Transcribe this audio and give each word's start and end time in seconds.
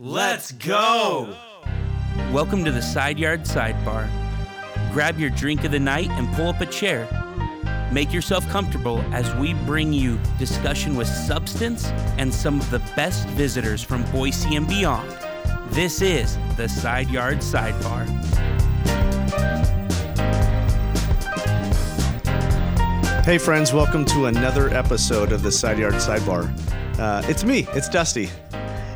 Let's 0.00 0.52
go! 0.52 1.34
Welcome 2.30 2.64
to 2.64 2.70
the 2.70 2.80
Side 2.80 3.18
Yard 3.18 3.42
Sidebar. 3.42 4.08
Grab 4.92 5.18
your 5.18 5.30
drink 5.30 5.64
of 5.64 5.72
the 5.72 5.80
night 5.80 6.08
and 6.10 6.32
pull 6.36 6.46
up 6.46 6.60
a 6.60 6.66
chair. 6.66 7.08
Make 7.92 8.12
yourself 8.12 8.48
comfortable 8.48 9.00
as 9.12 9.34
we 9.34 9.54
bring 9.54 9.92
you 9.92 10.20
discussion 10.38 10.94
with 10.94 11.08
substance 11.08 11.88
and 12.16 12.32
some 12.32 12.60
of 12.60 12.70
the 12.70 12.78
best 12.94 13.26
visitors 13.30 13.82
from 13.82 14.04
Boise 14.12 14.54
and 14.54 14.68
beyond. 14.68 15.10
This 15.70 16.00
is 16.00 16.38
the 16.56 16.68
Side 16.68 17.10
Yard 17.10 17.38
Sidebar. 17.38 18.06
Hey, 23.24 23.38
friends, 23.38 23.72
welcome 23.72 24.04
to 24.04 24.26
another 24.26 24.72
episode 24.72 25.32
of 25.32 25.42
the 25.42 25.50
Side 25.50 25.80
Yard 25.80 25.94
Sidebar. 25.94 26.56
Uh, 27.00 27.20
it's 27.26 27.42
me, 27.42 27.66
it's 27.72 27.88
Dusty, 27.88 28.30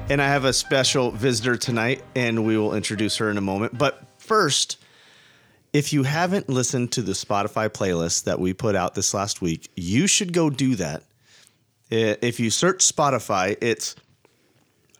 and 0.08 0.20
I 0.20 0.26
have 0.26 0.44
a 0.44 0.52
special 0.52 1.10
visitor 1.10 1.56
tonight, 1.56 2.02
and 2.14 2.44
we 2.44 2.56
will 2.56 2.74
introduce 2.74 3.16
her 3.18 3.30
in 3.30 3.38
a 3.38 3.40
moment. 3.40 3.76
But 3.78 4.02
first, 4.18 4.78
if 5.72 5.92
you 5.92 6.02
haven't 6.02 6.48
listened 6.48 6.92
to 6.92 7.02
the 7.02 7.12
Spotify 7.12 7.68
playlist 7.68 8.24
that 8.24 8.38
we 8.38 8.52
put 8.52 8.74
out 8.74 8.94
this 8.94 9.14
last 9.14 9.40
week, 9.40 9.70
you 9.74 10.06
should 10.06 10.32
go 10.32 10.50
do 10.50 10.74
that. 10.76 11.04
If 11.90 12.40
you 12.40 12.50
search 12.50 12.86
Spotify, 12.86 13.56
it's 13.60 13.96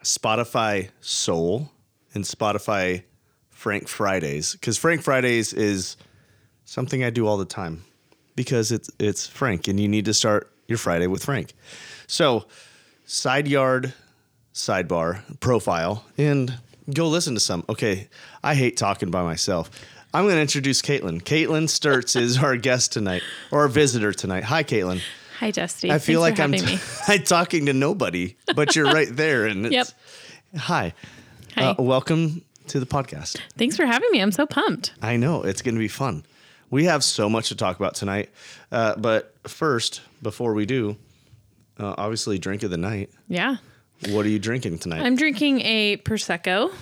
Spotify 0.02 0.90
Soul 1.00 1.70
and 2.14 2.24
Spotify 2.24 3.02
Frank 3.50 3.88
Fridays, 3.88 4.52
because 4.52 4.76
Frank 4.76 5.02
Fridays 5.02 5.52
is 5.52 5.96
something 6.64 7.02
I 7.02 7.10
do 7.10 7.26
all 7.26 7.36
the 7.36 7.44
time 7.44 7.84
because 8.34 8.72
it's 8.72 8.90
it's 8.98 9.26
Frank 9.26 9.68
and 9.68 9.78
you 9.78 9.88
need 9.88 10.04
to 10.06 10.14
start 10.14 10.50
your 10.68 10.78
Friday 10.78 11.06
with 11.06 11.24
Frank. 11.24 11.52
So, 12.06 12.46
side 13.04 13.46
yard 13.46 13.94
sidebar 14.54 15.22
profile 15.40 16.04
and 16.18 16.58
go 16.92 17.08
listen 17.08 17.34
to 17.34 17.40
some. 17.40 17.64
Okay, 17.68 18.08
I 18.42 18.54
hate 18.54 18.76
talking 18.76 19.10
by 19.10 19.22
myself. 19.22 19.70
I'm 20.14 20.24
going 20.24 20.34
to 20.36 20.42
introduce 20.42 20.82
Caitlin. 20.82 21.22
Caitlin 21.22 21.64
Sturts 21.68 22.20
is 22.20 22.38
our 22.38 22.56
guest 22.56 22.92
tonight 22.92 23.22
or 23.50 23.60
our 23.60 23.68
visitor 23.68 24.12
tonight. 24.12 24.44
Hi, 24.44 24.62
Caitlin. 24.62 25.00
Hi, 25.38 25.50
Dusty. 25.50 25.90
I 25.90 25.98
feel 25.98 26.22
Thanks 26.22 26.38
like 26.38 26.44
I'm, 26.44 26.50
me. 26.50 26.78
I'm 27.08 27.22
talking 27.22 27.66
to 27.66 27.72
nobody, 27.72 28.36
but 28.54 28.76
you're 28.76 28.84
right 28.92 29.08
there. 29.10 29.46
And 29.46 29.66
it's, 29.66 29.72
Yep. 29.72 29.88
Hi. 30.58 30.92
Hi. 31.56 31.62
Uh, 31.64 31.82
welcome 31.82 32.42
to 32.68 32.78
the 32.78 32.86
podcast. 32.86 33.40
Thanks 33.56 33.74
for 33.76 33.86
having 33.86 34.08
me. 34.12 34.20
I'm 34.20 34.32
so 34.32 34.46
pumped. 34.46 34.92
I 35.00 35.16
know 35.16 35.42
it's 35.42 35.62
going 35.62 35.74
to 35.74 35.78
be 35.80 35.88
fun. 35.88 36.24
We 36.70 36.84
have 36.84 37.02
so 37.02 37.28
much 37.30 37.48
to 37.48 37.56
talk 37.56 37.76
about 37.78 37.94
tonight. 37.94 38.30
Uh, 38.70 38.96
but 38.96 39.34
first, 39.44 40.02
before 40.22 40.52
we 40.52 40.66
do, 40.66 40.96
uh, 41.78 41.94
obviously, 41.96 42.38
drink 42.38 42.62
of 42.62 42.70
the 42.70 42.76
night. 42.76 43.10
Yeah. 43.28 43.56
What 44.10 44.26
are 44.26 44.28
you 44.28 44.38
drinking 44.38 44.78
tonight? 44.78 45.02
I'm 45.02 45.16
drinking 45.16 45.60
a 45.62 45.96
prosecco 45.98 46.72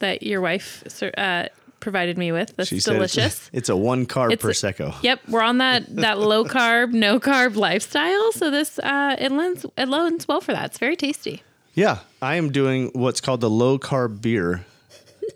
that 0.00 0.22
your 0.22 0.40
wife 0.42 0.84
uh, 1.16 1.48
provided 1.80 2.18
me 2.18 2.32
with. 2.32 2.54
That's 2.56 2.68
She 2.68 2.80
said 2.80 2.96
it's- 2.96 3.12
delicious. 3.14 3.50
It's, 3.52 3.68
a 3.68 3.76
one 3.76 4.06
carb 4.06 4.32
It's 4.32 4.44
a- 4.44 4.46
prosecco. 4.46 4.94
Yep, 5.02 5.20
we're 5.28 5.40
on 5.42 5.58
that 5.58 5.94
that 5.96 6.18
low 6.18 6.44
carb, 6.44 6.92
no 6.92 7.18
carb 7.18 7.56
lifestyle. 7.56 8.32
So 8.32 8.50
this 8.50 8.78
uh, 8.78 9.16
it 9.18 9.32
lends 9.32 9.64
it 9.78 9.88
lends 9.88 10.28
well 10.28 10.40
for 10.40 10.52
that. 10.52 10.66
It's 10.66 10.78
very 10.78 10.96
tasty. 10.96 11.42
Yeah, 11.74 11.98
I 12.22 12.36
am 12.36 12.52
doing 12.52 12.90
what's 12.94 13.20
called 13.20 13.40
the 13.40 13.50
low 13.50 13.78
carb 13.78 14.20
beer, 14.20 14.64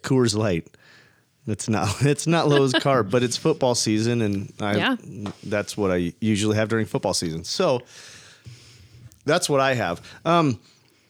Coors 0.02 0.34
Light. 0.36 0.66
It's 1.47 1.69
not 1.69 1.88
it's 2.02 2.27
not 2.27 2.48
low 2.48 2.64
as 2.64 2.72
carb, 2.75 3.10
but 3.10 3.22
it's 3.22 3.36
football 3.38 3.75
season, 3.75 4.20
and 4.20 4.52
I 4.60 4.77
Yeah. 4.77 4.97
that's 5.44 5.77
what 5.77 5.91
I 5.91 6.12
usually 6.20 6.56
have 6.56 6.69
during 6.69 6.84
football 6.86 7.14
season. 7.14 7.44
So 7.44 7.80
that's 9.25 9.48
what 9.48 9.60
I 9.60 9.75
have. 9.75 10.00
Um, 10.25 10.60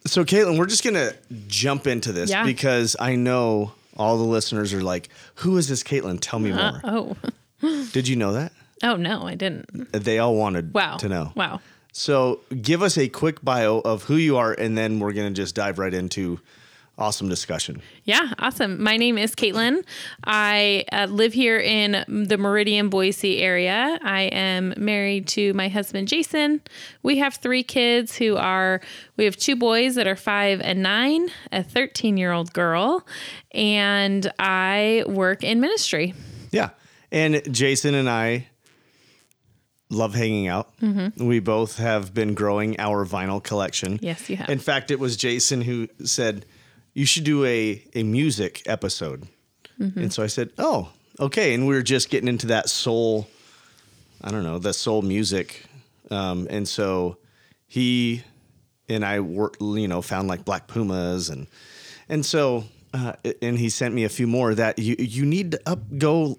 so 0.07 0.25
Caitlin, 0.25 0.59
we're 0.59 0.67
just 0.67 0.85
gonna 0.85 1.13
jump 1.49 1.87
into 1.87 2.13
this 2.13 2.31
Yeah. 2.31 2.45
because 2.45 2.97
I 2.99 3.17
know 3.17 3.73
all 3.97 4.17
the 4.19 4.25
listeners 4.25 4.73
are 4.73 4.83
like, 4.83 5.09
"Who 5.37 5.57
is 5.59 5.69
this 5.69 5.83
Caitlin? 5.83 6.19
Tell 6.21 6.39
me 6.39 6.53
Uh, 6.53 6.73
more." 6.73 6.81
oh, 6.85 7.17
Did 7.93 8.09
you 8.09 8.17
know 8.17 8.33
that? 8.33 8.53
oh 8.83 8.97
no, 8.97 9.27
I 9.27 9.35
didn't. 9.35 9.93
They 9.93 10.19
all 10.19 10.35
wanted 10.35 10.73
Wow. 10.73 10.97
to 10.99 11.09
know. 11.09 11.33
Wow. 11.35 11.61
So 11.93 12.41
give 12.63 12.83
us 12.83 12.97
a 12.97 13.09
quick 13.09 13.43
bio 13.45 13.81
of 13.81 14.05
who 14.05 14.15
you 14.17 14.37
are, 14.37 14.53
and 14.53 14.79
then 14.79 15.01
we're 15.01 15.13
gonna 15.13 15.31
just 15.33 15.55
dive 15.55 15.79
right 15.79 15.93
into 15.93 16.41
awesome 16.99 17.29
discussion. 17.29 17.81
Yeah, 18.05 18.33
awesome. 18.39 18.83
My 18.83 18.97
name 18.97 19.17
is 19.19 19.35
Caitlin. 19.35 19.85
I 20.25 20.85
uh, 20.93 21.07
live 21.07 21.33
here 21.33 21.59
in 21.59 22.05
the 22.09 22.37
Meridian, 22.37 22.89
Boise 22.89 23.43
area. 23.43 23.99
I 24.03 24.23
am 24.23 24.75
married 24.77 25.27
to 25.29 25.55
my 25.55 25.69
husband, 25.69 26.09
Jason. 26.09 26.61
We 27.03 27.19
have 27.19 27.35
three 27.35 27.63
kids 27.63 28.17
who 28.17 28.37
are, 28.37 28.81
we 29.17 29.25
have 29.25 29.37
two 29.37 29.57
boys 29.57 29.95
that 29.95 30.07
are 30.07 30.17
five 30.17 30.61
and 30.61 30.83
nine, 30.83 31.31
a 31.53 31.63
13 31.63 32.17
year 32.17 32.33
old 32.33 32.53
girl, 32.53 33.07
and 33.53 34.31
I 34.39 35.05
work 35.07 35.43
in 35.43 35.61
ministry. 35.61 36.15
Yeah. 36.51 36.71
And 37.11 37.43
Jason 37.53 37.95
and 37.95 38.09
I 38.09 38.47
love 39.91 40.15
hanging 40.15 40.47
out. 40.47 40.73
We 41.17 41.41
both 41.41 41.79
have 41.79 42.15
been 42.15 42.35
growing 42.35 42.79
our 42.79 43.05
vinyl 43.05 43.43
collection. 43.43 43.99
Yes, 44.01 44.31
you 44.31 44.37
have. 44.37 44.49
In 44.49 44.59
fact, 44.59 44.91
it 44.91 45.01
was 45.01 45.17
Jason 45.17 45.63
who 45.63 45.89
said, 46.05 46.47
You 46.95 47.07
should 47.07 47.25
do 47.25 47.45
a, 47.45 47.83
a 47.95 48.03
music 48.03 48.63
episode. 48.67 49.29
And 49.79 50.13
so 50.13 50.23
I 50.23 50.27
said, 50.27 50.51
Oh, 50.59 50.91
okay. 51.19 51.55
And 51.55 51.67
we 51.67 51.75
were 51.75 51.83
just 51.83 52.11
getting 52.11 52.29
into 52.29 52.49
that 52.49 52.69
soul, 52.69 53.29
I 54.21 54.31
don't 54.31 54.43
know, 54.43 54.59
the 54.59 54.75
soul 54.75 55.01
music. 55.01 55.65
Um, 56.11 56.47
and 56.51 56.69
so 56.69 57.17
he 57.67 58.23
and 58.91 59.05
I 59.05 59.21
worked, 59.21 59.63
you 59.63 59.89
know, 59.89 60.03
found 60.03 60.29
like 60.29 60.45
Black 60.45 60.67
Pumas 60.67 61.31
and 61.31 61.47
and 62.11 62.27
so 62.27 62.65
uh, 62.93 63.15
and 63.41 63.59
he 63.59 63.71
sent 63.71 63.95
me 63.95 64.05
a 64.05 64.09
few 64.09 64.27
more 64.27 64.55
that 64.55 64.79
you 64.79 64.97
you 64.99 65.25
need 65.25 65.53
to 65.53 65.61
up 65.65 65.81
go 65.97 66.39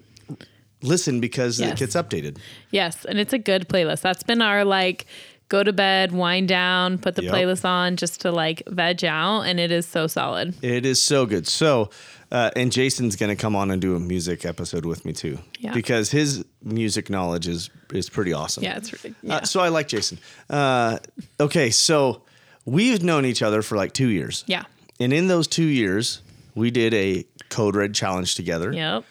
listen 0.82 1.20
because 1.20 1.60
it 1.60 1.76
gets 1.76 1.94
updated. 1.94 2.38
Yes, 2.70 3.04
and 3.04 3.18
it's 3.18 3.32
a 3.32 3.38
good 3.38 3.68
playlist. 3.68 4.02
That's 4.02 4.22
been 4.22 4.42
our 4.42 4.64
like 4.64 5.06
go 5.52 5.62
to 5.62 5.72
bed, 5.72 6.12
wind 6.12 6.48
down, 6.48 6.96
put 6.98 7.14
the 7.14 7.22
Yep. 7.24 7.34
playlist 7.34 7.64
on 7.64 7.96
just 7.96 8.22
to 8.22 8.32
like 8.32 8.62
veg 8.66 9.04
out, 9.04 9.42
and 9.42 9.60
it 9.60 9.70
is 9.70 9.86
so 9.86 10.06
solid. 10.06 10.54
It 10.62 10.84
is 10.86 11.00
so 11.02 11.26
good. 11.26 11.46
So, 11.46 11.90
uh, 12.30 12.50
and 12.56 12.72
Jason's 12.72 13.16
going 13.16 13.28
to 13.36 13.40
come 13.44 13.54
on 13.54 13.70
and 13.70 13.80
do 13.80 13.94
a 13.94 14.00
music 14.00 14.44
episode 14.46 14.84
with 14.86 15.04
me 15.04 15.12
too, 15.12 15.38
Yeah. 15.60 15.74
because 15.74 16.10
his 16.10 16.44
music 16.62 17.10
knowledge 17.10 17.46
is 17.48 17.70
is 17.92 18.08
pretty 18.08 18.32
awesome. 18.32 18.64
Yeah, 18.64 18.78
it's 18.78 18.90
really, 18.94 19.14
yeah. 19.22 19.36
Uh, 19.36 19.44
so 19.44 19.60
I 19.60 19.68
like 19.68 19.86
Jason. 19.88 20.18
Uh, 20.48 20.98
okay, 21.38 21.70
so 21.70 22.22
we've 22.64 23.02
known 23.02 23.26
each 23.26 23.42
other 23.42 23.60
for 23.62 23.76
like 23.76 23.92
two 23.92 24.08
years. 24.08 24.44
yeah. 24.46 24.64
And 25.00 25.12
in 25.12 25.26
those 25.28 25.46
two 25.48 25.64
years, 25.82 26.22
we 26.54 26.70
did 26.70 26.94
a 26.94 27.24
Code 27.50 27.76
Red 27.76 27.92
challenge 27.94 28.34
together. 28.36 28.72
Yep. 28.72 29.04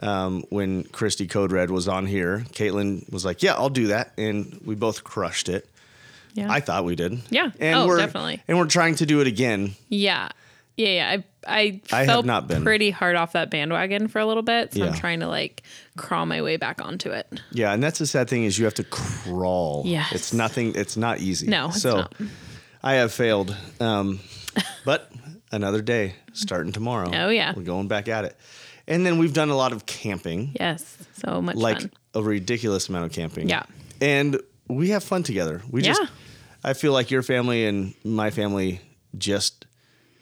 um, 0.00 0.44
when 0.50 0.84
Christy 0.84 1.26
Code 1.26 1.50
Red 1.52 1.70
was 1.70 1.88
on 1.88 2.06
here, 2.06 2.44
Caitlin 2.52 3.10
was 3.10 3.24
like, 3.24 3.42
"Yeah, 3.42 3.54
I'll 3.54 3.70
do 3.82 3.88
that," 3.88 4.12
and 4.16 4.60
we 4.64 4.74
both 4.76 5.02
crushed 5.02 5.48
it. 5.48 5.68
Yeah. 6.38 6.50
I 6.52 6.60
thought 6.60 6.84
we 6.84 6.96
did. 6.96 7.20
Yeah. 7.30 7.50
and 7.60 7.76
Oh, 7.80 7.86
we're 7.86 7.98
definitely. 7.98 8.42
and 8.48 8.58
we're 8.58 8.66
trying 8.66 8.94
to 8.96 9.06
do 9.06 9.20
it 9.20 9.26
again. 9.26 9.74
Yeah. 9.88 10.28
Yeah, 10.76 10.88
yeah. 10.88 11.16
I 11.18 11.24
I, 11.50 11.80
I 11.92 11.96
have 12.00 12.06
felt 12.06 12.26
not 12.26 12.46
been. 12.46 12.62
pretty 12.62 12.90
hard 12.90 13.16
off 13.16 13.32
that 13.32 13.50
bandwagon 13.50 14.08
for 14.08 14.18
a 14.18 14.26
little 14.26 14.42
bit, 14.42 14.74
so 14.74 14.80
Yeah. 14.80 14.86
I'm 14.90 14.94
trying 14.94 15.20
to 15.20 15.26
like 15.28 15.62
crawl 15.96 16.26
my 16.26 16.42
way 16.42 16.56
back 16.56 16.84
onto 16.84 17.10
it. 17.10 17.26
Yeah, 17.52 17.72
and 17.72 17.82
that's 17.82 17.98
the 17.98 18.06
sad 18.06 18.28
thing 18.28 18.44
is 18.44 18.58
you 18.58 18.64
have 18.66 18.74
to 18.74 18.84
crawl. 18.84 19.82
Yeah. 19.86 20.06
it's 20.12 20.32
nothing. 20.32 20.74
It's 20.74 20.96
not 20.96 21.20
easy. 21.20 21.46
No, 21.46 21.70
so 21.70 21.96
not. 22.02 22.14
I 22.82 22.94
have 22.94 23.12
failed, 23.12 23.56
um, 23.80 24.20
but 24.84 25.10
another 25.50 25.80
day 25.82 26.14
starting 26.32 26.72
tomorrow. 26.72 27.10
Oh, 27.12 27.28
yeah. 27.30 27.54
we're 27.56 27.62
going 27.62 27.88
back 27.88 28.08
at 28.08 28.24
it, 28.26 28.36
and 28.86 29.04
then 29.06 29.18
we've 29.18 29.32
done 29.32 29.48
a 29.48 29.56
lot 29.56 29.72
of 29.72 29.86
camping, 29.86 30.54
Yes, 30.60 30.96
so 31.24 31.40
much 31.42 31.56
like 31.56 31.80
fun. 31.80 31.90
a 32.14 32.22
ridiculous 32.22 32.88
amount 32.88 33.06
of 33.06 33.12
camping. 33.12 33.48
Yeah. 33.48 33.62
and 34.00 34.38
we 34.68 34.90
have 34.90 35.02
fun 35.02 35.22
together. 35.22 35.62
We 35.70 35.80
just, 35.82 36.00
Yeah. 36.00 36.08
I 36.64 36.72
feel 36.74 36.92
like 36.92 37.10
your 37.10 37.22
family 37.22 37.66
and 37.66 37.94
my 38.04 38.30
family 38.30 38.80
just 39.16 39.66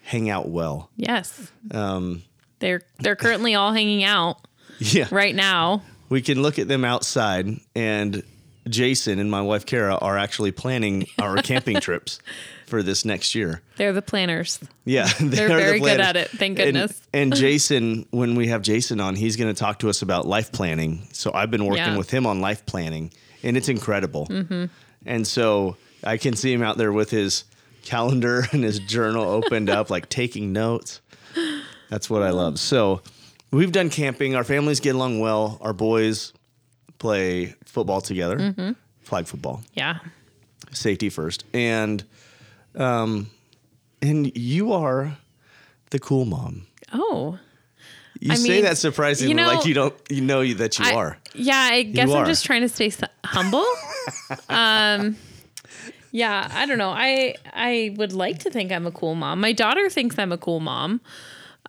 hang 0.03 0.29
out 0.29 0.47
well. 0.49 0.89
Yes, 0.95 1.51
Um, 1.71 2.23
they're 2.59 2.81
they're 2.99 3.15
currently 3.15 3.55
all 3.55 3.73
hanging 3.73 4.03
out 4.03 4.37
yeah, 4.79 5.07
right 5.11 5.35
now. 5.35 5.81
we 6.09 6.21
can 6.21 6.41
look 6.41 6.57
at 6.59 6.67
them 6.67 6.85
outside 6.85 7.47
and 7.75 8.23
Jason 8.69 9.19
and 9.19 9.29
my 9.31 9.41
wife 9.41 9.65
Kara 9.65 9.95
are 9.95 10.17
actually 10.17 10.51
planning 10.51 11.07
our 11.19 11.37
camping 11.41 11.79
trips 11.79 12.19
for 12.65 12.83
this 12.83 13.05
next 13.05 13.33
year. 13.35 13.61
They're 13.77 13.93
the 13.93 14.01
planners. 14.01 14.59
Yeah, 14.85 15.07
they 15.19 15.27
They're 15.27 15.45
are 15.45 15.49
the 15.49 15.55
very 15.55 15.79
good 15.79 15.99
at 16.01 16.15
it, 16.17 16.29
thank 16.29 16.59
And- 16.59 16.67
goodness. 16.73 17.01
And, 17.13 17.33
Jason, 17.35 18.05
when 18.11 18.35
we 18.35 18.47
have 18.47 18.61
Jason 18.61 18.99
on, 18.99 19.15
he's 19.15 19.37
going 19.37 19.53
to 19.53 19.57
talk 19.57 19.79
to 19.79 19.89
us 19.89 20.01
about 20.01 20.27
life 20.27 20.51
planning. 20.51 21.07
So 21.13 21.31
I've 21.33 21.49
been 21.49 21.63
working 21.65 21.77
Yeah. 21.93 21.97
with 21.97 22.09
him 22.09 22.25
on 22.25 22.41
life 22.41 22.65
planning, 22.65 23.11
and 23.41 23.55
it's 23.55 23.69
incredible. 23.69 24.27
And 25.05 25.25
so 25.25 25.77
I 26.03 26.17
can 26.17 26.35
see 26.35 26.53
him 26.53 26.61
out 26.63 26.77
there 26.77 26.91
with 26.91 27.09
his 27.09 27.43
calendar 27.83 28.45
and 28.51 28.63
his 28.63 28.79
journal 28.79 29.23
opened 29.23 29.69
up, 29.69 29.89
like 29.89 30.09
taking 30.09 30.53
notes. 30.53 31.01
That's 31.89 32.09
what 32.09 32.21
I 32.23 32.31
love. 32.31 32.59
So 32.59 33.01
we've 33.51 33.71
done 33.71 33.89
camping. 33.89 34.35
Our 34.35 34.43
families 34.43 34.79
get 34.79 34.95
along 34.95 35.19
well. 35.19 35.57
Our 35.61 35.73
boys 35.73 36.33
play 36.99 37.55
football 37.65 38.01
together, 38.01 38.37
Mm-hmm. 38.37 38.71
flag 39.03 39.27
football, 39.27 39.61
Yeah. 39.73 39.99
safety 40.71 41.09
first, 41.09 41.43
and 41.53 42.03
um, 42.75 43.29
and 44.01 44.35
you 44.37 44.73
are 44.73 45.17
the 45.91 45.99
cool 45.99 46.25
mom. 46.25 46.67
Oh. 46.93 47.39
You 48.19 48.31
I 48.31 48.35
say 48.35 48.49
mean, 48.49 48.63
that 48.63 48.77
surprisingly, 48.77 49.29
you 49.29 49.35
know, 49.35 49.47
like 49.47 49.65
you 49.65 49.73
don't, 49.75 49.93
you 50.09 50.21
know 50.21 50.43
that 50.55 50.79
you 50.79 50.85
I- 50.85 50.93
are. 50.93 51.17
Yeah, 51.35 51.55
I 51.71 51.83
guess. 51.83 52.09
I'm 52.09 52.25
just 52.25 52.45
trying 52.45 52.61
to 52.61 52.69
stay 52.69 52.91
humble. 53.23 53.63
um, 54.49 55.15
yeah, 56.11 56.49
I 56.53 56.65
don't 56.65 56.77
know. 56.77 56.89
I 56.91 57.35
I 57.53 57.93
would 57.97 58.13
like 58.13 58.39
to 58.39 58.49
think 58.49 58.71
I'm 58.71 58.85
a 58.87 58.91
cool 58.91 59.15
mom. 59.15 59.39
My 59.41 59.51
daughter 59.53 59.89
thinks 59.89 60.17
I'm 60.19 60.31
a 60.31 60.37
cool 60.37 60.59
mom. 60.59 61.01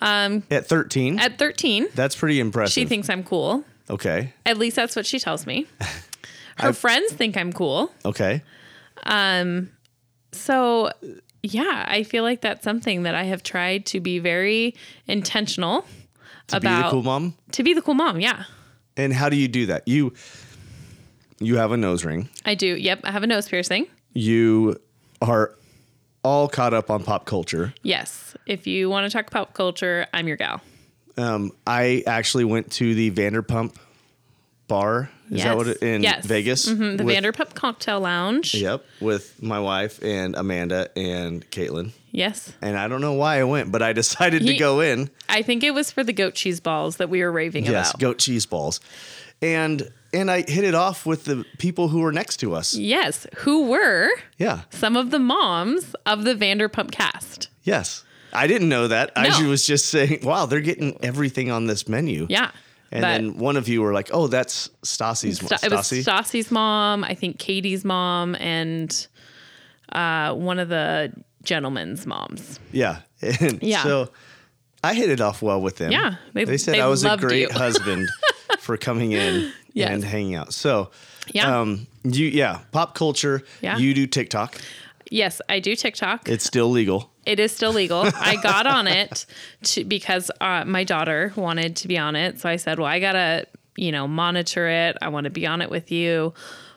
At 0.00 0.66
13, 0.66 1.18
At 1.18 1.38
13, 1.38 1.88
that's 1.94 2.14
pretty 2.14 2.38
impressive. 2.38 2.72
she 2.72 2.84
thinks 2.86 3.10
I'm 3.10 3.24
cool. 3.24 3.64
okay. 3.90 4.32
At 4.46 4.56
least 4.56 4.76
that's 4.76 4.94
what 4.94 5.06
she 5.06 5.18
tells 5.18 5.44
me. 5.46 5.66
Her 6.58 6.72
friends 6.72 7.12
think 7.12 7.36
I'm 7.36 7.52
cool. 7.52 7.90
Okay. 8.04 8.42
Um 9.04 9.70
So, 10.32 10.90
yeah, 11.42 11.84
I 11.88 12.02
feel 12.04 12.22
like 12.22 12.40
that's 12.42 12.62
something 12.62 13.02
that 13.04 13.14
I 13.16 13.24
have 13.24 13.42
tried 13.42 13.86
to 13.86 14.00
be 14.00 14.18
very 14.20 14.74
intentional 15.08 15.82
Be 15.82 15.86
about 16.58 16.60
To 16.60 16.60
be 16.60 16.82
the 16.82 16.90
cool 16.90 17.02
mom. 17.02 17.34
to 17.52 17.62
be 17.64 17.74
the 17.74 17.82
cool 17.82 17.94
mom. 17.94 18.20
Yeah. 18.20 18.44
And 18.96 19.12
how 19.12 19.28
do 19.28 19.36
you 19.36 19.48
do 19.48 19.66
that? 19.66 19.86
You 19.88 20.12
you 21.40 21.56
have 21.56 21.70
a 21.72 21.76
nose 21.76 22.04
ring. 22.04 22.28
I 22.44 22.54
do. 22.56 22.66
Yep, 22.66 23.00
I 23.04 23.10
have 23.12 23.22
a 23.22 23.26
nose 23.28 23.48
piercing. 23.48 23.86
You 24.14 24.80
are 25.22 25.54
all 26.24 26.48
caught 26.48 26.74
up 26.74 26.90
on 26.90 27.02
pop 27.04 27.24
culture. 27.24 27.74
Yes. 27.82 28.36
If 28.46 28.66
you 28.66 28.88
want 28.90 29.10
to 29.10 29.16
talk 29.16 29.30
pop 29.30 29.54
culture, 29.54 30.06
I'm 30.12 30.26
your 30.28 30.36
gal. 30.36 30.60
Um, 31.16 31.52
I 31.66 32.02
actually 32.06 32.44
went 32.44 32.70
to 32.72 32.94
the 32.94 33.10
Vanderpump 33.10 33.74
bar. 34.68 35.10
Is 35.30 35.42
that 35.42 35.56
what 35.56 35.66
it 35.68 35.82
in 35.82 36.02
yes. 36.02 36.24
Vegas? 36.24 36.66
Mhm, 36.68 36.96
The 36.98 37.04
with- 37.04 37.14
Vanderpump 37.16 37.54
Cocktail 37.54 38.00
Lounge. 38.00 38.54
Yep, 38.54 38.84
with 39.00 39.42
my 39.42 39.60
wife 39.60 40.02
and 40.02 40.34
Amanda 40.36 40.90
and 40.96 41.48
Caitlin. 41.50 41.90
Yes. 42.12 42.52
And 42.62 42.78
I 42.78 42.88
don't 42.88 43.00
know 43.02 43.12
why 43.14 43.38
I 43.40 43.44
went, 43.44 43.70
but 43.70 43.82
I 43.82 43.92
decided 43.94 44.46
to 44.46 44.54
go 44.56 44.80
in. 44.80 45.10
I 45.28 45.42
think 45.42 45.62
it 45.64 45.72
was 45.72 45.90
for 45.90 46.02
the 46.02 46.12
goat 46.14 46.34
cheese 46.34 46.60
balls 46.60 46.96
that 46.96 47.10
we 47.10 47.22
were 47.22 47.32
raving 47.32 47.66
Yes, 47.66 47.90
about. 47.90 48.00
goat 48.00 48.18
cheese 48.18 48.46
balls. 48.46 48.80
And 49.42 49.90
and 50.12 50.30
I 50.30 50.42
hit 50.42 50.64
it 50.64 50.74
off 50.74 51.04
with 51.06 51.24
the 51.24 51.44
people 51.58 51.88
who 51.88 52.00
were 52.00 52.12
next 52.12 52.38
to 52.38 52.54
us. 52.54 52.74
Yes. 52.74 53.26
Who 53.38 53.66
were 53.68 54.10
Yeah. 54.38 54.62
some 54.70 54.96
of 54.96 55.10
the 55.10 55.18
moms 55.18 55.94
of 56.06 56.24
the 56.24 56.34
Vanderpump 56.34 56.90
cast? 56.92 57.48
Yes. 57.62 58.04
I 58.32 58.46
didn't 58.46 58.68
know 58.68 58.88
that. 58.88 59.10
I 59.16 59.28
No. 59.40 59.48
was 59.48 59.64
just 59.66 59.86
saying, 59.86 60.20
wow, 60.22 60.46
they're 60.46 60.60
getting 60.60 60.96
everything 61.02 61.50
on 61.50 61.66
this 61.66 61.88
menu. 61.88 62.26
Yeah. 62.28 62.50
And 62.90 63.02
But 63.02 63.08
then 63.08 63.36
one 63.38 63.56
of 63.58 63.68
you 63.68 63.82
were 63.82 63.92
like, 63.92 64.08
"Oh, 64.14 64.28
that's 64.28 64.70
Stassi's 64.82 65.42
mom." 65.42 65.48
Sta- 65.58 65.66
it 65.66 65.72
was 65.72 65.90
Stassi's 65.90 66.50
mom, 66.50 67.04
I 67.04 67.14
think 67.14 67.38
Katie's 67.38 67.84
mom, 67.84 68.34
and 68.36 69.06
uh, 69.92 70.32
one 70.34 70.58
of 70.58 70.68
the 70.70 71.12
gentlemen's 71.42 72.06
moms. 72.06 72.58
yeah. 72.72 73.00
And 73.22 73.62
Yeah. 73.62 73.82
So 73.82 74.10
I 74.82 74.94
hit 74.94 75.10
it 75.10 75.20
off 75.20 75.42
well 75.42 75.60
with 75.60 75.76
them. 75.76 75.90
Yeah, 75.92 76.14
they- 76.34 76.44
They, 76.44 76.56
said 76.56 76.74
they 76.76 76.80
I 76.80 76.86
was 76.86 77.04
a 77.04 77.16
great 77.16 77.50
husband 77.64 78.08
for 78.60 78.76
coming 78.78 79.12
in 79.12 79.52
Yes. 79.78 79.90
and 79.90 80.04
hanging 80.04 80.34
out. 80.34 80.52
So, 80.52 80.90
Yeah. 81.32 81.60
um, 81.60 81.86
you 82.04 82.26
yeah, 82.26 82.60
pop 82.72 82.94
culture. 82.94 83.42
Yeah. 83.60 83.78
You 83.78 83.94
do 83.94 84.06
TikTok. 84.06 84.56
Yes, 85.10 85.40
I 85.48 85.58
do 85.60 85.74
TikTok. 85.74 86.28
It's 86.28 86.44
still 86.44 86.68
legal. 86.70 87.10
It 87.24 87.40
is 87.40 87.52
still 87.52 87.72
legal. 87.72 88.04
I 88.14 88.36
got 88.42 88.66
on 88.66 88.86
it 88.86 89.24
to, 89.64 89.84
because 89.84 90.30
uh, 90.40 90.64
my 90.66 90.84
daughter 90.84 91.32
wanted 91.36 91.76
to 91.76 91.88
be 91.88 91.96
on 91.98 92.14
it. 92.16 92.40
So 92.40 92.48
I 92.48 92.56
said, 92.56 92.78
well, 92.78 92.88
I 92.88 93.00
got 93.00 93.12
to, 93.12 93.46
you 93.76 93.90
know, 93.92 94.06
monitor 94.08 94.68
it. 94.68 94.96
I 95.00 95.08
want 95.08 95.24
to 95.24 95.30
be 95.30 95.46
on 95.46 95.62
it 95.62 95.70
with 95.70 95.90
you, 95.90 96.34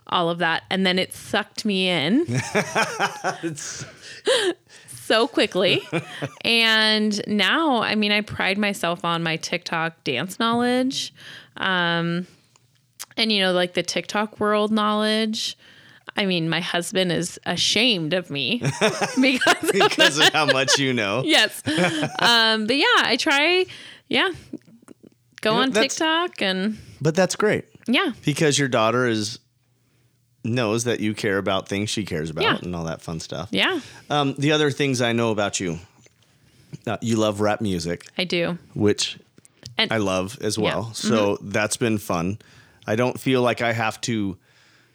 all 0.07 0.29
of 0.29 0.37
that. 0.39 0.63
And 0.69 0.85
then 0.85 0.97
it 0.99 1.13
sucked 1.13 1.65
me 1.65 1.89
in 1.89 2.25
so 4.87 5.27
quickly. 5.27 5.81
and 6.45 7.21
now, 7.27 7.81
I 7.81 7.95
mean, 7.95 8.11
I 8.11 8.21
pride 8.21 8.57
myself 8.57 9.03
on 9.03 9.23
my 9.23 9.35
TikTok 9.37 10.03
dance 10.03 10.39
knowledge. 10.39 11.13
Um, 11.57 12.27
and, 13.17 13.31
you 13.31 13.41
know, 13.41 13.51
like 13.53 13.73
the 13.73 13.83
TikTok 13.83 14.39
world 14.39 14.71
knowledge. 14.71 15.57
I 16.17 16.25
mean, 16.25 16.49
my 16.49 16.59
husband 16.59 17.11
is 17.11 17.39
ashamed 17.45 18.13
of 18.13 18.29
me 18.29 18.59
because 19.21 19.63
of 19.63 19.71
because 19.71 20.17
of 20.17 20.29
how 20.33 20.45
much 20.51 20.77
you 20.77 20.93
know. 20.93 21.23
yes. 21.25 21.61
Um, 22.19 22.67
but 22.67 22.75
yeah, 22.75 22.85
I 22.97 23.15
try, 23.17 23.65
yeah, 24.09 24.29
go 25.41 25.51
You 25.51 25.55
know, 25.57 25.61
on 25.63 25.71
TikTok 25.71 26.41
and 26.41 26.77
But 26.99 27.15
that's 27.15 27.35
great 27.37 27.65
yeah, 27.87 28.11
because 28.25 28.59
your 28.59 28.67
daughter 28.67 29.07
is 29.07 29.39
knows 30.43 30.83
that 30.85 30.99
you 30.99 31.13
care 31.13 31.37
about 31.37 31.69
things 31.69 31.89
she 31.89 32.03
cares 32.03 32.29
about 32.29 32.43
Yeah. 32.43 32.57
and 32.61 32.75
all 32.75 32.85
that 32.85 33.01
fun 33.01 33.19
stuff. 33.19 33.49
yeah, 33.51 33.79
Um, 34.09 34.33
the 34.37 34.51
other 34.51 34.71
things 34.71 35.01
I 35.01 35.13
know 35.13 35.29
about 35.31 35.59
you, 35.59 35.79
uh, 36.87 36.97
you 37.01 37.15
love 37.15 37.41
rap 37.41 37.61
music, 37.61 38.07
I 38.17 38.23
do. 38.23 38.57
which 38.73 39.17
And 39.77 39.91
I 39.93 39.97
love 39.97 40.37
as 40.41 40.57
Yeah. 40.57 40.63
well. 40.63 40.93
So 40.93 41.37
that's 41.41 41.77
been 41.77 41.99
fun. 41.99 42.39
I 42.87 42.95
don't 42.95 43.19
feel 43.19 43.41
like 43.41 43.61
I 43.61 43.73
have 43.73 43.99
to 44.01 44.37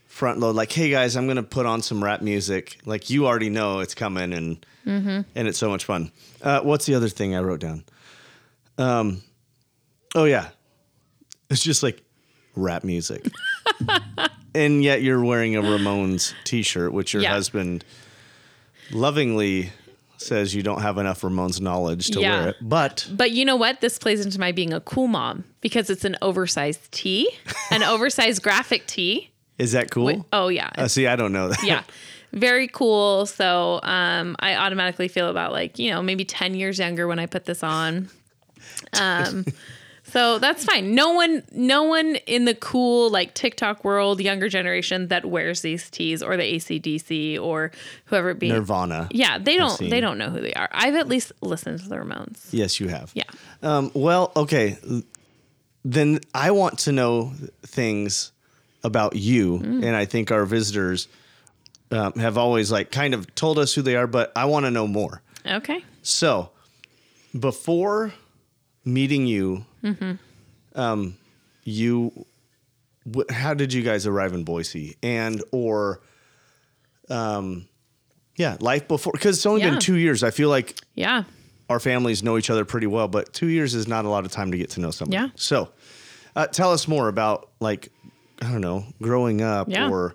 front 0.07 0.39
load 0.41 0.57
like, 0.57 0.73
hey 0.73 0.89
guys, 0.91 1.17
I'm 1.17 1.27
gonna 1.27 1.43
put 1.43 1.67
on 1.67 1.83
some 1.83 2.03
rap 2.03 2.23
music. 2.23 2.79
Like 2.85 3.11
you 3.11 3.27
already 3.27 3.51
know 3.51 3.81
it's 3.81 3.95
coming 3.95 4.33
and 4.33 4.65
Mm-hmm. 4.87 5.23
and 5.35 5.49
it's 5.49 5.59
so 5.59 5.69
much 5.69 5.85
fun. 5.85 6.13
Uh, 6.41 6.61
what's 6.61 6.87
the 6.87 6.95
other 6.95 7.09
thing 7.09 7.35
I 7.35 7.41
wrote 7.41 7.59
down? 7.59 7.83
Um, 8.79 9.21
oh 10.15 10.27
yeah, 10.27 10.51
it's 11.51 11.61
just 11.63 11.83
like 11.83 12.03
rap 12.55 12.85
music, 12.85 13.27
and 14.55 14.85
yet 14.85 15.03
you're 15.03 15.25
wearing 15.25 15.57
a 15.57 15.61
Ramones 15.63 16.35
T-shirt, 16.45 16.93
which 16.93 17.13
your 17.15 17.23
Yeah. 17.25 17.31
husband 17.33 17.85
lovingly 18.93 19.73
says 20.19 20.55
you 20.55 20.63
don't 20.63 20.81
have 20.83 20.99
enough 20.99 21.21
Ramones 21.23 21.61
knowledge 21.61 22.11
to 22.11 22.21
Yeah. 22.21 22.41
wear 22.41 22.49
it, 22.51 22.57
but 22.61 23.09
but 23.13 23.31
you 23.33 23.45
know 23.45 23.57
what? 23.57 23.81
This 23.81 23.99
plays 23.99 24.25
into 24.25 24.39
my 24.41 24.53
being 24.53 24.73
a 24.73 24.81
cool 24.81 25.07
mom 25.09 25.45
because 25.61 25.91
it's 25.91 26.05
an 26.05 26.17
oversized 26.23 26.91
tee, 26.93 27.29
an 27.71 27.83
oversized 27.83 28.43
graphic 28.43 28.87
tee. 28.87 29.31
is 29.59 29.73
that 29.73 29.91
cool? 29.91 30.07
Wait, 30.07 30.23
oh 30.33 30.49
yeah, 30.49 30.71
Uh, 30.77 30.89
see, 30.89 31.07
I 31.07 31.17
don't 31.17 31.33
know 31.33 31.49
that. 31.49 31.63
yeah. 31.63 31.83
Very 32.33 32.69
cool. 32.69 33.25
So 33.25 33.81
um, 33.83 34.37
I 34.41 34.57
automatically 34.57 35.09
feel 35.09 35.29
about 35.31 35.53
like, 35.53 35.79
you 35.79 35.91
know, 35.91 36.03
maybe 36.03 36.25
10 36.25 36.55
years 36.55 36.79
younger 36.79 37.07
when 37.07 37.19
I 37.19 37.27
put 37.27 37.45
this 37.47 37.63
on. 37.63 38.11
Um, 38.93 39.45
so 40.09 40.39
that's 40.39 40.65
fine. 40.65 40.95
No 40.95 41.13
one, 41.13 41.43
no 41.53 41.83
one 41.85 42.17
in 42.27 42.45
the 42.45 42.55
cool 42.55 43.11
like 43.11 43.35
TikTok 43.35 43.85
world, 43.85 44.21
younger 44.21 44.49
generation 44.49 45.09
that 45.09 45.25
wears 45.25 45.61
these 45.63 45.91
tees 45.91 46.23
or 46.23 46.37
the 46.37 46.43
ACDC 46.45 47.41
or 47.41 47.71
whoever 48.07 48.31
it 48.31 48.39
be. 48.39 48.49
Nirvana. 48.51 49.09
Yeah, 49.11 49.39
they 49.39 49.57
don't, 49.57 49.79
they 49.79 50.01
don't 50.01 50.19
know 50.19 50.31
who 50.31 50.41
they 50.41 50.55
are. 50.55 50.69
I've 50.73 50.95
at 50.95 51.09
least 51.09 51.33
listened 51.41 51.81
to 51.81 51.89
the 51.89 51.97
Ramones. 51.97 52.47
Yes, 52.53 52.79
you 52.81 52.89
have. 52.89 53.11
Yeah. 53.15 53.25
Um, 53.63 53.91
well, 53.95 54.33
okay. 54.37 54.77
Then 55.85 56.21
I 56.35 56.51
want 56.51 56.79
to 56.81 56.93
know 56.93 57.33
things 57.63 58.33
about 58.85 59.17
you, 59.17 59.59
Mm. 59.59 59.85
and 59.85 59.97
I 59.97 60.05
think 60.05 60.31
our 60.31 60.45
visitors 60.45 61.09
um, 61.91 62.13
have 62.15 62.37
always 62.39 62.71
like 62.73 62.91
kind 62.91 63.15
of 63.15 63.33
told 63.35 63.59
us 63.59 63.75
who 63.75 63.83
they 63.83 63.97
are, 63.97 64.07
but 64.07 64.33
I 64.37 64.45
want 64.47 64.67
to 64.67 64.71
know 64.71 64.87
more. 64.87 65.23
Okay. 65.45 65.85
So, 66.03 66.51
before 67.39 68.13
meeting 68.85 69.27
you, 69.27 69.65
Mm-hmm. 69.95 70.81
um, 70.81 71.17
you, 71.65 72.27
wh- 73.15 73.31
how 73.33 73.55
did 73.55 73.73
you 73.73 73.83
guys 73.83 74.07
arrive 74.07 74.33
in 74.35 74.45
Boise, 74.45 74.97
and 75.03 75.43
or, 75.53 76.01
um, 77.11 77.69
yeah, 78.37 78.57
life 78.61 78.87
before? 78.89 79.13
Because 79.13 79.37
it's 79.37 79.47
only 79.47 79.63
Yeah. 79.63 79.71
been 79.71 79.81
two 79.81 79.97
years. 79.97 80.23
I 80.23 80.31
feel 80.31 80.49
like 80.49 80.79
Yeah. 80.95 81.25
our 81.71 81.81
families 81.81 82.23
know 82.23 82.37
each 82.39 82.51
other 82.51 82.65
pretty 82.65 82.87
well, 82.87 83.09
but 83.09 83.33
two 83.33 83.47
years 83.49 83.75
is 83.75 83.89
not 83.89 84.05
a 84.05 84.09
lot 84.09 84.25
of 84.25 84.31
time 84.33 84.51
to 84.53 84.59
get 84.59 84.71
to 84.71 84.81
know 84.81 84.91
somebody. 84.91 85.23
Yeah. 85.23 85.31
So, 85.37 85.71
uh, 86.35 86.47
tell 86.47 86.73
us 86.73 86.87
more 86.87 87.09
about 87.09 87.51
like 87.61 87.89
I 88.43 88.53
don't 88.53 88.61
know, 88.61 88.85
growing 89.01 89.41
up 89.41 89.69
Yeah. 89.71 89.89
or 89.89 90.15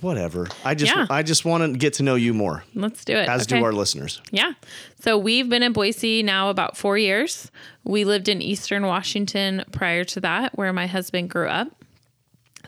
whatever. 0.00 0.48
I 0.64 0.74
just 0.74 0.94
Yeah. 0.94 1.06
I 1.10 1.22
just 1.22 1.44
want 1.44 1.72
to 1.72 1.78
get 1.78 1.94
to 1.94 2.02
know 2.02 2.14
you 2.14 2.34
more, 2.34 2.64
Let's 2.74 3.04
do 3.04 3.14
it. 3.14 3.28
as 3.28 3.42
Okay. 3.42 3.58
do 3.58 3.64
our 3.64 3.72
listeners. 3.72 4.20
Yeah. 4.30 4.52
So 5.00 5.16
we've 5.18 5.48
been 5.48 5.62
in 5.62 5.72
Boise 5.72 6.22
now 6.22 6.50
about 6.50 6.76
four 6.76 6.98
years. 6.98 7.50
We 7.84 8.04
lived 8.04 8.28
in 8.28 8.42
Eastern 8.42 8.86
Washington 8.86 9.64
prior 9.72 10.04
to 10.04 10.20
that, 10.20 10.56
where 10.56 10.72
my 10.72 10.86
husband 10.86 11.30
grew 11.30 11.48
up. 11.48 11.68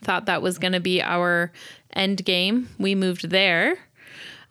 Thought 0.03 0.27
that 0.27 0.43
was 0.43 0.59
going 0.59 0.73
to 0.75 0.81
be 0.81 1.03
our 1.03 1.51
end 1.93 2.25
game. 2.25 2.69
We 2.79 2.95
moved 2.95 3.31
there 3.31 3.79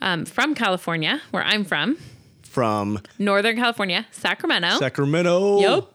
um, 0.01 0.25
from 0.25 0.53
California, 0.55 1.21
where 1.31 1.43
I'm 1.43 1.63
from, 1.63 1.97
From 2.43 2.99
Northern 3.17 3.55
California, 3.55 4.05
Sacramento. 4.11 4.77
Sacramento. 4.79 5.59
Yep. 5.61 5.87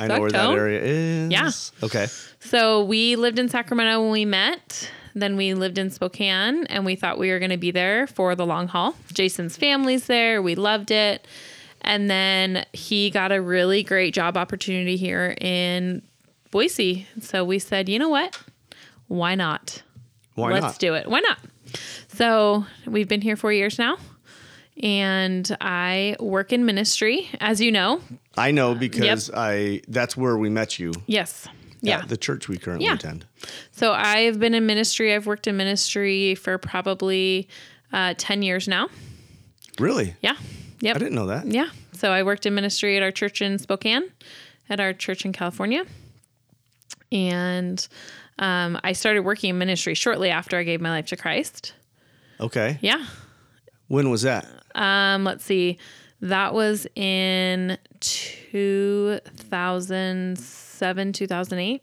I 0.00 0.06
know 0.06 0.20
where 0.20 0.30
that 0.30 0.50
area 0.50 0.80
is. 0.82 1.32
Yeah. 1.32 1.50
Okay. 1.86 2.06
So 2.40 2.84
we 2.84 3.16
lived 3.16 3.38
in 3.38 3.48
Sacramento 3.48 4.00
when 4.02 4.10
we 4.12 4.24
met. 4.24 4.90
Then 5.14 5.36
we 5.36 5.54
lived 5.54 5.78
in 5.78 5.90
Spokane 5.90 6.66
and 6.66 6.84
we 6.84 6.96
thought 6.96 7.18
we 7.18 7.30
were 7.30 7.38
going 7.38 7.50
to 7.50 7.56
be 7.56 7.70
there 7.70 8.06
for 8.06 8.34
the 8.34 8.46
long 8.46 8.68
haul. 8.68 8.94
Jason's 9.12 9.56
family's 9.56 10.06
there. 10.06 10.40
We 10.42 10.54
loved 10.54 10.90
it. 10.90 11.26
And 11.82 12.10
then 12.10 12.66
he 12.72 13.10
got 13.10 13.32
a 13.32 13.40
really 13.40 13.82
great 13.82 14.12
job 14.14 14.36
opportunity 14.36 14.96
here 14.96 15.34
in 15.40 16.02
Boise. 16.50 17.06
So 17.20 17.44
we 17.44 17.58
said, 17.58 17.88
you 17.88 17.98
know 17.98 18.08
what? 18.08 18.38
Why 19.06 19.34
not? 19.34 19.82
Why 20.34 20.52
Let's 20.52 20.62
not? 20.62 20.78
do 20.78 20.94
it. 20.94 21.08
Why 21.08 21.20
not? 21.20 21.38
So 22.08 22.64
we've 22.86 23.08
been 23.08 23.20
here 23.20 23.36
four 23.36 23.52
years 23.52 23.78
now. 23.78 23.96
and 24.82 25.56
I 25.60 26.16
work 26.20 26.52
in 26.52 26.64
ministry, 26.64 27.28
as 27.40 27.60
you 27.60 27.72
know. 27.72 28.00
I 28.36 28.50
know 28.52 28.74
because 28.74 29.30
I 29.34 29.82
that's 29.88 30.16
where 30.16 30.36
we 30.36 30.48
met 30.50 30.78
you. 30.78 30.92
Yes. 31.06 31.48
Yeah. 31.80 32.04
The 32.06 32.16
church 32.16 32.48
we 32.48 32.58
currently 32.58 32.86
Yeah. 32.86 32.94
attend. 32.94 33.24
So 33.72 33.92
I've 33.92 34.38
been 34.40 34.54
in 34.54 34.66
ministry. 34.66 35.14
I've 35.14 35.26
worked 35.26 35.46
in 35.46 35.56
ministry 35.56 36.34
for 36.34 36.58
probably 36.58 37.48
uh, 37.92 38.14
10 38.18 38.42
years 38.42 38.66
now. 38.68 38.88
Really? 39.78 40.14
Yeah. 40.20 40.34
Yep. 40.80 40.96
I 40.96 40.98
didn't 40.98 41.14
know 41.14 41.26
that. 41.26 41.46
Yeah. 41.46 41.68
So 41.92 42.10
I 42.12 42.22
worked 42.22 42.46
in 42.46 42.54
ministry 42.54 42.96
at 42.96 43.02
our 43.02 43.10
church 43.12 43.40
in 43.42 43.58
Spokane, 43.58 44.10
at 44.68 44.80
our 44.80 44.92
church 44.92 45.24
in 45.24 45.32
California. 45.32 45.84
And 47.10 47.86
um, 48.38 48.78
I 48.84 48.92
started 48.92 49.20
working 49.20 49.50
in 49.50 49.58
ministry 49.58 49.94
shortly 49.94 50.30
after 50.30 50.56
I 50.58 50.62
gave 50.62 50.80
my 50.80 50.90
life 50.90 51.06
to 51.06 51.16
Christ. 51.16 51.74
Okay. 52.40 52.78
Yeah. 52.82 53.04
When 53.88 54.10
was 54.10 54.22
that? 54.22 54.46
Um, 54.74 55.24
let's 55.24 55.44
see. 55.44 55.78
That 56.20 56.52
was 56.54 56.86
in 56.94 57.78
2007, 60.78 61.12
2008. 61.12 61.82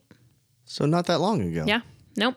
So 0.66 0.86
not 0.86 1.06
that 1.08 1.20
long 1.22 1.42
ago. 1.42 1.66
Yeah. 1.68 1.82
Nope. 2.18 2.36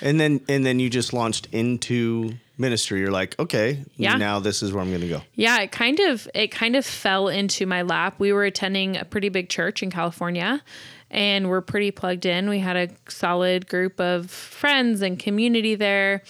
And 0.00 0.18
then 0.20 0.40
and 0.48 0.64
then 0.66 0.80
you 0.80 0.90
just 0.90 1.12
launched 1.12 1.46
into 1.52 2.34
ministry. 2.58 3.00
You're 3.00 3.10
like, 3.10 3.38
okay, 3.38 3.84
Yeah. 3.96 4.16
now 4.16 4.38
this 4.38 4.62
is 4.62 4.72
where 4.72 4.82
I'm 4.82 4.90
going 4.90 5.00
to 5.02 5.08
go. 5.08 5.22
Yeah, 5.34 5.60
it 5.60 5.72
kind 5.72 5.98
of 6.00 6.28
it 6.34 6.48
kind 6.48 6.76
of 6.76 6.84
fell 6.84 7.28
into 7.28 7.66
my 7.66 7.82
lap. 7.82 8.16
We 8.18 8.32
were 8.32 8.44
attending 8.44 8.96
a 8.96 9.04
pretty 9.04 9.28
big 9.28 9.48
church 9.48 9.82
in 9.82 9.90
California 9.90 10.62
and 11.10 11.48
we're 11.48 11.60
pretty 11.60 11.90
plugged 11.90 12.26
in. 12.26 12.48
We 12.48 12.58
had 12.58 12.76
a 12.76 12.88
solid 13.08 13.68
group 13.68 14.00
of 14.00 14.30
friends 14.30 15.00
and 15.02 15.18
community 15.18 15.74
there. 15.74 16.22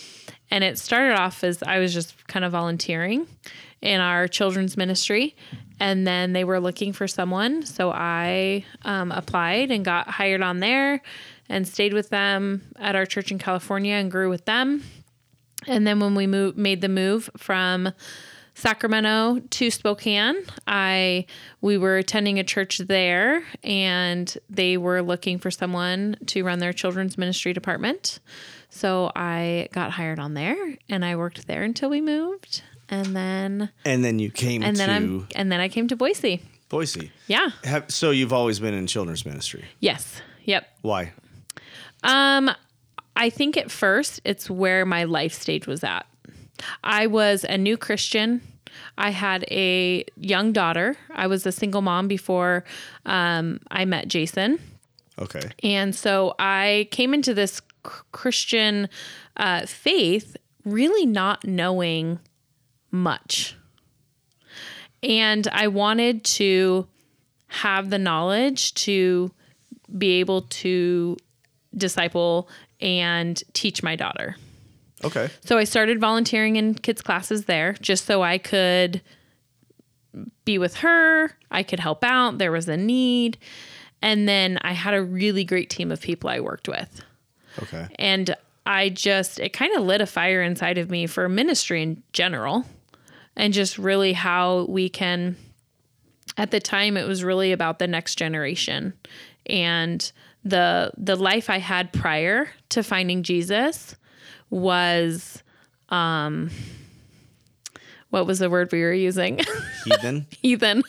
And 0.51 0.63
it 0.63 0.79
started 0.79 1.19
off 1.19 1.43
as 1.43 1.63
I 1.63 1.79
was 1.79 1.93
just 1.95 2.27
kind 2.29 2.45
of 2.45 2.53
volunteering 2.53 3.27
in 3.81 4.01
our 4.01 4.29
children's 4.29 4.77
ministry. 4.77 5.35
And 5.81 6.07
then 6.07 6.33
they 6.33 6.45
were 6.45 6.61
looking 6.61 6.93
for 6.93 7.09
someone. 7.09 7.65
So 7.67 7.91
I 7.91 8.65
um, 8.83 9.11
applied 9.11 9.71
and 9.71 9.85
got 9.85 10.09
hired 10.09 10.43
on 10.43 10.61
there 10.61 11.03
and 11.49 11.67
stayed 11.67 11.93
with 11.93 12.11
them 12.11 12.63
at 12.77 12.95
our 12.95 13.07
church 13.07 13.31
in 13.31 13.39
California 13.39 13.95
and 13.95 14.11
grew 14.11 14.31
with 14.31 14.45
them. 14.45 14.83
And 15.67 15.87
then 15.87 16.01
when 16.01 16.15
we 16.15 16.27
moved, 16.27 16.57
made 16.57 16.81
the 16.81 16.89
move 16.89 17.29
from 17.37 17.93
Sacramento 18.55 19.41
to 19.51 19.71
Spokane, 19.71 20.37
I 20.67 21.27
we 21.61 21.77
were 21.77 21.97
attending 21.97 22.39
a 22.39 22.45
church 22.45 22.79
there, 22.79 23.43
and 23.65 24.33
they 24.49 24.77
were 24.77 25.03
looking 25.03 25.39
for 25.39 25.51
someone 25.51 26.17
to 26.27 26.45
run 26.45 26.61
their 26.61 26.73
children's 26.73 27.19
ministry 27.19 27.53
department. 27.53 28.21
So 28.71 29.11
I 29.17 29.69
got 29.73 29.91
hired 29.91 30.21
on 30.21 30.35
there, 30.35 30.77
and 30.89 31.05
I 31.05 31.17
worked 31.17 31.49
there 31.49 31.65
until 31.65 31.91
we 31.91 32.01
moved, 32.01 32.63
and 32.89 33.17
then 33.17 33.71
And 33.85 34.05
then 34.05 34.19
you 34.19 34.31
came 34.31 34.63
and 34.63 34.77
to 34.77 34.79
then 34.79 34.91
I'm 34.91 35.29
and 35.35 35.51
then 35.51 35.61
I 35.61 35.69
came 35.69 35.89
to 35.89 35.97
Boise. 35.97 36.41
Boise. 36.69 37.11
Yeah. 37.27 37.51
Have, 37.65 37.91
so 37.91 38.11
you've 38.11 38.33
always 38.33 38.59
been 38.59 38.75
in 38.75 38.87
children's 38.87 39.25
ministry. 39.25 39.65
Yes. 39.81 40.21
Yep. 40.45 40.67
Why? 40.83 41.13
Um, 42.03 42.51
I 43.17 43.31
think 43.31 43.57
at 43.57 43.71
first 43.71 44.21
it's 44.25 44.51
where 44.51 44.85
my 44.85 45.05
life 45.05 45.33
stage 45.33 45.67
was 45.67 45.85
at. 45.85 46.07
I 46.83 47.07
was 47.07 47.45
a 47.45 47.57
new 47.57 47.77
Christian. 47.77 48.41
I 48.99 49.11
had 49.11 49.45
a 49.51 50.05
young 50.17 50.53
daughter. 50.53 50.97
I 51.15 51.27
was 51.27 51.47
a 51.47 51.53
single 51.53 51.83
mom 51.83 52.09
before 52.09 52.65
um, 53.07 53.61
I 53.71 53.85
met 53.85 54.09
Jason. 54.09 54.59
Okay. 55.19 55.51
And 55.63 55.95
so 55.95 56.35
I 56.39 56.89
came 56.91 57.15
into 57.15 57.35
this 57.35 57.61
Christian 58.13 58.89
uh, 59.37 59.67
faith 59.67 60.37
really 60.65 61.07
not 61.07 61.45
knowing 61.45 62.19
much. 62.95 63.57
And 65.03 65.47
I 65.49 65.69
wanted 65.69 66.25
to 66.25 66.87
have 67.49 67.91
the 67.91 67.99
knowledge 67.99 68.73
to 68.75 69.31
be 69.99 70.21
able 70.21 70.43
to 70.43 71.17
disciple 71.77 72.49
and 72.81 73.43
teach 73.53 73.83
my 73.83 73.97
daughter. 73.97 74.37
Okay. 75.05 75.29
So 75.45 75.59
I 75.59 75.65
started 75.65 76.01
volunteering 76.01 76.57
in 76.57 76.75
kids' 76.75 77.03
classes 77.03 77.45
there 77.45 77.75
just 77.75 78.07
so 78.07 78.23
I 78.23 78.39
could 78.39 79.03
be 80.45 80.59
with 80.59 80.77
her, 80.77 81.37
I 81.51 81.63
could 81.63 81.81
help 81.81 82.05
out, 82.05 82.39
there 82.39 82.53
was 82.53 82.69
a 82.69 82.77
need. 82.77 83.37
And 84.01 84.29
then 84.29 84.59
I 84.63 84.73
had 84.73 84.95
a 84.95 85.03
really 85.03 85.45
great 85.45 85.71
team 85.71 85.91
of 85.91 86.01
people 86.01 86.31
I 86.31 86.41
worked 86.41 86.69
with. 86.69 87.03
Okay. 87.63 87.89
And 87.99 88.35
I 88.67 88.89
just, 88.89 89.41
it 89.41 89.53
kind 89.53 89.75
of 89.75 89.83
lit 89.83 90.01
a 90.01 90.07
fire 90.07 90.43
inside 90.43 90.79
of 90.79 90.91
me 90.91 91.07
for 91.07 91.29
ministry 91.29 91.83
in 91.83 92.03
general 92.13 92.65
and 93.37 93.53
just 93.53 93.79
really 93.79 94.13
how 94.13 94.65
we 94.69 94.89
can, 94.89 95.37
at 96.37 96.51
the 96.51 96.61
time, 96.61 96.97
it 96.97 97.07
was 97.07 97.25
really 97.25 97.53
about 97.53 97.79
the 97.79 97.87
next 97.87 98.17
generation 98.17 98.95
and 99.47 100.13
the 100.45 100.91
the 100.97 101.17
life 101.17 101.49
I 101.49 101.59
had 101.59 101.93
prior 101.93 102.49
to 102.71 102.83
finding 102.83 103.23
Jesus 103.23 103.97
was 104.51 105.43
um 105.89 106.51
what 108.11 108.27
was 108.27 108.39
the 108.39 108.49
word 108.49 108.71
we 108.71 108.81
were 108.83 108.93
using? 108.93 109.41
Heathen. 109.85 110.27
heathen. 110.41 110.83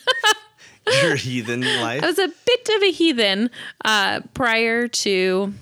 Your 1.02 1.16
heathen 1.16 1.62
life. 1.62 2.04
I 2.04 2.06
was 2.06 2.20
a 2.20 2.28
bit 2.28 2.68
of 2.76 2.82
a 2.84 2.92
heathen 2.92 3.50
uh, 3.84 4.20
prior 4.32 4.86
to 4.86 5.52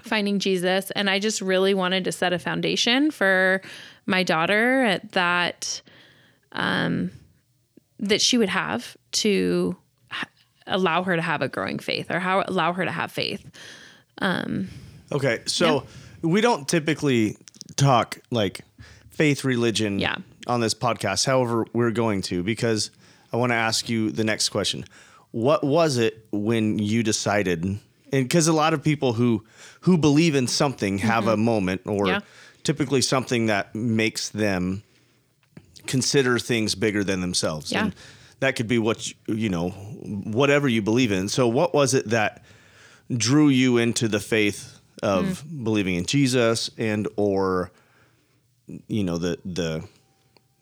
finding 0.00 0.40
Jesus, 0.40 0.90
and 0.90 1.08
I 1.08 1.20
just 1.20 1.40
really 1.40 1.74
wanted 1.74 2.02
to 2.04 2.12
set 2.12 2.32
a 2.32 2.38
foundation 2.40 3.12
for 3.12 3.62
my 4.06 4.24
daughter 4.24 4.82
at 4.82 5.12
that 5.12 5.82
um, 6.52 7.10
that 7.98 8.20
she 8.20 8.38
would 8.38 8.48
have 8.48 8.96
to 9.12 9.76
h- 10.12 10.26
allow 10.66 11.02
her 11.02 11.16
to 11.16 11.22
have 11.22 11.42
a 11.42 11.48
growing 11.48 11.78
faith, 11.78 12.10
or 12.10 12.18
how 12.20 12.44
allow 12.46 12.72
her 12.72 12.84
to 12.84 12.90
have 12.92 13.10
faith. 13.12 13.44
Okay, 15.12 15.40
so 15.46 15.84
we 16.22 16.40
don't 16.40 16.66
typically 16.68 17.36
talk 17.76 18.18
like 18.30 18.60
faith 19.10 19.44
religion 19.44 19.98
Yeah. 19.98 20.16
on 20.46 20.60
this 20.60 20.74
podcast. 20.74 21.26
However, 21.26 21.66
we're 21.72 21.90
going 21.90 22.22
to 22.22 22.42
because 22.42 22.90
I 23.32 23.36
want 23.36 23.50
to 23.50 23.56
ask 23.56 23.88
you 23.88 24.10
the 24.10 24.24
next 24.24 24.48
question. 24.50 24.84
What 25.32 25.64
was 25.64 25.96
it 25.96 26.26
when 26.30 26.78
you 26.78 27.02
decided 27.02 27.64
and 27.64 27.80
because 28.10 28.46
a 28.48 28.52
lot 28.52 28.74
of 28.74 28.82
people 28.82 29.14
who 29.14 29.44
who 29.80 29.96
believe 29.98 30.34
in 30.34 30.46
something 30.46 30.98
have 30.98 31.26
a 31.26 31.36
moment 31.36 31.82
or 31.86 32.04
Mm-hmm. 32.04 32.06
Yeah. 32.08 32.20
typically 32.62 33.00
something 33.02 33.46
that 33.46 33.74
makes 33.74 34.28
them 34.28 34.82
consider 35.86 36.38
things 36.38 36.74
bigger 36.74 37.04
than 37.04 37.20
themselves. 37.20 37.72
Yeah. 37.72 37.84
And 37.84 37.94
that 38.40 38.56
could 38.56 38.68
be 38.68 38.78
what 38.78 39.08
you, 39.08 39.14
you 39.28 39.48
know, 39.48 39.70
whatever 39.70 40.68
you 40.68 40.82
believe 40.82 41.12
in. 41.12 41.28
So 41.28 41.46
what 41.48 41.72
was 41.74 41.94
it 41.94 42.08
that 42.10 42.44
drew 43.14 43.48
you 43.48 43.78
into 43.78 44.08
the 44.08 44.20
faith 44.20 44.78
of 45.02 45.40
Hmm. 45.40 45.64
believing 45.64 45.94
in 45.96 46.06
Jesus 46.06 46.70
and 46.78 47.08
or 47.16 47.72
you 48.88 49.02
know 49.04 49.18
the 49.18 49.38
the 49.44 49.82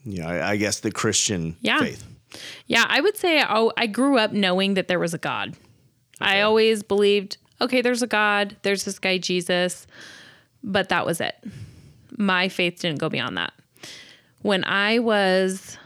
you 0.04 0.22
know 0.22 0.26
I, 0.28 0.50
I 0.52 0.56
guess 0.56 0.80
the 0.80 0.90
Christian 0.90 1.56
Yeah. 1.60 1.78
faith. 1.80 2.04
Yeah, 2.66 2.84
I 2.88 3.00
would 3.00 3.16
say 3.16 3.40
I, 3.42 3.68
I 3.76 3.86
grew 3.86 4.16
up 4.18 4.32
knowing 4.32 4.74
that 4.74 4.88
there 4.88 4.98
was 4.98 5.12
a 5.14 5.18
God. 5.18 5.56
I 6.20 6.42
always 6.42 6.82
believed, 6.82 7.38
okay, 7.60 7.82
there's 7.82 8.02
a 8.02 8.06
God, 8.06 8.56
there's 8.62 8.84
this 8.84 8.98
guy 8.98 9.18
Jesus, 9.18 9.86
but 10.62 10.88
that 10.90 11.04
was 11.06 11.20
it. 11.20 11.34
My 12.16 12.48
faith 12.48 12.80
didn't 12.80 12.98
go 13.00 13.08
beyond 13.08 13.36
that. 13.36 13.52
When 14.42 14.64
I 14.64 14.98
was 14.98 15.76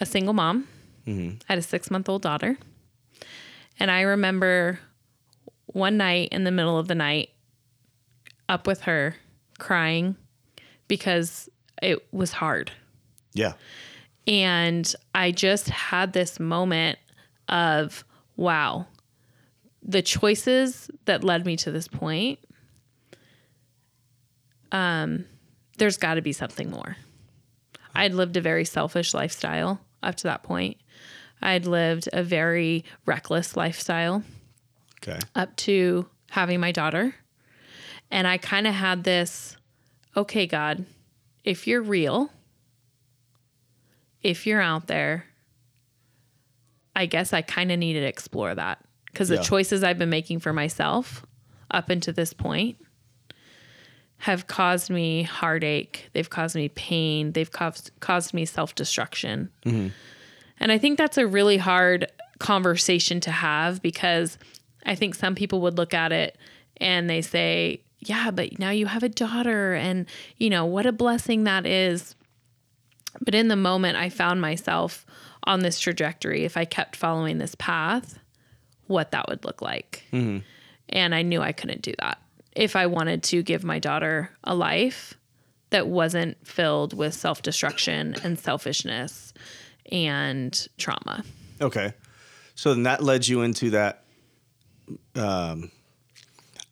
a 0.00 0.06
single 0.06 0.34
mom, 0.34 0.68
I 1.06 1.52
had 1.52 1.58
a 1.58 1.62
six 1.62 1.90
month 1.90 2.08
old 2.08 2.22
daughter, 2.22 2.56
and 3.78 3.90
I 3.90 4.02
remember 4.02 4.78
one 5.66 5.96
night 5.96 6.28
in 6.30 6.44
the 6.44 6.50
middle 6.50 6.78
of 6.78 6.88
the 6.88 6.94
night, 6.94 7.30
up 8.48 8.66
with 8.66 8.82
her 8.82 9.16
crying 9.58 10.16
because 10.88 11.48
it 11.82 12.06
was 12.12 12.32
hard. 12.32 12.70
Yeah. 13.32 13.54
And 14.26 14.94
I 15.14 15.32
just 15.32 15.68
had 15.68 16.12
this 16.12 16.38
moment 16.40 16.98
of, 17.48 18.04
wow, 18.36 18.86
the 19.82 20.00
choices 20.00 20.90
that 21.04 21.24
led 21.24 21.44
me 21.44 21.56
to 21.56 21.70
this 21.70 21.88
point, 21.88 22.38
um, 24.72 25.26
there's 25.76 25.96
got 25.96 26.14
to 26.14 26.22
be 26.22 26.32
something 26.32 26.70
more. 26.70 26.96
I'd 27.94 28.12
lived 28.14 28.36
a 28.36 28.40
very 28.40 28.64
selfish 28.64 29.14
lifestyle 29.14 29.80
up 30.02 30.14
to 30.16 30.24
that 30.24 30.42
point. 30.42 30.78
I'd 31.40 31.66
lived 31.66 32.08
a 32.12 32.22
very 32.22 32.84
reckless 33.06 33.56
lifestyle 33.56 34.22
Okay. 35.06 35.18
up 35.34 35.54
to 35.56 36.06
having 36.30 36.60
my 36.60 36.72
daughter. 36.72 37.14
And 38.10 38.26
I 38.26 38.38
kind 38.38 38.66
of 38.66 38.74
had 38.74 39.04
this 39.04 39.56
okay, 40.16 40.46
God, 40.46 40.86
if 41.42 41.66
you're 41.66 41.82
real, 41.82 42.30
if 44.22 44.46
you're 44.46 44.60
out 44.60 44.86
there, 44.86 45.26
I 46.96 47.06
guess 47.06 47.32
I 47.32 47.42
kind 47.42 47.72
of 47.72 47.78
need 47.78 47.94
to 47.94 48.00
explore 48.04 48.54
that 48.54 48.78
because 49.06 49.28
the 49.28 49.38
choices 49.38 49.82
I've 49.82 49.98
been 49.98 50.10
making 50.10 50.38
for 50.40 50.52
myself 50.52 51.24
up 51.70 51.90
until 51.90 52.14
this 52.14 52.32
point 52.32 52.78
have 54.24 54.46
caused 54.46 54.88
me 54.88 55.22
heartache. 55.22 56.08
They've 56.14 56.30
caused 56.30 56.56
me 56.56 56.70
pain. 56.70 57.32
They've 57.32 57.52
caused 57.52 57.90
caused 58.00 58.32
me 58.32 58.46
self 58.46 58.74
destruction. 58.74 59.50
Mm-hmm. 59.66 59.88
And 60.60 60.72
I 60.72 60.78
think 60.78 60.96
that's 60.96 61.18
a 61.18 61.26
really 61.26 61.58
hard 61.58 62.10
conversation 62.38 63.20
to 63.20 63.30
have 63.30 63.82
because 63.82 64.38
I 64.86 64.94
think 64.94 65.14
some 65.14 65.34
people 65.34 65.60
would 65.60 65.76
look 65.76 65.92
at 65.92 66.10
it 66.10 66.38
and 66.78 67.10
they 67.10 67.20
say, 67.20 67.82
"Yeah, 67.98 68.30
but 68.30 68.58
now 68.58 68.70
you 68.70 68.86
have 68.86 69.02
a 69.02 69.10
daughter, 69.10 69.74
and 69.74 70.06
you 70.38 70.48
know 70.48 70.64
what 70.64 70.86
a 70.86 70.92
blessing 70.92 71.44
that 71.44 71.66
is." 71.66 72.16
But 73.20 73.34
in 73.34 73.48
the 73.48 73.56
moment, 73.56 73.98
I 73.98 74.08
found 74.08 74.40
myself 74.40 75.04
on 75.42 75.60
this 75.60 75.78
trajectory. 75.78 76.46
If 76.46 76.56
I 76.56 76.64
kept 76.64 76.96
following 76.96 77.36
this 77.36 77.54
path, 77.56 78.18
what 78.86 79.10
that 79.10 79.28
would 79.28 79.44
look 79.44 79.60
like. 79.60 80.02
Mm-hmm. 80.14 80.38
And 80.88 81.14
I 81.14 81.20
knew 81.20 81.42
I 81.42 81.52
couldn't 81.52 81.82
do 81.82 81.92
that 81.98 82.23
if 82.54 82.76
I 82.76 82.86
wanted 82.86 83.22
to 83.24 83.42
give 83.42 83.64
my 83.64 83.78
daughter 83.78 84.30
a 84.44 84.54
life 84.54 85.14
that 85.70 85.88
wasn't 85.88 86.36
filled 86.46 86.96
with 86.96 87.14
self 87.14 87.42
destruction 87.42 88.14
and 88.22 88.38
selfishness 88.38 89.32
and 89.90 90.68
trauma. 90.78 91.24
Okay. 91.60 91.92
So 92.54 92.72
then 92.74 92.84
that 92.84 93.02
led 93.02 93.26
you 93.26 93.42
into 93.42 93.70
that. 93.70 94.04
Um, 95.16 95.70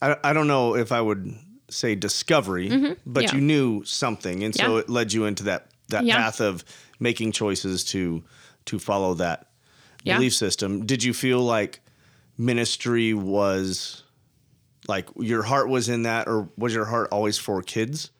I, 0.01 0.15
I 0.23 0.33
don't 0.33 0.47
know 0.47 0.75
if 0.75 0.91
I 0.91 1.01
would 1.01 1.35
say 1.69 1.95
discovery, 1.95 2.69
but 2.69 2.75
Mm-hmm. 2.77 3.19
Yeah. 3.21 3.35
you 3.35 3.41
knew 3.41 3.83
something. 3.83 4.43
And 4.43 4.55
so 4.55 4.75
Yeah. 4.75 4.79
it 4.81 4.89
led 4.89 5.11
you 5.11 5.25
into 5.25 5.43
that, 5.43 5.67
that 5.89 6.05
Yeah. 6.05 6.15
path 6.17 6.39
of 6.39 6.63
making 6.99 7.31
choices 7.33 7.83
to, 7.85 8.23
to 8.65 8.79
follow 8.79 9.13
that 9.15 9.47
belief 10.05 10.33
system. 10.35 10.85
Did 10.85 11.03
you 11.03 11.13
feel 11.13 11.39
like 11.41 11.81
ministry 12.37 13.13
was 13.13 14.02
like 14.87 15.07
your 15.17 15.43
heart 15.43 15.69
was 15.69 15.89
in 15.89 16.03
that 16.03 16.27
or 16.27 16.49
was 16.57 16.73
your 16.73 16.85
heart 16.85 17.09
always 17.11 17.37
for 17.37 17.61
kids? 17.61 18.11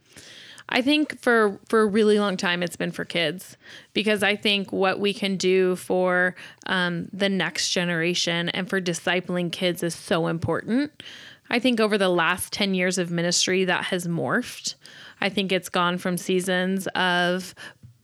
I 0.69 0.81
think 0.81 1.21
for 1.21 1.59
for 1.67 1.81
a 1.81 1.85
really 1.85 2.19
long 2.19 2.37
time 2.37 2.63
it's 2.63 2.75
been 2.75 2.91
for 2.91 3.05
kids 3.05 3.57
because 3.93 4.23
I 4.23 4.35
think 4.35 4.71
what 4.71 4.99
we 4.99 5.13
can 5.13 5.35
do 5.35 5.75
for 5.75 6.35
um, 6.65 7.09
the 7.11 7.29
next 7.29 7.71
generation 7.71 8.49
and 8.49 8.69
for 8.69 8.81
discipling 8.81 9.51
kids 9.51 9.83
is 9.83 9.93
so 9.93 10.27
important. 10.27 11.03
I 11.49 11.59
think 11.59 11.79
over 11.79 11.97
the 11.97 12.09
last 12.09 12.53
ten 12.53 12.73
years 12.73 12.97
of 12.97 13.11
ministry 13.11 13.65
that 13.65 13.85
has 13.85 14.07
morphed. 14.07 14.75
I 15.21 15.29
think 15.29 15.51
it's 15.51 15.69
gone 15.69 15.97
from 15.97 16.17
seasons 16.17 16.87
of 16.95 17.53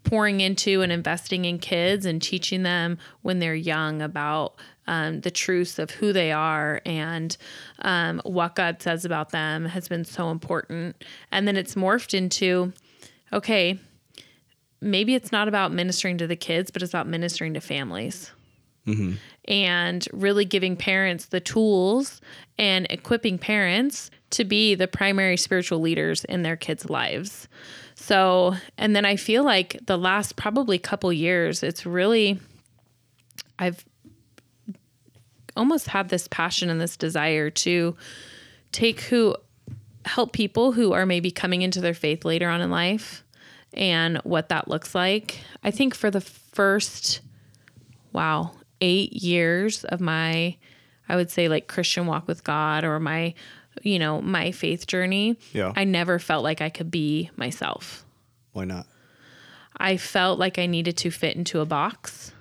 pouring 0.04 0.42
into 0.42 0.82
and 0.82 0.92
investing 0.92 1.46
in 1.46 1.60
kids 1.60 2.06
and 2.06 2.22
teaching 2.22 2.64
them 2.64 2.98
when 3.22 3.40
they're 3.40 3.56
young 3.56 4.02
about 4.02 4.56
um, 4.90 5.22
the 5.22 5.30
truths 5.30 5.78
of 5.78 5.92
who 5.92 6.12
they 6.12 6.32
are 6.32 6.82
and 6.84 7.38
um, 7.84 8.20
what 8.26 8.56
God 8.56 8.82
says 8.82 9.06
about 9.06 9.30
them 9.30 9.66
has 9.66 9.88
been 9.88 10.04
so 10.04 10.32
important. 10.32 11.04
And 11.32 11.48
then 11.48 11.56
it's 11.56 11.76
morphed 11.76 12.16
into, 12.16 12.74
okay, 13.32 13.80
maybe 14.82 15.14
it's 15.14 15.32
not 15.32 15.48
about 15.48 15.72
ministering 15.72 16.18
to 16.18 16.28
the 16.28 16.36
kids, 16.36 16.72
but 16.72 16.82
it's 16.82 16.92
about 16.92 17.08
ministering 17.08 17.54
to 17.54 17.62
families. 17.62 18.32
And 19.48 20.08
really 20.12 20.46
giving 20.46 20.76
parents 20.76 21.28
the 21.28 21.40
tools 21.40 22.20
and 22.58 22.88
equipping 22.90 23.38
parents 23.38 24.10
to 24.32 24.44
be 24.44 24.74
the 24.74 24.88
primary 24.88 25.38
spiritual 25.38 25.80
leaders 25.80 26.26
in 26.26 26.42
their 26.42 26.56
kids' 26.56 26.90
lives. 26.90 27.48
So, 27.94 28.56
and 28.78 28.96
then 28.96 29.06
I 29.06 29.18
feel 29.18 29.44
like 29.44 29.78
the 29.86 29.98
last 29.98 30.36
probably 30.36 30.80
couple 30.80 31.14
years, 31.14 31.62
it's 31.62 31.86
really, 31.86 32.40
I've 33.60 33.86
almost 35.60 35.90
had 35.90 36.10
this 36.10 36.28
passion 36.28 36.70
and 36.70 36.80
this 36.82 36.98
desire 36.98 37.50
to 37.50 37.96
take 38.72 39.02
who, 39.02 39.36
help 40.06 40.32
people 40.32 40.72
who 40.72 40.94
are 40.94 41.06
maybe 41.06 41.30
coming 41.30 41.62
into 41.62 41.82
their 41.82 41.94
faith 41.94 42.26
later 42.26 42.50
on 42.50 42.62
in 42.62 42.72
life 42.72 43.24
and 43.74 44.18
what 44.20 44.50
that 44.50 44.68
looks 44.68 44.96
like. 44.96 45.40
I 45.64 45.70
think 45.72 45.94
for 45.94 46.10
the 46.10 46.22
first, 46.22 47.20
wow, 48.14 48.52
eight 48.82 49.14
years 49.14 49.84
of 49.84 50.00
my, 50.00 50.56
I 51.08 51.16
would 51.16 51.30
say 51.30 51.50
like 51.50 51.68
Christian 51.68 52.06
walk 52.08 52.28
with 52.28 52.44
God 52.44 52.84
or 52.84 53.00
my, 53.00 53.34
you 53.84 54.00
know, 54.00 54.22
my 54.22 54.52
faith 54.52 54.88
journey, 54.88 55.38
Yeah. 55.54 55.74
I 55.76 55.84
never 55.84 56.20
felt 56.20 56.44
like 56.44 56.62
I 56.62 56.70
could 56.70 56.90
be 56.90 57.30
myself. 57.36 58.06
Why 58.54 58.66
not? 58.66 58.88
I 59.78 59.98
felt 59.98 60.40
like 60.40 60.58
I 60.58 60.66
needed 60.66 60.98
to 60.98 61.12
fit 61.12 61.36
into 61.36 61.60
a 61.60 61.66
box 61.66 62.34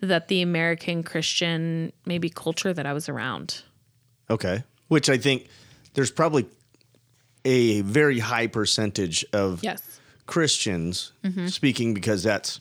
that 0.00 0.28
the 0.28 0.42
American 0.42 1.02
Christian 1.02 1.92
maybe 2.06 2.30
culture 2.30 2.72
that 2.72 2.86
I 2.86 2.92
was 2.92 3.08
around. 3.08 3.62
Okay. 4.30 4.62
Which 4.88 5.08
I 5.10 5.18
think 5.18 5.48
there's 5.94 6.10
probably 6.10 6.46
a 7.44 7.80
very 7.82 8.18
high 8.18 8.46
percentage 8.46 9.24
of 9.32 9.62
Yes. 9.64 9.82
Christians 10.26 11.12
Mm-hmm. 11.24 11.46
speaking 11.48 11.94
because 11.94 12.22
that's 12.22 12.60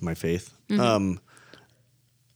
my 0.00 0.14
faith. 0.14 0.52
Mm-hmm. 0.68 0.80
Um, 0.80 1.20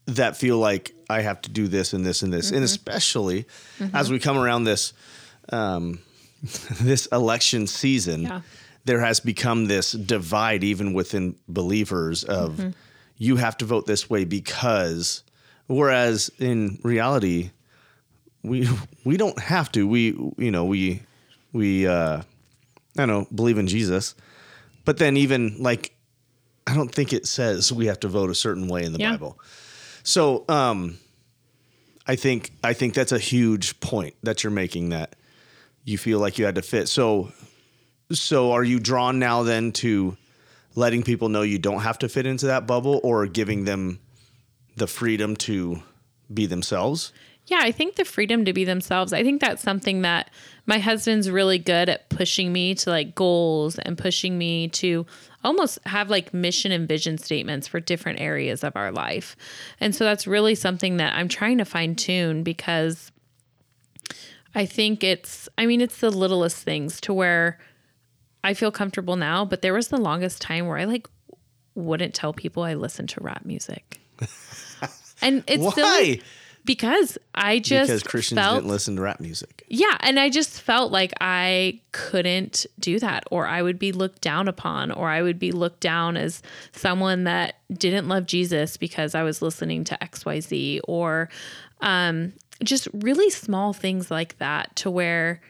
that 0.07 0.37
feel 0.37 0.59
like 0.59 0.95
I 1.09 1.23
have 1.23 1.41
to 1.43 1.51
do 1.51 1.69
this 1.69 1.93
and 1.93 2.05
this 2.05 2.23
and 2.23 2.33
this, 2.33 2.47
Mm-hmm. 2.47 2.57
and 2.57 2.65
especially 2.65 3.47
as 3.95 4.11
we 4.11 4.19
come 4.19 4.37
around 4.37 4.65
this 4.65 4.93
um, 5.51 5.99
this 6.81 7.07
election 7.07 7.67
season, 7.67 8.23
Yeah. 8.23 8.41
there 8.85 9.01
has 9.01 9.21
become 9.21 9.67
this 9.67 9.93
divide 9.93 10.65
even 10.65 10.93
within 10.93 11.37
believers 11.49 12.25
of 12.25 12.53
Mm-hmm. 12.57 12.71
You 13.17 13.37
have 13.37 13.57
to 13.59 13.65
vote 13.65 13.87
this 13.87 14.09
way 14.11 14.25
because, 14.25 15.23
whereas 15.67 16.31
in 16.39 16.79
reality, 16.83 17.51
we 18.43 18.69
we 19.05 19.17
don't 19.17 19.39
have 19.39 19.71
to. 19.73 19.87
We 19.87 20.07
you 20.39 20.51
know 20.51 20.65
we 20.65 21.03
we 21.53 21.87
uh, 21.87 22.23
I 22.99 23.07
don't 23.07 23.09
know 23.09 23.27
believe 23.35 23.59
in 23.59 23.67
Jesus, 23.67 24.15
but 24.85 24.99
then 24.99 25.17
even 25.17 25.57
like 25.63 25.95
I 26.67 26.75
don't 26.75 26.93
think 26.95 27.13
it 27.13 27.27
says 27.27 27.73
we 27.73 27.87
have 27.87 28.01
to 28.01 28.09
vote 28.09 28.31
a 28.31 28.35
certain 28.35 28.69
way 28.69 28.85
in 28.85 28.93
the 28.93 28.99
Yeah. 28.99 29.13
Bible. 29.13 29.39
So 30.03 30.45
um, 30.49 30.99
I 32.07 32.17
think 32.17 32.51
I 32.65 32.73
think 32.73 32.95
that's 32.95 33.13
a 33.13 33.19
huge 33.19 33.79
point 33.81 34.15
that 34.23 34.43
you're 34.43 34.51
making 34.51 34.89
that 34.91 35.15
you 35.85 35.99
feel 35.99 36.19
like 36.19 36.39
you 36.39 36.45
had 36.45 36.57
to 36.57 36.63
fit. 36.63 36.89
So 36.89 37.33
so 38.11 38.53
are 38.53 38.65
you 38.65 38.79
drawn 38.81 39.19
now 39.19 39.43
then 39.43 39.73
to 39.73 40.17
letting 40.75 41.03
people 41.03 41.29
know 41.29 41.43
you 41.43 41.59
don't 41.59 41.81
have 41.81 41.99
to 41.99 42.09
fit 42.09 42.27
into 42.27 42.47
that 42.47 42.67
bubble 42.67 43.01
or 43.03 43.27
giving 43.27 43.65
them 43.65 44.01
the 44.77 44.87
freedom 44.87 45.37
to 45.37 45.83
be 46.33 46.47
themselves? 46.47 47.13
Yeah, 47.47 47.61
I 47.63 47.73
think 47.73 47.97
the 47.97 48.05
freedom 48.05 48.45
to 48.45 48.53
be 48.53 48.65
themselves. 48.65 49.13
I 49.13 49.25
think 49.25 49.41
that's 49.41 49.63
something 49.63 50.03
that 50.03 50.31
my 50.65 50.79
husband's 50.79 51.29
really 51.29 51.59
good 51.59 51.89
at 51.89 52.09
pushing 52.09 52.53
me 52.53 52.75
to 52.77 52.91
like 52.91 53.15
goals 53.15 53.79
and 53.81 53.99
pushing 53.99 54.39
me 54.39 54.69
to 54.69 55.05
almost 55.43 55.81
have 55.87 56.09
like 56.09 56.33
mission 56.33 56.71
and 56.71 56.89
vision 56.89 57.19
statements 57.19 57.67
for 57.67 57.81
different 57.81 58.21
areas 58.21 58.63
of 58.63 58.77
our 58.77 58.93
life. 58.93 59.37
And 59.81 59.95
so 59.95 60.05
that's 60.05 60.27
really 60.27 60.55
something 60.55 60.99
that 60.99 61.15
I'm 61.15 61.29
trying 61.29 61.59
to 61.59 61.65
fine 61.65 61.97
tune 61.97 62.45
because 62.45 63.11
I 64.55 64.65
think 64.65 65.03
it's, 65.03 65.49
I 65.59 65.67
mean, 65.67 65.81
it's 65.81 65.99
the 65.99 66.11
littlest 66.11 66.59
things 66.59 67.01
to 67.03 67.13
where 67.13 67.59
I 68.45 68.55
feel 68.55 68.71
comfortable 68.71 69.17
now, 69.17 69.45
but 69.45 69.63
there 69.63 69.75
was 69.75 69.89
the 69.89 69.99
longest 69.99 70.41
time 70.41 70.67
where 70.67 70.79
I 70.79 70.85
like 70.85 71.09
wouldn't 71.75 72.15
tell 72.15 72.33
people 72.33 72.63
I 72.63 72.75
listened 72.75 73.09
to 73.11 73.21
rap 73.23 73.45
music. 73.45 74.01
And 75.23 75.45
it's 75.47 75.63
Why? 75.63 75.73
silly 75.73 76.23
because 76.65 77.17
I 77.35 77.59
just 77.59 77.89
because 77.89 78.03
Christians 78.03 78.41
felt, 78.41 78.57
didn't 78.57 78.71
listen 78.71 78.97
to 78.97 79.03
rap 79.03 79.21
music. 79.21 79.65
yeah, 79.69 79.97
and 80.01 80.19
I 80.19 80.29
just 80.29 80.61
felt 80.61 80.93
like 80.93 81.13
I 81.21 81.81
couldn't 81.93 82.67
do 82.79 82.99
that, 82.99 83.25
or 83.31 83.47
I 83.47 83.63
would 83.63 83.79
be 83.79 83.93
looked 83.93 84.21
down 84.21 84.49
upon, 84.49 84.91
or 84.91 85.09
I 85.09 85.23
would 85.23 85.39
be 85.39 85.53
looked 85.53 85.81
down 85.81 86.17
as 86.17 86.43
someone 86.73 87.25
that 87.25 87.57
didn't 87.73 88.09
love 88.09 88.27
Jesus 88.27 88.77
because 88.77 89.15
I 89.15 89.23
was 89.23 89.43
listening 89.43 89.85
to 89.85 89.99
XYZ, 90.03 90.81
or 90.85 91.29
um, 91.81 92.33
just 92.63 92.89
really 92.93 93.31
small 93.31 93.73
things 93.73 94.11
like 94.11 94.39
that 94.39 94.75
to 94.77 94.91
where 94.91 95.41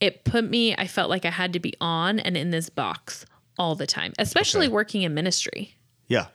it 0.00 0.24
put 0.24 0.44
me, 0.48 0.74
I 0.76 0.86
felt 0.86 1.10
like 1.10 1.24
I 1.24 1.30
had 1.30 1.52
to 1.52 1.60
be 1.60 1.74
on 1.80 2.18
and 2.18 2.36
in 2.36 2.50
this 2.50 2.70
box 2.70 3.26
all 3.58 3.74
the 3.74 3.86
time, 3.86 4.12
especially 4.18 4.66
Okay. 4.66 4.72
working 4.72 5.02
in 5.02 5.12
ministry 5.14 5.74
Yeah. 6.08 6.26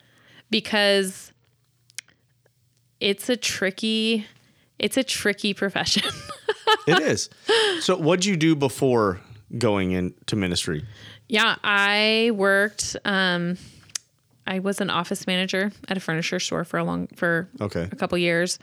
because 0.50 1.32
it's 3.00 3.28
a 3.28 3.36
tricky 3.36 4.26
it's 4.78 4.96
a 4.96 5.04
tricky 5.04 5.54
profession. 5.54 6.02
It 6.88 7.00
is. 7.00 7.30
So 7.80 7.96
what'd 7.96 8.24
you 8.24 8.36
do 8.36 8.54
before 8.54 9.20
going 9.58 9.90
into 9.92 10.36
ministry? 10.36 10.84
yeah, 11.28 11.56
I 11.64 12.30
worked 12.34 12.96
um 13.04 13.56
I 14.46 14.60
was 14.60 14.80
an 14.80 14.90
office 14.90 15.26
manager 15.26 15.72
at 15.88 15.96
a 15.96 16.00
furniture 16.00 16.38
store 16.38 16.64
for 16.64 16.78
a 16.78 16.84
long 16.84 17.08
for 17.16 17.48
Okay. 17.60 17.88
a 17.90 17.96
couple 17.96 18.16
years. 18.18 18.58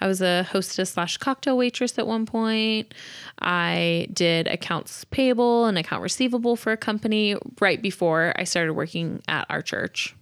I 0.00 0.06
was 0.06 0.20
a 0.20 0.42
hostess 0.44 0.90
slash 0.90 1.16
cocktail 1.16 1.56
waitress 1.56 1.98
at 1.98 2.06
one 2.06 2.26
point. 2.26 2.92
I 3.40 4.08
did 4.12 4.46
accounts 4.46 5.04
payable 5.04 5.64
and 5.66 5.78
account 5.78 6.02
receivable 6.02 6.56
for 6.56 6.72
a 6.72 6.76
company 6.76 7.36
right 7.60 7.80
before 7.80 8.34
I 8.36 8.44
started 8.44 8.74
working 8.74 9.22
at 9.26 9.46
our 9.48 9.62
church. 9.62 10.14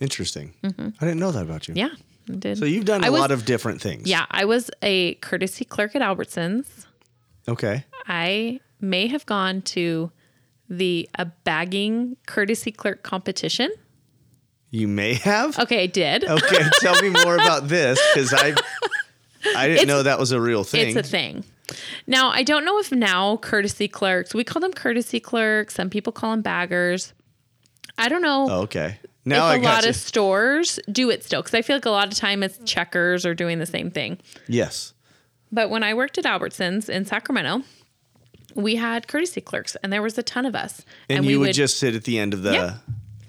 Interesting. 0.00 0.54
I 0.62 0.70
didn't 1.00 1.18
know 1.18 1.32
that 1.32 1.42
about 1.42 1.66
you. 1.66 1.74
Mm-hmm. 1.74 1.94
Yeah, 2.28 2.34
I 2.34 2.38
did. 2.38 2.58
So 2.58 2.64
you've 2.64 2.84
done 2.84 3.04
a 3.04 3.10
was- 3.10 3.20
lot 3.20 3.30
of 3.30 3.44
different 3.44 3.80
things. 3.80 4.06
Yeah, 4.08 4.26
I 4.30 4.44
was 4.44 4.70
a 4.82 5.14
courtesy 5.16 5.64
clerk 5.64 5.96
at 5.96 6.02
Albertsons. 6.02 6.66
Okay. 7.48 7.84
I 8.06 8.60
may 8.80 9.06
have 9.08 9.24
gone 9.26 9.62
to 9.62 10.12
the 10.68 11.08
a 11.14 11.24
bagging 11.24 12.16
courtesy 12.26 12.70
clerk 12.70 13.02
competition. 13.02 13.70
You 14.70 14.86
may 14.88 15.14
have. 15.14 15.58
Okay, 15.58 15.82
I 15.82 15.86
did. 15.86 16.24
Okay, 16.24 16.58
tell 16.80 17.00
me 17.02 17.10
more 17.10 17.36
about 17.36 17.68
this 17.68 17.98
because 18.12 18.32
I 18.34 18.54
I 19.56 19.66
didn't 19.68 19.82
It's- 19.82 19.86
know 19.86 20.02
that 20.02 20.18
was 20.18 20.32
a 20.32 20.40
real 20.40 20.64
thing. 20.64 20.88
It's 20.96 21.08
a 21.08 21.10
thing. 21.10 21.44
Now, 22.06 22.30
I 22.30 22.42
don't 22.42 22.64
know 22.64 22.78
if 22.78 22.90
now 22.90 23.36
courtesy 23.38 23.88
clerks, 23.88 24.34
we 24.34 24.42
call 24.44 24.60
them 24.60 24.72
courtesy 24.72 25.20
clerks. 25.20 25.74
Some 25.74 25.90
people 25.90 26.12
call 26.12 26.30
them 26.30 26.40
baggers. 26.42 27.12
I 27.98 28.08
don't 28.08 28.22
know 28.22 28.46
Oh, 28.50 28.60
okay. 28.62 28.98
Now 29.24 29.50
if 29.52 29.60
a 29.60 29.64
lot 29.64 29.82
you. 29.84 29.90
of 29.90 29.96
stores 29.96 30.78
do 30.90 31.10
it 31.10 31.22
still 31.24 31.42
because 31.42 31.54
I 31.54 31.60
feel 31.62 31.76
like 31.76 31.84
a 31.84 31.90
lot 31.90 32.08
of 32.10 32.14
time 32.18 32.42
it's 32.42 32.58
checkers 32.64 33.26
are 33.26 33.34
doing 33.34 33.58
the 33.58 33.66
same 33.66 33.90
thing. 33.90 34.18
yes. 34.48 34.94
But 35.50 35.70
when 35.70 35.82
I 35.82 35.94
worked 35.94 36.18
at 36.18 36.24
Albertsons 36.24 36.88
in 36.90 37.04
Sacramento, 37.06 37.62
we 38.54 38.76
had 38.76 39.08
courtesy 39.08 39.40
clerks 39.40 39.76
and 39.82 39.90
there 39.92 40.02
was 40.02 40.16
a 40.18 40.22
ton 40.22 40.44
of 40.46 40.54
us. 40.54 40.84
And, 41.08 41.24
we 41.26 41.32
you 41.32 41.40
would, 41.40 41.54
just 41.54 41.78
sit 41.78 41.94
at 41.94 42.04
the 42.04 42.18
end 42.18 42.34
of 42.34 42.42
the 42.42 42.52
Yep. 42.52 42.74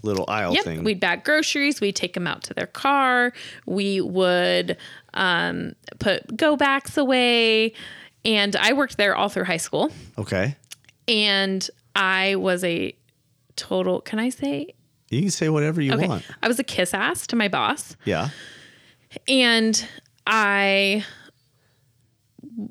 Little 0.02 0.26
aisle 0.28 0.54
Yep, 0.54 0.64
thing. 0.64 0.84
we'd 0.84 1.00
bag 1.00 1.24
groceries. 1.24 1.82
We'd 1.82 1.96
take 1.96 2.14
them 2.14 2.28
out 2.28 2.44
to 2.44 2.54
their 2.54 2.68
car. 2.68 3.34
We 3.66 4.02
would 4.02 4.78
um, 5.14 5.74
put 6.00 6.36
go 6.38 6.56
backs 6.56 6.98
away, 6.98 7.74
and 8.26 8.56
I 8.56 8.74
worked 8.74 8.98
there 8.98 9.16
all 9.16 9.30
through 9.30 9.46
high 9.46 9.58
school. 9.58 9.92
okay. 10.18 10.56
And 11.08 11.68
I 11.96 12.36
was 12.36 12.64
a 12.64 12.96
total. 13.56 14.02
Can 14.02 14.20
I 14.20 14.30
say? 14.30 14.74
You 15.10 15.22
can 15.22 15.32
say 15.32 15.50
whatever 15.50 15.82
you 15.82 15.94
Okay, 15.94 16.08
want. 16.08 16.24
I 16.44 16.48
was 16.48 16.60
a 16.60 16.64
kiss 16.64 16.94
ass 16.94 17.26
to 17.28 17.36
my 17.36 17.48
boss, 17.48 17.96
Yeah. 18.06 18.30
and 19.28 19.84
I. 20.28 21.04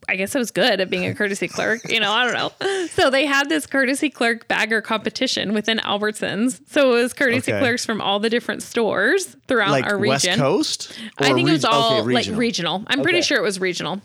I 0.09 0.17
guess 0.17 0.35
I 0.35 0.39
was 0.39 0.51
good 0.51 0.81
at 0.81 0.91
being 0.91 1.05
a 1.07 1.15
courtesy 1.15 1.49
clerk. 1.49 1.89
You 1.91 2.01
know, 2.01 2.13
I 2.13 2.25
don't 2.25 2.35
know. 2.35 2.87
So 2.89 3.11
they 3.11 3.27
had 3.27 3.49
this 3.49 3.67
courtesy 3.67 4.11
clerk 4.11 4.49
bagger 4.49 4.81
competition 4.81 5.53
within 5.55 5.79
Albertsons. 5.79 6.61
So 6.69 6.97
it 6.97 7.03
was 7.03 7.13
courtesy 7.13 7.53
Okay. 7.53 7.61
clerks 7.61 7.85
from 7.87 8.01
all 8.01 8.19
the 8.19 8.31
different 8.31 8.63
stores 8.63 9.37
throughout 9.47 9.71
Like 9.71 9.85
our 9.87 9.99
West 9.99 10.25
region. 10.25 10.39
Coast? 10.39 10.99
I 11.19 11.33
think 11.33 11.49
it 11.49 11.53
was 11.53 11.65
all 11.65 12.01
okay, 12.03 12.15
like 12.15 12.27
regional. 12.33 12.85
I'm 12.89 13.03
pretty 13.03 13.23
sure 13.23 13.39
it 13.39 13.43
was 13.43 13.61
regional. 13.61 14.01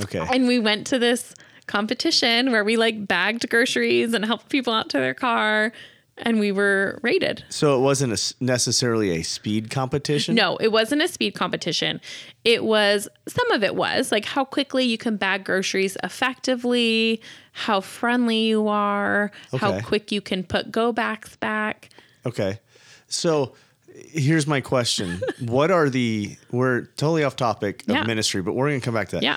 Okay. 0.00 0.26
And 0.32 0.46
we 0.48 0.58
went 0.58 0.86
to 0.88 0.98
this 0.98 1.34
competition 1.66 2.50
where 2.52 2.64
we 2.64 2.76
like 2.76 3.06
bagged 3.06 3.48
groceries 3.48 4.12
and 4.14 4.24
helped 4.24 4.48
people 4.48 4.72
out 4.72 4.90
to 4.90 4.98
their 4.98 5.14
car 5.14 5.72
and 6.18 6.38
we 6.38 6.52
were 6.52 6.98
rated. 7.02 7.44
So 7.48 7.76
it 7.76 7.80
wasn't 7.82 8.12
a 8.12 8.34
necessarily 8.44 9.10
a 9.10 9.22
speed 9.22 9.70
competition? 9.70 10.34
No, 10.34 10.56
it 10.56 10.68
wasn't 10.72 11.02
a 11.02 11.08
speed 11.08 11.34
competition. 11.34 12.00
It 12.44 12.64
was 12.64 13.08
some 13.28 13.50
of 13.50 13.62
it 13.62 13.74
was 13.74 14.12
like 14.12 14.24
how 14.24 14.44
quickly 14.44 14.84
you 14.84 14.98
can 14.98 15.16
bag 15.16 15.44
groceries 15.44 15.96
effectively, 16.04 17.20
how 17.52 17.80
friendly 17.80 18.42
you 18.42 18.68
are, 18.68 19.32
how 19.58 19.80
quick 19.80 20.12
you 20.12 20.20
can 20.20 20.44
put 20.44 20.70
go 20.70 20.92
backs 20.92 21.36
back. 21.36 21.88
Okay. 22.26 22.60
So 23.08 23.54
here's 23.94 24.46
my 24.46 24.60
question. 24.60 25.20
what 25.40 25.70
are 25.70 25.88
the 25.88 26.36
we're 26.50 26.82
totally 26.96 27.24
off 27.24 27.36
topic 27.36 27.82
of 27.82 27.88
Yeah. 27.88 28.04
ministry, 28.04 28.42
but 28.42 28.54
we're 28.54 28.68
gonna 28.68 28.80
come 28.80 28.94
back 28.94 29.08
to 29.08 29.16
that. 29.16 29.22
Yeah. 29.22 29.36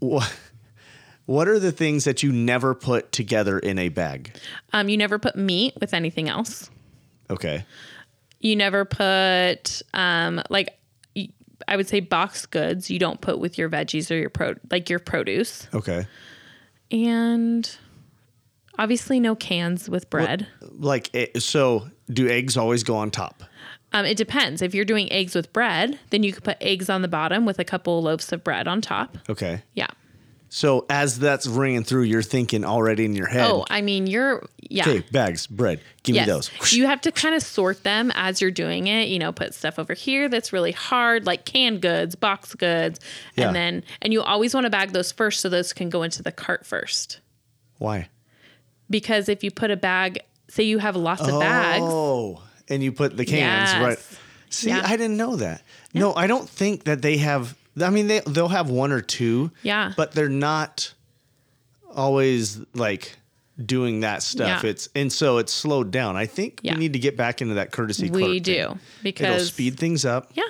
What 0.00 0.32
what 1.30 1.46
are 1.46 1.60
the 1.60 1.70
things 1.70 2.04
that 2.04 2.24
you 2.24 2.32
never 2.32 2.74
put 2.74 3.12
together 3.12 3.56
in 3.58 3.78
a 3.78 3.88
bag? 3.88 4.36
Um, 4.72 4.88
you 4.88 4.96
never 4.96 5.16
put 5.18 5.36
meat 5.36 5.74
with 5.80 5.94
anything 5.94 6.28
else. 6.28 6.68
Okay. 7.30 7.64
you 8.40 8.56
never 8.56 8.84
put 8.84 9.82
um 9.94 10.42
like 10.50 10.76
I 11.68 11.76
would 11.76 11.86
say 11.88 12.00
box 12.00 12.46
goods 12.46 12.90
you 12.90 12.98
don't 12.98 13.20
put 13.20 13.38
with 13.38 13.58
your 13.58 13.68
veggies 13.70 14.10
or 14.10 14.14
your 14.18 14.30
pro 14.30 14.54
like 14.70 14.90
your 14.90 14.98
produce 14.98 15.68
Okay. 15.72 16.06
and 16.90 17.76
obviously 18.78 19.20
no 19.20 19.34
cans 19.36 19.88
with 19.88 20.10
bread. 20.10 20.48
Like 20.60 21.10
eh, 21.14 21.26
so 21.38 21.88
do 22.12 22.28
eggs 22.28 22.56
always 22.56 22.82
go 22.82 22.96
on 22.96 23.10
top? 23.10 23.44
Um, 23.92 24.04
it 24.06 24.16
depends. 24.16 24.62
If 24.62 24.74
you're 24.74 24.84
doing 24.84 25.10
eggs 25.12 25.34
with 25.34 25.52
bread, 25.52 25.98
then 26.10 26.22
you 26.22 26.32
could 26.32 26.44
put 26.44 26.56
eggs 26.60 26.88
on 26.88 27.02
the 27.02 27.08
bottom 27.08 27.44
with 27.44 27.58
a 27.58 27.64
couple 27.64 28.00
loaves 28.02 28.32
of 28.32 28.42
bread 28.42 28.66
on 28.68 28.80
top. 28.80 29.18
Okay. 29.28 29.62
Yeah. 29.74 29.88
So 30.52 30.84
as 30.90 31.20
that's 31.20 31.46
ringing 31.46 31.84
through, 31.84 32.02
you're 32.02 32.22
thinking 32.24 32.64
already 32.64 33.04
in 33.04 33.14
your 33.14 33.28
head. 33.28 33.48
Oh, 33.48 33.64
I 33.70 33.82
mean, 33.82 34.08
you're 34.08 34.44
yeah. 34.60 34.82
Okay, 34.88 35.04
bags, 35.12 35.46
bread. 35.46 35.80
Give 36.02 36.16
Yes. 36.16 36.26
me 36.26 36.32
those. 36.32 36.72
You 36.72 36.86
have 36.86 37.00
to 37.02 37.12
kind 37.12 37.36
of 37.36 37.42
sort 37.44 37.84
them 37.84 38.10
as 38.16 38.40
you're 38.40 38.50
doing 38.50 38.88
it. 38.88 39.06
You 39.08 39.20
know, 39.20 39.30
put 39.30 39.54
stuff 39.54 39.78
over 39.78 39.94
here 39.94 40.28
that's 40.28 40.52
really 40.52 40.72
hard, 40.72 41.24
like 41.24 41.44
canned 41.44 41.82
goods, 41.82 42.16
box 42.16 42.54
goods, 42.56 42.98
Yeah. 43.36 43.46
and 43.46 43.56
then 43.56 43.84
and 44.02 44.12
you 44.12 44.22
always 44.22 44.52
want 44.52 44.64
to 44.64 44.70
bag 44.70 44.90
those 44.92 45.12
first 45.12 45.38
so 45.40 45.48
those 45.48 45.72
can 45.72 45.88
go 45.88 46.02
into 46.02 46.20
the 46.20 46.32
cart 46.32 46.66
first. 46.66 47.20
Why? 47.78 48.08
Because 48.90 49.28
if 49.28 49.44
you 49.44 49.52
put 49.52 49.70
a 49.70 49.76
bag, 49.76 50.18
say 50.48 50.64
you 50.64 50.78
have 50.78 50.96
lots 50.96 51.22
of 51.22 51.38
bags, 51.38 51.84
Oh, 51.86 52.42
and 52.68 52.82
you 52.82 52.90
put 52.90 53.16
the 53.16 53.24
cans 53.24 53.70
Yes. 53.70 53.80
right. 53.82 53.98
See, 54.50 54.70
Yeah. 54.70 54.82
I 54.84 54.96
didn't 54.96 55.16
know 55.16 55.36
that. 55.36 55.62
No, 55.94 56.12
I 56.12 56.26
don't 56.26 56.48
think 56.50 56.84
that 56.84 57.02
they 57.02 57.18
have. 57.18 57.54
I 57.80 57.90
mean, 57.90 58.06
they 58.08 58.20
they'll 58.26 58.48
have 58.48 58.70
one 58.70 58.92
or 58.92 59.00
two. 59.00 59.50
Yeah. 59.62 59.92
but 59.96 60.12
they're 60.12 60.28
not 60.28 60.92
always 61.94 62.60
like 62.74 63.16
doing 63.64 64.00
that 64.00 64.22
stuff. 64.22 64.62
Yeah. 64.64 64.70
It's 64.70 64.88
and 64.94 65.12
so 65.12 65.38
it's 65.38 65.52
slowed 65.52 65.90
down. 65.90 66.16
I 66.16 66.26
think 66.26 66.60
Yeah. 66.62 66.74
we 66.74 66.80
need 66.80 66.92
to 66.94 66.98
get 66.98 67.16
back 67.16 67.42
into 67.42 67.54
that 67.54 67.72
courtesy. 67.72 68.10
we 68.10 68.40
do 68.40 68.52
thing. 68.52 68.60
It'll 68.62 68.78
because 69.02 69.48
speed 69.48 69.78
things 69.78 70.04
up. 70.04 70.30
yeah, 70.34 70.42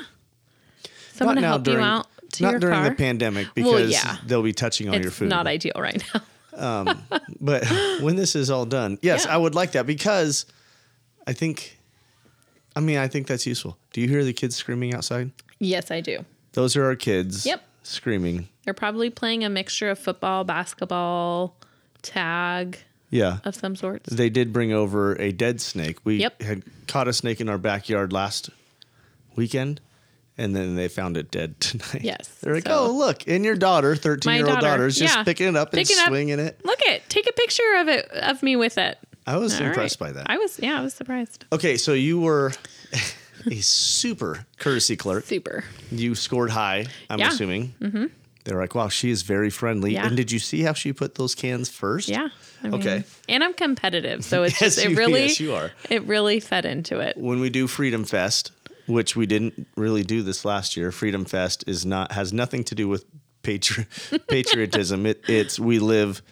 someone 1.15 1.37
to 1.37 1.43
help 1.43 1.67
you 1.67 1.79
out 1.79 2.07
to 2.33 2.43
not 2.45 2.51
your 2.53 2.61
during 2.61 2.77
car. 2.77 2.89
the 2.91 2.95
pandemic 2.95 3.47
Well, 3.57 3.73
because 3.73 3.91
yeah. 3.91 4.17
they'll 4.27 4.43
be 4.43 4.53
touching 4.53 4.89
on 4.89 5.03
your 5.03 5.11
food. 5.11 5.29
not 5.29 5.47
ideal 5.47 5.73
right 5.79 6.03
now. 6.15 6.21
Um, 6.53 7.03
but 7.41 7.65
when 8.03 8.17
this 8.17 8.35
is 8.37 8.51
all 8.51 8.67
done, 8.67 8.99
yes. 9.03 9.25
I 9.25 9.37
would 9.37 9.55
like 9.55 9.73
that 9.73 9.87
because 9.87 10.45
I 11.27 11.33
think, 11.33 11.79
I 12.77 12.81
mean, 12.81 12.99
I 12.99 13.07
think 13.09 13.29
that's 13.29 13.47
useful. 13.47 13.79
Do 13.93 14.01
you 14.03 14.09
hear 14.09 14.25
the 14.25 14.33
kids 14.35 14.57
screaming 14.57 14.93
outside? 14.93 15.31
yes, 15.61 15.91
I 15.93 16.01
do. 16.03 16.25
Those 16.53 16.77
are 16.77 16.85
our 16.85 16.97
kids. 16.97 17.47
Yep. 17.47 17.63
Screaming. 17.83 18.49
They're 18.65 18.75
probably 18.75 19.11
playing 19.11 19.45
a 19.45 19.49
mixture 19.49 19.91
of 19.91 19.99
football, 19.99 20.45
basketball, 20.45 21.57
tag 22.03 22.79
Yeah. 23.11 23.39
of 23.45 23.55
some 23.55 23.75
sorts. 23.77 24.11
They 24.11 24.29
did 24.31 24.53
bring 24.53 24.73
over 24.73 25.15
a 25.21 25.33
dead 25.33 25.61
snake. 25.61 25.99
We 26.05 26.17
Yep. 26.19 26.43
had 26.43 26.63
caught 26.87 27.09
a 27.09 27.13
snake 27.13 27.41
in 27.41 27.49
our 27.49 27.59
backyard 27.59 28.13
last 28.13 28.51
weekend, 29.37 29.81
and 30.39 30.55
then 30.55 30.77
they 30.77 30.89
found 30.89 31.17
it 31.17 31.31
dead 31.31 31.59
tonight. 31.61 32.03
Yes, 32.03 32.29
They're 32.41 32.55
like, 32.55 32.67
so- 32.67 32.87
oh, 32.87 32.93
look. 32.97 33.27
And 33.27 33.45
your 33.45 33.57
daughter, 33.57 33.97
13 33.97 34.37
year 34.37 34.49
old 34.49 34.61
daughter, 34.61 34.87
is 34.87 34.97
just 34.97 35.17
yeah. 35.17 35.25
picking 35.25 35.49
it 35.49 35.57
up 35.57 35.73
and 35.73 35.79
Picking 35.79 35.99
up- 36.01 36.09
swinging 36.09 36.39
it. 36.39 36.61
Look 36.65 36.81
it, 36.83 37.03
take 37.09 37.29
a 37.29 37.33
picture 37.33 37.77
of 37.79 37.89
it 37.89 38.09
of 38.11 38.43
me 38.43 38.57
with 38.57 38.77
it. 38.79 38.99
I 39.27 39.37
was 39.37 39.61
All 39.61 39.67
impressed 39.67 40.01
right. 40.01 40.09
by 40.15 40.21
that. 40.21 40.31
I 40.31 40.39
was 40.39 40.59
yeah, 40.61 40.79
I 40.79 40.83
was 40.83 40.95
surprised. 40.95 41.45
okay, 41.53 41.77
so 41.77 41.93
you 41.93 42.19
were 42.21 42.53
a 43.51 43.61
super 43.61 44.47
courtesy 44.59 44.97
clerk. 44.97 45.25
Super. 45.27 45.65
You 45.91 46.15
scored 46.15 46.51
high, 46.51 46.87
I'm 47.09 47.19
Yeah. 47.19 47.29
assuming. 47.29 47.75
Mm-hmm. 47.81 48.07
They're 48.45 48.59
like, 48.59 48.75
wow, 48.75 48.89
she 48.89 49.11
is 49.11 49.23
very 49.23 49.51
friendly. 49.51 49.93
Yeah. 49.95 50.07
And 50.07 50.17
did 50.17 50.33
you 50.33 50.39
see 50.39 50.63
how 50.63 50.73
she 50.73 50.93
put 50.93 51.15
those 51.17 51.35
cans 51.35 51.69
first? 51.69 52.09
Yeah. 52.09 52.29
I 52.63 52.69
mean, 52.69 52.75
Okay. 52.81 53.05
And 53.29 53.45
I'm 53.45 53.53
competitive, 53.53 54.25
so 54.25 54.43
it's 54.45 54.55
Yes, 54.61 54.77
just 54.77 54.87
it 54.87 54.91
you- 54.93 54.97
really 54.97 55.23
yes, 55.27 55.41
you 55.41 55.53
are. 55.55 55.71
it 55.91 56.03
really 56.05 56.41
fed 56.41 56.65
into 56.65 57.01
it. 57.01 57.17
When 57.19 57.41
we 57.41 57.51
do 57.51 57.67
Freedom 57.67 58.05
Fest, 58.05 58.53
which 58.87 59.15
we 59.15 59.27
didn't 59.27 59.67
really 59.77 60.03
do 60.03 60.23
this 60.23 60.45
last 60.45 60.77
year, 60.77 60.91
Freedom 60.91 61.25
Fest 61.25 61.65
is 61.67 61.85
not 61.87 62.13
has 62.13 62.33
nothing 62.33 62.65
to 62.65 62.75
do 62.75 62.89
with 62.89 63.05
patri- 63.43 63.87
patriotism. 64.29 65.07
it, 65.07 65.23
it's 65.29 65.61
we 65.61 65.79
live 65.79 66.23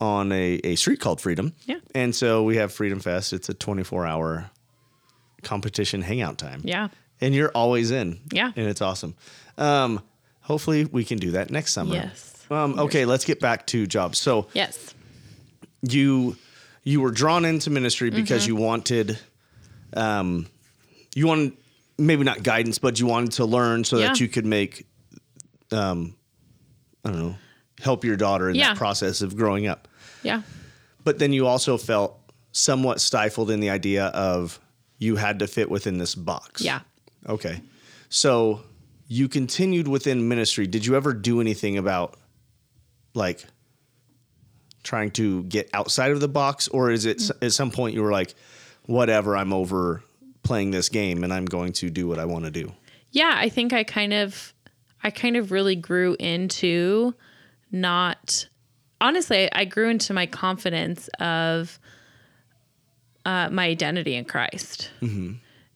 on 0.00 0.30
a, 0.32 0.60
a 0.64 0.76
street 0.76 1.00
called 1.00 1.20
Freedom. 1.20 1.52
Yeah. 1.64 1.78
And 1.94 2.14
so 2.14 2.42
we 2.44 2.56
have 2.56 2.72
Freedom 2.72 3.00
Fest. 3.00 3.32
It's 3.32 3.48
a 3.48 3.54
24 3.54 4.06
hour 4.06 4.50
competition 5.42 6.02
hangout 6.02 6.38
time. 6.38 6.60
Yeah. 6.64 6.88
And 7.20 7.34
you're 7.34 7.50
always 7.54 7.90
in. 7.90 8.20
Yeah. 8.32 8.52
And 8.56 8.66
it's 8.66 8.82
awesome. 8.82 9.14
Um, 9.58 10.02
hopefully 10.40 10.84
we 10.84 11.04
can 11.04 11.18
do 11.18 11.32
that 11.32 11.50
next 11.50 11.72
summer. 11.72 11.94
Yes. 11.94 12.32
Um, 12.50 12.78
okay, 12.78 13.04
let's 13.04 13.24
get 13.24 13.40
back 13.40 13.66
to 13.68 13.86
jobs. 13.86 14.18
So 14.18 14.48
Yes. 14.52 14.94
you 15.82 16.36
you 16.84 17.00
were 17.00 17.10
drawn 17.10 17.44
into 17.44 17.70
ministry 17.70 18.10
because 18.10 18.42
Mm-hmm. 18.44 18.56
you 18.56 18.62
wanted 18.62 19.18
um 19.94 20.46
you 21.14 21.26
wanted 21.26 21.52
maybe 21.98 22.22
not 22.24 22.42
guidance 22.42 22.78
but 22.78 23.00
you 23.00 23.06
wanted 23.06 23.32
to 23.32 23.44
learn 23.44 23.82
so 23.84 23.98
that 23.98 24.20
you 24.20 24.28
could 24.28 24.44
make 24.46 24.86
um 25.72 26.14
i 27.04 27.10
don't 27.10 27.18
know 27.18 27.34
help 27.80 28.04
your 28.04 28.16
daughter 28.16 28.48
in 28.50 28.54
Yeah. 28.56 28.68
that 28.68 28.76
process 28.76 29.22
of 29.22 29.36
growing 29.36 29.66
up 29.66 29.88
Yeah. 30.22 30.42
but 31.04 31.18
then 31.18 31.32
you 31.32 31.46
also 31.46 31.76
felt 31.78 32.18
somewhat 32.52 33.00
stifled 33.00 33.50
in 33.50 33.60
the 33.60 33.70
idea 33.70 34.06
of 34.06 34.60
you 34.98 35.16
had 35.16 35.38
to 35.40 35.46
fit 35.46 35.70
within 35.70 35.98
this 35.98 36.14
box. 36.14 36.62
Yeah. 36.62 36.80
okay. 37.28 37.60
So 38.08 38.62
you 39.08 39.28
continued 39.28 39.88
within 39.88 40.28
ministry. 40.28 40.66
Did 40.66 40.86
you 40.86 40.96
ever 40.96 41.12
do 41.12 41.40
anything 41.40 41.76
about 41.76 42.16
like 43.14 43.44
trying 44.82 45.10
to 45.12 45.42
get 45.44 45.68
outside 45.74 46.12
of 46.12 46.20
the 46.20 46.28
box? 46.28 46.68
Or 46.68 46.90
is 46.90 47.04
it 47.04 47.20
s- 47.20 47.32
at 47.42 47.52
some 47.52 47.70
point 47.70 47.94
you 47.94 48.02
were 48.02 48.12
like 48.12 48.34
whatever 48.86 49.36
i'm 49.36 49.52
over 49.52 50.00
playing 50.44 50.70
this 50.70 50.88
game 50.88 51.24
and 51.24 51.32
i'm 51.34 51.44
going 51.44 51.72
to 51.72 51.90
do 51.90 52.06
what 52.06 52.18
i 52.20 52.24
want 52.24 52.44
to 52.44 52.50
do? 52.50 52.72
Yeah, 53.10 53.32
I 53.36 53.48
think 53.48 53.72
I 53.72 53.82
kind 53.84 54.12
of 54.12 54.52
I 55.02 55.10
kind 55.10 55.36
of 55.36 55.50
really 55.52 55.76
grew 55.76 56.16
into 56.18 57.14
not 57.72 58.46
honestly, 59.00 59.50
I 59.52 59.64
grew 59.64 59.88
into 59.90 60.12
my 60.14 60.26
confidence 60.26 61.08
of 61.20 61.78
uh, 63.26 63.50
my 63.50 63.66
identity 63.66 64.14
in 64.14 64.24
Christ 64.24 64.90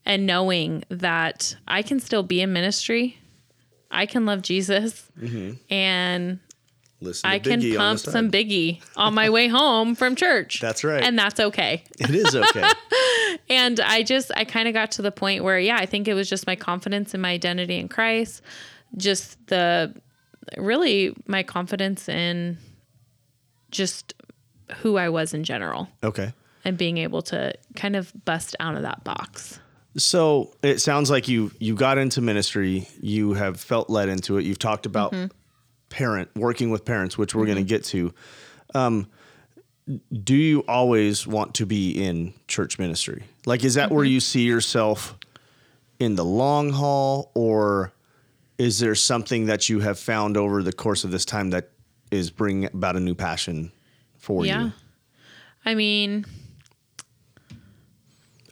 and 0.07 0.27
knowing 0.27 0.85
that 0.89 1.57
I 1.67 1.83
can 1.83 1.99
still 1.99 2.23
be 2.23 2.41
in 2.41 2.53
ministry. 2.53 3.19
I 3.91 4.07
can 4.07 4.25
love 4.25 4.43
Jesus 4.43 5.11
and 5.69 6.39
Listen 7.03 7.29
to 7.29 7.35
I 7.35 7.39
can 7.39 7.77
pump 7.77 7.99
some 7.99 8.31
Biggie 8.31 8.83
on 8.95 9.15
my 9.15 9.31
way 9.31 9.49
home 9.49 9.95
from 9.95 10.15
church. 10.15 10.61
That's 10.61 10.85
right. 10.85 11.03
And 11.03 11.19
that's 11.19 11.41
okay. 11.41 11.83
It 11.99 12.11
is 12.11 12.37
okay. 12.37 12.69
And 13.49 13.81
I 13.81 14.03
just, 14.03 14.31
I 14.37 14.45
kind 14.45 14.69
of 14.69 14.75
got 14.75 14.93
to 14.93 15.03
the 15.03 15.11
point 15.11 15.43
where, 15.43 15.59
yeah, 15.59 15.77
I 15.77 15.87
think 15.87 16.07
it 16.07 16.15
was 16.15 16.29
just 16.29 16.47
my 16.47 16.55
confidence 16.55 17.15
in 17.15 17.21
my 17.21 17.31
identity 17.31 17.79
in 17.79 17.89
Christ, 17.89 18.43
just 18.97 19.45
the 19.49 19.95
really 20.57 21.15
my 21.27 21.43
confidence 21.43 22.09
in 22.09 22.59
just 23.71 24.15
who 24.79 24.97
I 24.97 25.09
was 25.09 25.35
in 25.35 25.45
general 25.45 25.89
okay. 26.03 26.33
And 26.65 26.77
being 26.77 26.99
able 26.99 27.23
to 27.23 27.53
kind 27.77 27.97
of 27.97 28.13
bust 28.25 28.55
out 28.61 28.75
of 28.77 28.83
that 28.83 29.03
box. 29.05 29.59
So 29.97 30.55
it 30.63 30.81
sounds 30.81 31.11
like 31.11 31.27
you 31.29 31.51
you 31.59 31.75
got 31.75 31.99
into 31.99 32.21
ministry. 32.21 32.89
You 33.01 33.35
have 33.35 33.61
felt 33.61 33.91
led 33.91 34.09
into 34.09 34.39
it. 34.39 34.45
You've 34.45 34.59
talked 34.59 34.87
about 34.87 35.13
Mm-hmm. 35.13 35.27
parent 35.89 36.31
working 36.37 36.71
with 36.71 36.85
parents, 36.85 37.19
which 37.19 37.35
we're 37.35 37.47
going 37.47 37.59
to 37.59 37.65
get 37.65 37.83
to. 37.87 38.13
Um, 38.75 39.09
do 40.23 40.37
you 40.37 40.61
always 40.69 41.27
want 41.27 41.55
to 41.57 41.67
be 41.67 41.91
in 41.91 42.33
church 42.47 42.79
ministry? 42.79 43.25
Like, 43.47 43.65
is 43.65 43.75
that 43.75 43.91
where 43.91 44.05
Mm-hmm. 44.05 44.13
you 44.13 44.21
see 44.21 44.43
yourself 44.43 45.17
in 45.99 46.15
the 46.15 46.25
long 46.25 46.71
haul, 46.71 47.33
or 47.35 47.93
is 48.59 48.79
there 48.79 48.95
something 48.95 49.47
that 49.47 49.69
you 49.69 49.81
have 49.81 49.99
found 49.99 50.37
over 50.37 50.63
the 50.63 50.73
course 50.73 51.03
of 51.03 51.11
this 51.11 51.25
time 51.25 51.51
that 51.51 51.71
is 52.13 52.31
bringing 52.31 52.67
about 52.67 52.95
a 52.95 53.01
new 53.01 53.15
passion 53.17 53.73
for 54.19 54.47
Yeah. 54.47 54.67
you? 54.67 54.73
I 55.65 55.75
mean, 55.75 56.25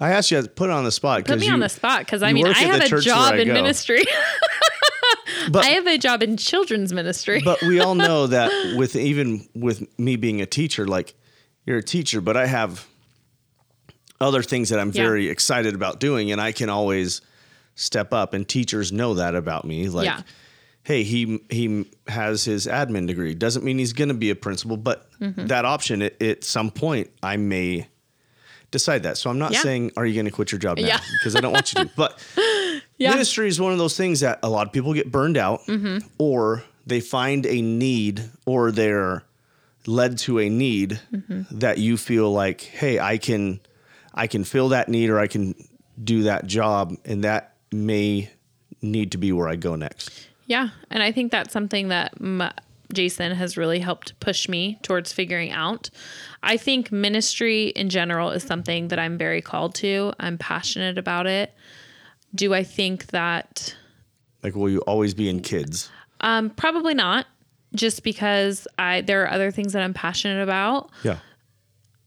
I 0.01 0.11
asked 0.13 0.31
you 0.31 0.41
to 0.43 0.49
put 0.49 0.71
it 0.71 0.73
on 0.73 0.85
the 0.85 0.93
spot 0.93 1.25
put 1.25 1.41
me 1.41 1.47
you, 1.47 1.53
on 1.53 1.61
the 1.61 1.69
spot 1.69 2.01
because 2.01 2.23
I 2.23 2.33
mean, 2.33 2.47
I 2.47 2.51
work 2.51 2.57
at 2.59 2.63
the 2.83 2.89
have 2.89 2.93
a 2.93 3.01
job 3.01 3.35
in 3.35 3.49
ministry. 3.49 4.05
but 5.51 5.65
I 5.65 5.69
have 5.71 5.87
a 5.87 5.99
job 5.99 6.23
in 6.23 6.37
children's 6.37 6.93
ministry. 6.93 7.41
but 7.45 7.61
we 7.63 7.81
all 7.81 7.95
know 7.95 8.27
that 8.37 8.51
with 8.77 8.97
even 8.97 9.49
with 9.55 9.87
me 9.99 10.17
being 10.17 10.41
a 10.41 10.47
teacher, 10.47 10.87
like 10.87 11.15
you're 11.67 11.79
a 11.79 11.83
teacher, 11.83 12.21
but 12.21 12.37
I 12.37 12.47
have 12.47 12.87
other 14.21 14.43
things 14.43 14.69
that 14.71 14.79
I'm 14.81 14.91
Yeah. 14.93 15.03
very 15.03 15.29
excited 15.29 15.75
about 15.75 16.01
doing, 16.01 16.33
and 16.33 16.41
I 16.41 16.53
can 16.53 16.69
always 16.71 17.21
step 17.75 18.13
up. 18.13 18.35
And 18.35 18.49
teachers 18.49 18.91
know 18.93 19.15
that 19.15 19.35
about 19.35 19.65
me. 19.65 19.89
Like, 19.89 20.07
Yeah. 20.07 20.23
hey, 20.83 21.03
he 21.05 21.41
he 21.51 21.87
has 22.09 22.45
his 22.45 22.67
admin 22.67 23.07
degree. 23.07 23.35
Doesn't 23.35 23.65
mean 23.65 23.79
he's 23.79 23.93
going 23.93 24.09
to 24.09 24.15
be 24.15 24.31
a 24.31 24.35
principal, 24.37 24.77
but 24.77 25.05
Mm-hmm. 25.21 25.47
that 25.49 25.65
option 25.65 26.03
at, 26.03 26.21
at 26.23 26.45
some 26.45 26.71
point 26.71 27.11
I 27.25 27.37
may 27.37 27.89
decide 28.71 29.03
that. 29.05 29.17
So 29.17 29.31
I'm 29.31 29.39
not 29.39 29.53
Yeah. 29.53 29.63
saying 29.63 29.93
are 29.97 30.05
you 30.07 30.15
going 30.15 30.27
to 30.27 30.31
quit 30.33 30.53
your 30.53 30.59
job 30.59 30.79
now 30.79 30.87
Yeah. 30.87 31.01
because 31.19 31.35
I 31.37 31.41
don't 31.41 31.53
want 31.53 31.73
you 31.75 31.85
to, 31.85 31.91
but 31.97 32.19
Yeah. 32.99 33.11
ministry 33.11 33.49
is 33.49 33.61
one 33.61 33.73
of 33.73 33.79
those 33.79 33.97
things 33.97 34.21
that 34.21 34.39
a 34.43 34.49
lot 34.51 34.67
of 34.67 34.73
people 34.73 34.93
get 34.95 35.11
burned 35.11 35.37
out 35.37 35.65
Mm-hmm. 35.67 36.07
or 36.19 36.65
they 36.87 37.01
find 37.01 37.45
a 37.47 37.61
need 37.63 38.31
or 38.47 38.71
they're 38.73 39.25
led 39.87 40.19
to 40.19 40.39
a 40.39 40.49
need 40.49 41.01
Mm-hmm. 41.13 41.59
that 41.59 41.79
you 41.79 41.97
feel 41.97 42.31
like 42.33 42.61
hey 42.63 42.99
i 42.99 43.17
can 43.19 43.61
i 44.15 44.27
can 44.27 44.45
fill 44.45 44.69
that 44.71 44.89
need 44.89 45.09
or 45.09 45.19
i 45.19 45.27
can 45.27 45.55
do 46.03 46.25
that 46.25 46.47
job 46.47 46.95
and 47.07 47.25
that 47.25 47.55
may 47.73 48.31
need 48.83 49.13
to 49.13 49.19
be 49.19 49.33
where 49.33 49.49
i 49.49 49.57
go 49.57 49.75
next 49.77 50.11
Yeah, 50.47 50.69
and 50.91 51.03
I 51.03 51.13
think 51.13 51.31
that's 51.33 51.53
something 51.53 51.89
that 51.89 52.13
m- 52.21 52.51
Jason 52.93 53.33
has 53.33 53.57
really 53.57 53.81
helped 53.81 54.19
push 54.21 54.49
me 54.49 54.79
towards 54.83 55.13
figuring 55.13 55.51
out. 55.51 55.91
I 56.43 56.57
think 56.57 56.91
ministry 56.91 57.69
in 57.69 57.91
general 57.91 58.31
is 58.31 58.43
something 58.43 58.89
that 58.89 58.99
I'm 58.99 59.19
very 59.19 59.43
called 59.43 59.75
to. 59.77 60.13
I'm 60.19 60.39
passionate 60.39 60.97
about 60.99 61.27
it. 61.27 61.53
Do 62.35 62.55
I 62.55 62.63
think 62.65 63.07
that 63.09 63.75
like 64.43 64.55
will 64.55 64.71
you 64.71 64.81
always 64.81 65.15
be 65.15 65.29
in 65.29 65.41
kids 65.41 65.91
um 66.21 66.51
probably 66.51 66.95
not 66.95 67.27
just 67.75 68.03
because 68.03 68.67
I 68.79 69.01
there 69.03 69.23
are 69.25 69.31
other 69.31 69.51
things 69.51 69.73
that 69.73 69.83
I'm 69.83 69.95
passionate 69.95 70.43
about. 70.43 70.91
yeah 71.03 71.19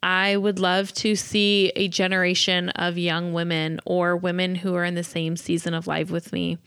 I 0.04 0.36
would 0.36 0.58
love 0.58 0.92
to 0.94 1.16
see 1.16 1.72
a 1.76 1.88
generation 1.88 2.70
of 2.70 2.98
young 2.98 3.34
women 3.34 3.80
or 3.86 4.18
women 4.18 4.56
who 4.56 4.74
are 4.74 4.84
in 4.84 4.96
the 4.96 5.04
same 5.04 5.38
season 5.38 5.76
of 5.76 5.86
life 5.86 6.10
with 6.10 6.34
me 6.34 6.58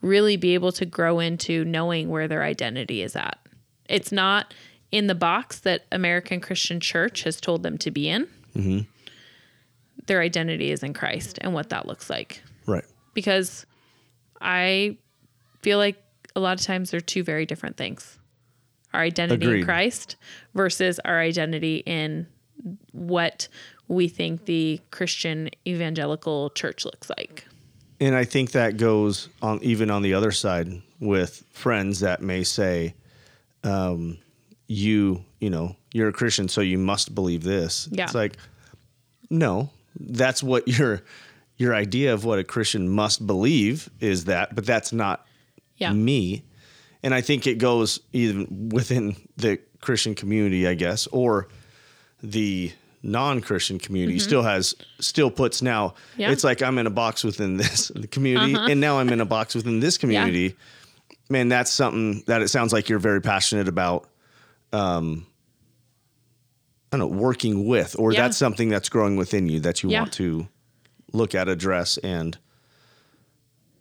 really 0.00 0.36
be 0.36 0.54
able 0.54 0.72
to 0.72 0.86
grow 0.86 1.18
into 1.18 1.64
knowing 1.64 2.08
where 2.08 2.28
their 2.28 2.42
identity 2.42 3.02
is 3.02 3.16
at. 3.16 3.38
It's 3.88 4.12
not 4.12 4.54
in 4.90 5.06
the 5.06 5.14
box 5.14 5.60
that 5.60 5.84
American 5.92 6.40
Christian 6.40 6.80
Church 6.80 7.22
has 7.24 7.40
told 7.40 7.62
them 7.62 7.78
to 7.78 7.90
be 7.90 8.08
in. 8.08 8.28
Mm-hmm. 8.56 8.80
Their 10.06 10.20
identity 10.20 10.70
is 10.70 10.82
in 10.82 10.94
Christ 10.94 11.38
and 11.40 11.52
what 11.52 11.70
that 11.70 11.86
looks 11.86 12.08
like. 12.08 12.42
right 12.66 12.84
Because 13.14 13.66
I 14.40 14.96
feel 15.62 15.78
like 15.78 16.02
a 16.34 16.40
lot 16.40 16.58
of 16.58 16.64
times 16.64 16.90
they're 16.90 17.00
two 17.00 17.22
very 17.22 17.46
different 17.46 17.76
things 17.76 18.18
our 18.94 19.02
identity 19.02 19.44
Agreed. 19.44 19.60
in 19.60 19.64
Christ 19.66 20.16
versus 20.54 20.98
our 21.04 21.20
identity 21.20 21.82
in 21.84 22.26
what 22.92 23.48
we 23.86 24.08
think 24.08 24.46
the 24.46 24.80
Christian 24.90 25.50
evangelical 25.66 26.50
church 26.50 26.86
looks 26.86 27.10
like. 27.10 27.46
And 28.00 28.14
I 28.14 28.24
think 28.24 28.52
that 28.52 28.76
goes 28.76 29.28
on 29.42 29.60
even 29.62 29.90
on 29.90 30.02
the 30.02 30.14
other 30.14 30.30
side 30.30 30.82
with 31.00 31.44
friends 31.52 32.00
that 32.00 32.22
may 32.22 32.44
say, 32.44 32.94
um, 33.64 34.18
you, 34.68 35.24
you 35.40 35.50
know, 35.50 35.74
you're 35.92 36.08
a 36.08 36.12
Christian, 36.12 36.48
so 36.48 36.60
you 36.60 36.78
must 36.78 37.14
believe 37.14 37.42
this. 37.42 37.88
Yeah. 37.90 38.04
It's 38.04 38.14
like, 38.14 38.36
no, 39.30 39.70
that's 39.98 40.42
what 40.42 40.68
your 40.68 41.02
your 41.56 41.74
idea 41.74 42.14
of 42.14 42.24
what 42.24 42.38
a 42.38 42.44
Christian 42.44 42.88
must 42.88 43.26
believe 43.26 43.90
is 44.00 44.26
that, 44.26 44.54
but 44.54 44.64
that's 44.64 44.92
not 44.92 45.26
Yeah. 45.76 45.92
me. 45.92 46.44
And 47.02 47.12
I 47.12 47.20
think 47.20 47.48
it 47.48 47.58
goes 47.58 47.98
even 48.12 48.68
within 48.68 49.16
the 49.36 49.58
Christian 49.80 50.14
community, 50.14 50.68
I 50.68 50.74
guess, 50.74 51.08
or 51.08 51.48
the 52.22 52.70
non-Christian 53.02 53.78
community 53.78 54.18
still 54.18 54.42
has 54.42 54.74
still 55.00 55.30
puts 55.30 55.62
now 55.62 55.88
Mm-hmm. 55.88 56.20
Yeah. 56.22 56.30
it's 56.32 56.42
like 56.44 56.62
I'm 56.62 56.78
in 56.78 56.86
a 56.86 56.90
box 56.90 57.22
within 57.24 57.56
this 57.56 57.90
community 58.10 58.54
and 58.56 58.80
now 58.80 58.98
I'm 58.98 59.08
in 59.10 59.20
a 59.20 59.24
box 59.26 59.54
within 59.54 59.78
this 59.80 59.96
community. 59.98 60.56
Man, 61.30 61.48
that's 61.48 61.70
something 61.70 62.22
that 62.26 62.42
it 62.42 62.48
sounds 62.48 62.72
like 62.72 62.88
you're 62.88 62.98
very 62.98 63.20
passionate 63.20 63.68
about 63.68 64.08
um 64.72 65.26
I 66.92 66.96
don't 66.96 67.10
know, 67.10 67.16
working 67.18 67.66
with 67.68 67.94
or 67.98 68.12
Yeah. 68.12 68.22
that's 68.22 68.36
something 68.36 68.68
that's 68.68 68.88
growing 68.88 69.16
within 69.16 69.48
you 69.48 69.60
that 69.60 69.82
you 69.82 69.90
Yeah. 69.90 70.00
want 70.00 70.12
to 70.14 70.48
look 71.12 71.34
at, 71.34 71.48
address 71.48 71.98
and 71.98 72.36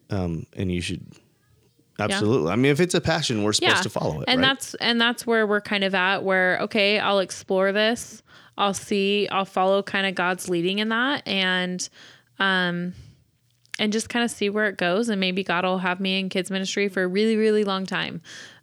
um 0.10 0.46
and 0.56 0.72
you 0.72 0.82
should 0.82 1.06
Absolutely. 2.00 2.52
I 2.52 2.56
mean, 2.56 2.72
if 2.72 2.80
it's 2.80 2.94
a 2.94 3.02
passion, 3.02 3.42
we're 3.42 3.54
supposed 3.54 3.82
to 3.82 3.90
follow 3.90 4.22
it. 4.22 4.26
and 4.28 4.40
right? 4.40 4.48
that's 4.48 4.76
and 4.76 5.02
that's 5.02 5.26
where 5.26 5.48
we're 5.48 5.62
kind 5.62 5.84
of 5.84 5.96
at 5.96 6.24
where 6.24 6.60
okay 6.60 7.00
i'll 7.00 7.18
explore 7.20 7.72
this 7.72 8.22
i'll 8.58 8.74
see 8.74 9.28
i'll 9.30 9.46
follow 9.46 9.82
kind 9.82 10.06
of 10.06 10.16
god's 10.16 10.50
leading 10.50 10.80
in 10.80 10.90
that 10.90 11.26
and 11.28 11.90
um 12.40 12.94
and 13.80 13.94
just 13.94 14.10
kind 14.10 14.26
of 14.26 14.32
see 14.32 14.50
where 14.50 14.68
it 14.68 14.78
goes 14.78 15.10
and 15.10 15.20
maybe 15.20 15.44
god 15.44 15.64
will 15.64 15.78
have 15.80 16.00
me 16.00 16.20
in 16.20 16.30
kids 16.30 16.50
ministry 16.50 16.88
for 16.88 17.04
a 17.04 17.08
really 17.08 17.36
really 17.36 17.64
long 17.64 17.86
time 17.86 18.22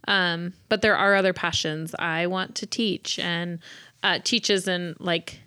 um 0.08 0.52
but 0.68 0.82
there 0.82 0.96
are 0.96 1.14
other 1.14 1.32
passions 1.32 1.94
i 1.98 2.26
want 2.26 2.54
to 2.54 2.66
teach 2.66 3.18
and 3.18 3.58
uh 4.02 4.18
teaches 4.22 4.68
and 4.68 4.96
like 5.00 5.40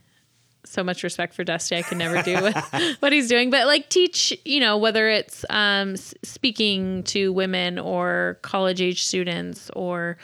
so 0.68 0.84
much 0.84 1.04
respect 1.04 1.34
for 1.34 1.44
Dusty. 1.44 1.76
I 1.76 1.82
can 1.82 1.98
never 1.98 2.22
do 2.22 2.36
what, 2.42 2.98
what 3.00 3.14
he's 3.14 3.28
doing, 3.28 3.50
but 3.50 3.66
like 3.66 3.90
teach, 3.90 4.38
you 4.46 4.60
know, 4.60 4.78
whether 4.78 5.08
it's 5.08 5.46
um, 5.50 5.96
speaking 5.98 7.04
to 7.04 7.32
women 7.34 7.80
or 7.80 8.38
college 8.42 8.82
age 8.82 9.04
students 9.04 9.70
or 9.72 10.18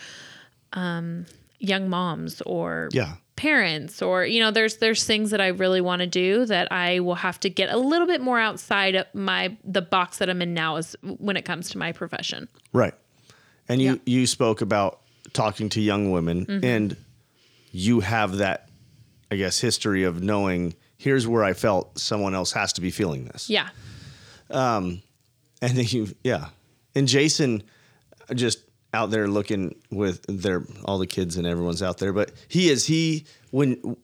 um, 0.74 1.26
young 1.60 1.90
moms 1.90 2.42
or 2.42 2.90
yeah. 2.92 3.14
Parents 3.36 4.02
or 4.02 4.26
you 4.26 4.39
know 4.39 4.52
there's 4.52 4.78
there's 4.78 5.04
things 5.06 5.32
that 5.32 5.41
I 5.41 5.48
really 5.48 5.82
want 5.82 6.02
to 6.02 6.08
do 6.08 6.46
that 6.46 6.72
I 6.72 7.00
will 7.00 7.15
have 7.15 7.39
to 7.41 7.50
get 7.50 7.69
a 7.69 7.78
little 7.78 8.06
bit 8.08 8.22
more 8.22 8.39
outside 8.39 8.96
of 8.96 9.08
my 9.13 9.58
the 9.63 9.82
box 9.82 10.19
that 10.19 10.30
I'm 10.30 10.41
in 10.41 10.54
now 10.54 10.76
is 10.76 10.96
when 11.02 11.36
it 11.36 11.43
comes 11.43 11.69
to 11.72 11.78
my 11.78 11.91
profession. 11.93 12.48
Right. 12.74 12.93
And 13.67 13.82
you 13.82 13.88
Yeah. 13.88 13.93
Mm-hmm. 13.96 14.10
you 14.10 14.28
spoke 14.28 14.62
about 14.62 15.00
talking 15.34 15.69
to 15.69 15.82
young 15.82 16.12
women 16.12 16.62
and 16.63 16.96
you 17.72 18.02
have 18.02 18.38
that 18.38 18.69
I 19.32 19.36
guess 19.36 19.60
history 19.60 20.04
of 20.04 20.22
knowing 20.22 20.76
here's 20.98 21.28
where 21.28 21.43
I 21.43 21.54
felt 21.54 21.98
someone 21.98 22.36
else 22.36 22.52
has 22.52 22.72
to 22.74 22.82
be 22.82 22.91
feeling 22.91 23.26
this. 23.26 23.50
Yeah. 23.50 23.69
Um 24.52 25.02
And 25.62 25.76
then 25.78 25.86
you 25.88 26.13
yeah. 26.24 26.50
And 26.93 27.08
Jason 27.08 27.63
just 28.36 28.60
out 28.93 29.10
there 29.12 29.27
looking 29.27 29.75
with 29.91 30.23
their 30.27 30.63
all 30.86 30.97
the 30.97 31.08
kids 31.08 31.38
and 31.38 31.47
everyone's 31.47 31.82
out 31.82 31.97
there, 31.97 32.13
but 32.13 32.32
he 32.47 32.69
is 32.69 32.86
he 32.86 33.25
when 33.51 33.97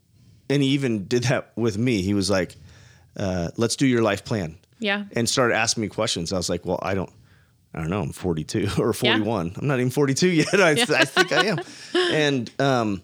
and 0.49 0.63
he 0.63 0.69
even 0.69 1.05
did 1.07 1.23
that 1.25 1.51
with 1.55 1.77
me. 1.77 2.01
He 2.01 2.13
was 2.13 2.29
like 2.29 2.55
uh, 3.17 3.49
let's 3.57 3.75
do 3.75 3.85
your 3.87 4.01
life 4.01 4.23
plan. 4.25 4.57
Yeah. 4.81 5.03
and 5.13 5.27
started 5.27 5.55
asking 5.55 5.81
me 5.81 5.87
questions. 5.89 6.31
I 6.31 6.37
was 6.37 6.49
like, 6.49 6.65
well, 6.65 6.79
I 6.81 6.93
don't, 6.93 7.09
I 7.73 7.79
don't 7.81 7.89
know, 7.89 8.01
I'm 8.01 8.13
42 8.13 8.69
or 8.79 8.93
41. 8.93 9.55
I'm 9.57 9.67
not 9.67 9.77
even 9.79 9.89
42 9.89 10.29
yet. 10.29 10.53
I, 10.53 10.69
I 10.71 11.03
think 11.03 11.33
I 11.33 11.45
am. 11.47 11.59
And 12.13 12.49
um, 12.61 13.01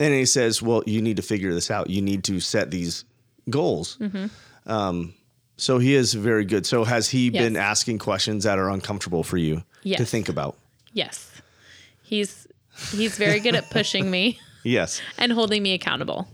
and 0.00 0.12
he 0.14 0.26
says, 0.26 0.60
well, 0.60 0.82
you 0.86 1.00
need 1.00 1.16
to 1.18 1.22
figure 1.22 1.54
this 1.54 1.70
out. 1.70 1.88
You 1.88 2.02
need 2.02 2.24
to 2.24 2.40
set 2.40 2.70
these 2.72 3.04
goals. 3.48 3.96
Mm-hmm. 4.00 4.26
Um, 4.70 5.14
so 5.56 5.78
he 5.78 5.94
is 5.94 6.14
very 6.14 6.44
good. 6.44 6.66
So 6.66 6.82
has 6.84 7.08
he 7.08 7.28
Yes. 7.30 7.44
been 7.44 7.56
asking 7.56 7.98
questions 7.98 8.42
that 8.44 8.58
are 8.58 8.68
uncomfortable 8.70 9.22
for 9.24 9.36
you 9.36 9.62
to 9.84 10.04
think 10.04 10.28
about? 10.28 10.56
Yes. 10.98 11.30
He's 12.02 12.48
he's 12.90 13.16
very 13.16 13.38
good 13.38 13.54
at 13.54 13.70
pushing 13.70 14.10
me 14.10 14.40
Yes. 14.64 15.00
and 15.16 15.30
holding 15.32 15.62
me 15.62 15.72
accountable. 15.74 16.26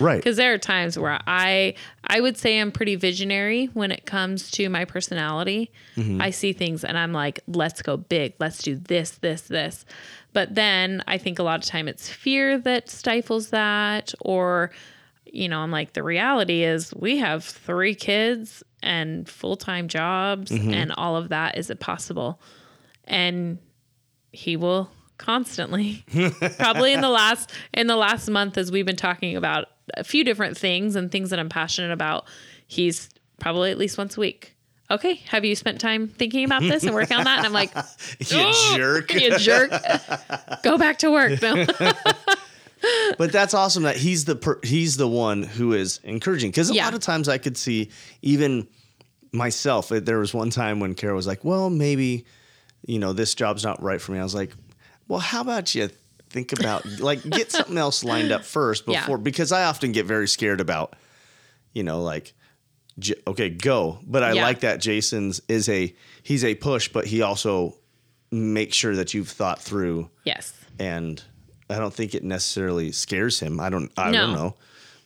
Right. 0.00 0.16
Because 0.16 0.36
there 0.36 0.52
are 0.52 0.58
times 0.58 0.98
where 0.98 1.20
I 1.28 1.74
I 2.04 2.20
would 2.20 2.36
say 2.36 2.58
I'm 2.60 2.72
pretty 2.72 2.96
visionary 2.96 3.66
when 3.66 3.92
it 3.92 4.04
comes 4.04 4.50
to 4.52 4.68
my 4.68 4.84
personality. 4.84 5.70
Mm-hmm. 5.96 6.20
I 6.20 6.30
see 6.30 6.52
things 6.52 6.82
and 6.84 6.98
I'm 6.98 7.12
like, 7.12 7.38
let's 7.46 7.82
go 7.82 7.96
big. 7.96 8.34
Let's 8.40 8.58
do 8.58 8.74
this, 8.74 9.12
this, 9.12 9.42
this. 9.42 9.84
But 10.32 10.56
then 10.56 11.04
I 11.06 11.16
think 11.18 11.38
a 11.38 11.44
lot 11.44 11.60
of 11.62 11.66
time 11.66 11.86
it's 11.86 12.08
fear 12.08 12.58
that 12.58 12.90
stifles 12.90 13.50
that 13.50 14.12
or 14.20 14.72
you 15.26 15.48
know, 15.48 15.60
I'm 15.60 15.70
like 15.70 15.92
the 15.92 16.02
reality 16.02 16.62
is 16.64 16.92
we 16.94 17.18
have 17.18 17.44
3 17.44 17.94
kids 17.94 18.62
and 18.82 19.28
full-time 19.28 19.88
jobs 19.88 20.50
mm-hmm. 20.50 20.72
and 20.72 20.92
all 20.92 21.16
of 21.16 21.28
that 21.28 21.56
is 21.56 21.70
impossible. 21.70 22.40
And 23.04 23.58
he 24.34 24.56
will 24.56 24.90
constantly 25.16 26.04
probably 26.58 26.92
in 26.92 27.00
the 27.00 27.08
last 27.08 27.52
in 27.72 27.86
the 27.86 27.96
last 27.96 28.28
month 28.28 28.58
as 28.58 28.72
we've 28.72 28.84
been 28.86 28.96
talking 28.96 29.36
about 29.36 29.66
a 29.96 30.02
few 30.04 30.24
different 30.24 30.56
things 30.58 30.96
and 30.96 31.10
things 31.12 31.30
that 31.30 31.38
I'm 31.38 31.48
passionate 31.48 31.92
about 31.92 32.26
he's 32.66 33.08
probably 33.38 33.70
at 33.70 33.78
least 33.78 33.96
once 33.96 34.16
a 34.16 34.20
week 34.20 34.54
okay 34.90 35.14
have 35.28 35.44
you 35.44 35.54
spent 35.54 35.80
time 35.80 36.08
thinking 36.08 36.44
about 36.44 36.62
this 36.62 36.82
and 36.82 36.94
working 36.94 37.16
on 37.16 37.24
that 37.24 37.38
and 37.38 37.46
I'm 37.46 37.52
like 37.52 37.72
you 38.18 38.26
"Oh, 38.40 38.72
jerk. 38.76 39.14
you 39.20 39.38
jerk 39.38 39.70
go 40.64 40.76
back 40.78 40.98
to 40.98 41.10
work 41.12 41.38
but 43.18 43.32
that's 43.32 43.54
awesome 43.54 43.84
that 43.84 43.96
he's 43.96 44.24
the 44.26 44.36
per, 44.36 44.58
he's 44.62 44.96
the 44.96 45.08
one 45.08 45.42
who 45.42 45.72
is 45.72 46.00
encouraging 46.04 46.50
because 46.50 46.70
a 46.70 46.74
Yeah. 46.74 46.84
lot 46.84 46.94
of 46.94 47.00
times 47.00 47.28
I 47.28 47.38
could 47.38 47.56
see 47.56 47.90
even 48.22 48.66
myself. 49.32 49.90
uh, 49.90 50.00
There 50.00 50.18
was 50.18 50.34
one 50.34 50.50
time 50.50 50.80
when 50.80 50.94
Kara 50.94 51.14
was 51.14 51.26
like, 51.26 51.44
"Well, 51.44 51.70
maybe 51.70 52.24
you 52.86 52.98
know 52.98 53.12
this 53.12 53.34
job's 53.34 53.64
not 53.64 53.82
right 53.82 54.00
for 54.00 54.12
me." 54.12 54.18
I 54.18 54.22
was 54.22 54.34
like, 54.34 54.52
"Well, 55.08 55.20
how 55.20 55.40
about 55.40 55.74
you 55.74 55.88
think 56.30 56.52
about 56.52 56.84
like 57.00 57.22
get 57.28 57.52
something 57.52 57.78
else 57.78 58.02
lined 58.04 58.32
up 58.32 58.44
first 58.44 58.84
Yeah. 58.86 59.00
before?" 59.00 59.18
Because 59.18 59.52
I 59.52 59.64
often 59.64 59.92
get 59.92 60.06
very 60.06 60.28
scared 60.28 60.60
about 60.60 60.94
you 61.72 61.82
know 61.82 62.02
like. 62.02 62.32
J- 62.96 63.20
Okay, 63.26 63.50
go. 63.50 63.98
But 64.06 64.22
I 64.22 64.34
Yeah. 64.34 64.44
like 64.44 64.60
that 64.60 64.80
Jason's 64.80 65.40
is 65.48 65.68
a 65.68 65.92
he's 66.22 66.44
a 66.44 66.54
push, 66.54 66.86
but 66.88 67.06
he 67.08 67.22
also 67.22 67.74
makes 68.30 68.76
sure 68.76 68.94
that 68.94 69.12
you've 69.14 69.28
thought 69.28 69.60
through 69.60 70.10
yes 70.24 70.52
and 70.78 71.20
I 71.68 71.78
don't 71.78 71.92
think 71.92 72.14
it 72.14 72.22
necessarily 72.22 72.92
scares 72.92 73.40
him. 73.40 73.58
I 73.58 73.68
don't 73.68 73.90
I 73.96 74.12
No. 74.12 74.26
don't 74.26 74.32
know. 74.34 74.54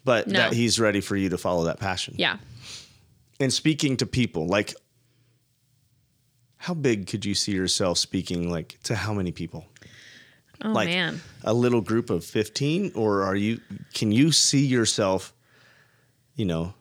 But 0.05 0.27
No. 0.29 0.38
that 0.38 0.53
he's 0.53 0.79
ready 0.79 1.01
for 1.01 1.17
you 1.17 1.31
to 1.31 1.38
follow 1.38 1.64
that 1.64 1.81
passion. 1.81 2.14
yeah 2.19 2.37
And 3.41 3.51
speaking 3.55 3.97
to 3.99 4.07
people, 4.07 4.47
like 4.47 4.75
how 6.59 6.75
big 6.75 7.07
could 7.07 7.25
you 7.25 7.35
see 7.35 7.53
yourself 7.53 7.99
speaking 7.99 8.51
like 8.51 8.79
to 8.85 8.94
how 8.94 9.12
many 9.14 9.33
people? 9.33 9.64
oh 10.64 10.71
like 10.71 10.88
man 10.88 11.21
a 11.44 11.55
little 11.55 11.81
group 11.81 12.11
of 12.11 12.25
15 12.25 12.90
or 12.97 13.23
are 13.23 13.37
you 13.37 13.61
can 13.94 14.11
you 14.11 14.33
see 14.33 14.66
yourself 14.66 15.33
you 16.35 16.44
know 16.44 16.75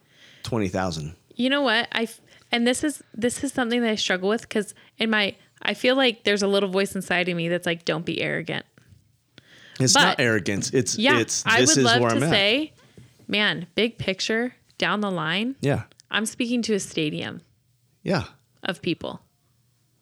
20,000? 0.44 1.16
You 1.36 1.50
know 1.50 1.62
what? 1.62 1.88
I 1.92 2.08
and 2.52 2.66
this 2.66 2.84
is 2.84 3.04
this 3.13 3.44
is 3.44 3.52
something 3.54 3.82
that 3.82 3.90
I 3.92 3.96
struggle 3.96 4.30
with 4.30 4.42
because 4.42 4.74
in 4.98 5.10
my 5.12 5.36
I 5.62 5.74
feel 5.74 5.96
like 5.96 6.24
there's 6.24 6.42
a 6.44 6.48
little 6.48 6.70
voice 6.70 6.96
inside 6.96 7.28
of 7.30 7.36
me 7.36 7.50
that's 7.50 7.66
like, 7.66 7.84
don't 7.86 8.06
be 8.06 8.22
arrogant. 8.22 8.66
It's 9.80 9.94
But- 9.94 10.04
not 10.04 10.20
arrogance. 10.20 10.72
It's 10.74 10.98
Yeah, 10.98 11.20
it's 11.20 11.44
I 11.46 11.62
this 11.62 11.72
would 11.72 11.80
is 11.80 11.86
love 11.86 12.00
to 12.00 12.16
I'm 12.16 12.24
at. 12.24 12.30
say, 12.30 12.74
man, 13.28 13.68
big 13.76 13.98
picture 13.98 14.56
down 14.78 15.02
the 15.02 15.12
line. 15.12 15.56
Yeah. 15.62 15.84
I'm 16.10 16.26
speaking 16.26 16.62
to 16.63 16.74
a 16.74 16.80
stadium 16.80 17.42
Yeah. 18.04 18.26
of 18.63 18.82
people, 18.82 19.22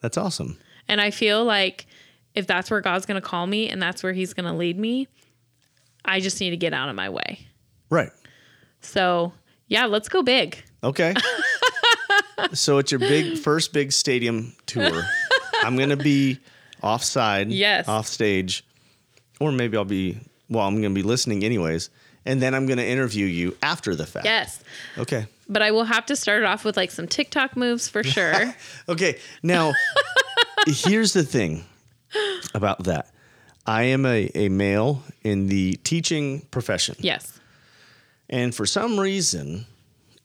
That's 0.06 0.18
awesome. 0.18 0.60
and 0.88 1.02
I 1.02 1.10
feel 1.10 1.44
like 1.44 1.88
if 2.36 2.46
that's 2.46 2.70
where 2.70 2.80
God's 2.82 3.08
going 3.08 3.20
to 3.20 3.28
call 3.28 3.48
me 3.48 3.70
and 3.70 3.82
that's 3.82 4.04
where 4.04 4.14
He's 4.14 4.34
going 4.36 4.46
to 4.46 4.54
lead 4.54 4.78
me, 4.78 5.08
I 6.04 6.20
just 6.20 6.40
need 6.40 6.52
to 6.52 6.58
get 6.58 6.74
out 6.74 6.90
of 6.90 6.96
my 6.96 7.10
way. 7.10 7.48
Right. 7.90 8.12
So 8.82 9.34
yeah, 9.68 9.86
let's 9.86 10.08
go 10.08 10.22
big. 10.22 10.64
Okay. 10.84 11.16
so 12.54 12.78
it's 12.78 12.92
your 12.92 13.00
big 13.00 13.40
first 13.40 13.74
big 13.74 13.92
stadium 13.92 14.54
tour. 14.68 15.04
I'm 15.64 15.76
gonna 15.78 15.98
be 15.98 16.38
offside, 16.84 17.50
Yes. 17.50 17.88
off 17.88 18.06
stage, 18.08 18.64
or 19.40 19.52
maybe 19.52 19.76
I'll 19.78 19.86
be 19.86 20.20
well. 20.50 20.68
I'm 20.68 20.76
gonna 20.82 20.94
be 20.94 21.02
listening 21.02 21.44
anyways, 21.44 21.90
and 22.26 22.42
then 22.42 22.54
I'm 22.56 22.66
gonna 22.66 22.82
interview 22.84 23.26
you 23.26 23.56
after 23.62 23.96
the 23.96 24.06
fact. 24.06 24.26
Yes, 24.26 24.64
Okay. 24.98 25.28
but 25.48 25.62
I 25.62 25.72
will 25.72 25.84
have 25.86 26.06
to 26.08 26.16
start 26.16 26.40
it 26.42 26.46
off 26.46 26.66
with 26.66 26.78
like 26.78 26.92
some 26.92 27.08
TikTok 27.08 27.56
moves 27.56 27.88
for 27.88 28.04
sure. 28.04 28.56
Okay. 28.90 29.18
Now, 29.44 29.74
here's 30.68 31.14
the 31.14 31.24
thing 31.24 31.64
about 32.54 32.84
that. 32.86 33.12
I 33.66 33.84
am 33.84 34.06
a, 34.06 34.30
a 34.36 34.50
male 34.50 35.04
in 35.24 35.48
the 35.48 35.74
teaching 35.84 36.42
profession. 36.52 36.96
yes. 37.00 37.40
And 38.30 38.54
for 38.56 38.66
some 38.66 39.00
reason, 39.00 39.66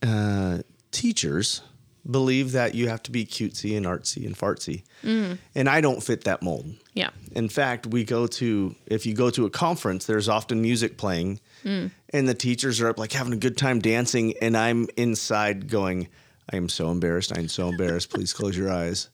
uh, 0.01 0.59
teachers 0.91 1.61
believe 2.09 2.51
that 2.53 2.73
you 2.73 2.87
have 2.89 3.03
to 3.03 3.11
be 3.11 3.25
cutesy 3.25 3.77
and 3.77 3.85
artsy 3.85 4.25
and 4.25 4.35
fartsy. 4.35 4.81
And 5.03 5.69
I 5.69 5.81
don't 5.81 6.01
fit 6.01 6.23
that 6.23 6.41
mold. 6.41 6.73
Yeah. 6.95 7.11
In 7.35 7.47
fact, 7.47 7.85
we 7.87 8.03
go 8.03 8.25
to, 8.27 8.75
if 8.87 9.05
you 9.05 9.13
go 9.13 9.29
to 9.29 9.45
a 9.45 9.49
conference, 9.51 10.05
there's 10.05 10.27
often 10.27 10.61
music 10.63 10.97
playing, 10.97 11.39
Mm. 11.63 11.91
and 12.09 12.27
the 12.27 12.33
teachers 12.33 12.81
are 12.81 12.87
up 12.89 12.97
like 12.97 13.11
having 13.11 13.33
a 13.33 13.37
good 13.37 13.57
time 13.57 13.79
dancing. 13.79 14.33
And 14.41 14.57
I'm 14.57 14.87
inside 14.97 15.69
going, 15.69 16.07
I 16.51 16.57
am 16.57 16.67
so 16.69 16.89
embarrassed. 16.91 17.37
I'm 17.37 17.47
so 17.47 17.69
embarrassed. 17.69 18.09
Please 18.09 18.33
close 18.33 18.57
your 18.57 18.71
eyes. 18.71 19.09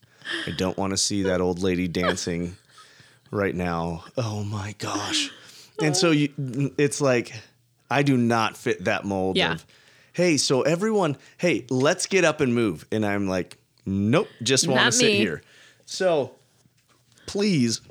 I 0.46 0.52
don't 0.52 0.78
want 0.78 0.92
to 0.92 0.98
see 0.98 1.24
that 1.24 1.42
old 1.42 1.60
lady 1.60 1.88
dancing 1.88 2.56
right 3.32 3.56
now. 3.56 4.04
Oh 4.18 4.44
my 4.44 4.76
gosh. 4.78 5.32
And 5.82 5.96
so 5.96 6.12
you, 6.12 6.30
it's 6.78 7.02
like, 7.02 7.34
I 7.90 8.02
do 8.04 8.18
not 8.18 8.58
fit 8.58 8.86
that 8.86 9.06
mold 9.06 9.38
Yeah. 9.38 9.54
of, 9.54 9.66
hey, 10.14 10.38
so 10.38 10.64
everyone, 10.64 11.18
hey, 11.38 11.66
let's 11.70 12.08
get 12.08 12.26
up 12.26 12.42
and 12.42 12.54
move. 12.56 12.86
And 12.92 13.06
I'm 13.06 13.28
like, 13.28 13.58
nope, 13.86 14.28
just 14.42 14.68
want 14.68 14.86
to 14.86 14.92
sit 14.92 15.12
me. 15.12 15.18
here. 15.18 15.42
So 15.86 16.32
please, 17.28 17.82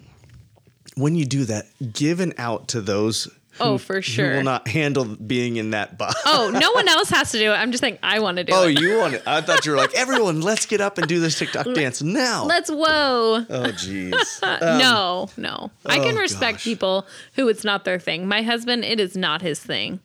when 0.97 1.15
you 1.15 1.25
do 1.25 1.45
that, 1.45 1.67
give 1.93 2.21
an 2.21 2.33
out 2.39 2.69
to 2.69 2.81
those 2.81 3.29
Oh, 3.61 3.79
for 3.79 4.03
sure. 4.03 4.37
will 4.37 4.43
not 4.43 4.69
handle 4.69 5.05
being 5.05 5.57
in 5.57 5.71
that 5.71 5.97
box. 5.97 6.21
Oh, 6.27 6.51
no 6.53 6.73
one 6.73 6.89
else 6.89 7.09
has 7.11 7.33
to 7.33 7.39
do 7.39 7.53
it. 7.53 7.55
I'm 7.55 7.71
just 7.71 7.81
saying 7.81 7.99
I 8.03 8.21
want 8.21 8.37
to 8.39 8.45
do 8.45 8.53
Oh, 8.55 8.65
it. 8.65 8.77
Oh, 8.77 8.81
you 8.81 8.99
want 8.99 9.15
it? 9.15 9.23
I 9.27 9.41
thought 9.41 9.65
you 9.65 9.73
were 9.73 9.79
like, 9.79 9.95
everyone, 9.97 10.41
let's 10.41 10.67
get 10.67 10.81
up 10.81 10.99
and 10.99 11.07
do 11.09 11.21
this 11.21 11.39
TikTok 11.39 11.67
dance 11.75 12.03
now. 12.03 12.45
Let's 12.45 12.71
whoa. 12.71 13.47
oh, 13.49 13.73
jeez. 13.73 14.13
no, 14.61 15.29
no. 15.37 15.71
I 15.87 15.99
oh, 15.99 16.03
can 16.03 16.19
oh, 16.19 16.21
respect 16.21 16.59
gosh. 16.59 16.65
people 16.65 17.07
who 17.35 17.49
it's 17.49 17.65
not 17.65 17.85
their 17.85 17.99
thing. 17.99 18.29
My 18.29 18.43
husband, 18.43 18.85
it 18.85 19.01
is 19.01 19.17
not 19.17 19.43
his 19.43 19.61
thing. 19.61 20.01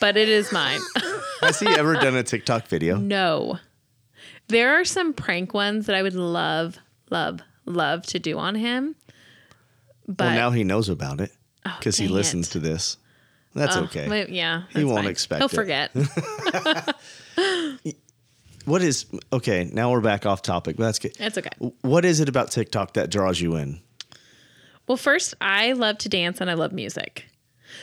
But 0.00 0.16
it 0.16 0.28
is 0.28 0.52
mine. 0.52 0.80
Has 1.42 1.60
he 1.60 1.68
ever 1.68 1.94
done 1.94 2.16
a 2.16 2.22
TikTok 2.22 2.66
video? 2.66 2.96
no. 2.96 3.58
There 4.48 4.80
are 4.80 4.84
some 4.84 5.12
prank 5.12 5.54
ones 5.54 5.86
that 5.86 5.94
I 5.94 6.02
would 6.02 6.16
love, 6.16 6.76
love, 7.08 7.38
love 7.66 8.02
to 8.06 8.18
do 8.18 8.36
on 8.36 8.56
him. 8.56 8.96
But 10.08 10.24
well, 10.24 10.34
now 10.34 10.50
he 10.50 10.64
knows 10.64 10.88
about 10.88 11.20
it 11.20 11.30
Oh, 11.66 11.74
because 11.78 11.96
he 11.98 12.08
listens 12.08 12.48
it. 12.48 12.52
to 12.52 12.58
this. 12.60 12.96
That's 13.54 13.76
Oh, 13.76 13.82
okay. 13.84 14.06
but 14.08 14.28
yeah, 14.30 14.62
He 14.68 14.74
that's 14.74 14.84
won't 14.86 15.00
fine. 15.02 15.10
expect 15.10 15.38
He'll 15.40 15.46
it. 15.46 15.54
forget. 15.54 16.94
What 18.66 18.82
is 18.82 19.06
okay? 19.32 19.68
Now 19.72 19.90
we're 19.90 20.02
back 20.02 20.26
off 20.26 20.42
topic. 20.42 20.76
but 20.76 20.84
That's 20.84 20.98
good. 20.98 21.14
That's 21.16 21.38
okay. 21.38 21.48
What 21.80 22.04
is 22.04 22.20
it 22.20 22.28
about 22.28 22.50
TikTok 22.50 22.92
that 22.94 23.10
draws 23.10 23.40
you 23.40 23.56
in? 23.56 23.80
Well, 24.86 24.98
first, 24.98 25.34
I 25.40 25.72
love 25.72 25.96
to 25.98 26.08
dance 26.10 26.40
and 26.42 26.50
I 26.50 26.54
love 26.54 26.70
music. 26.72 27.24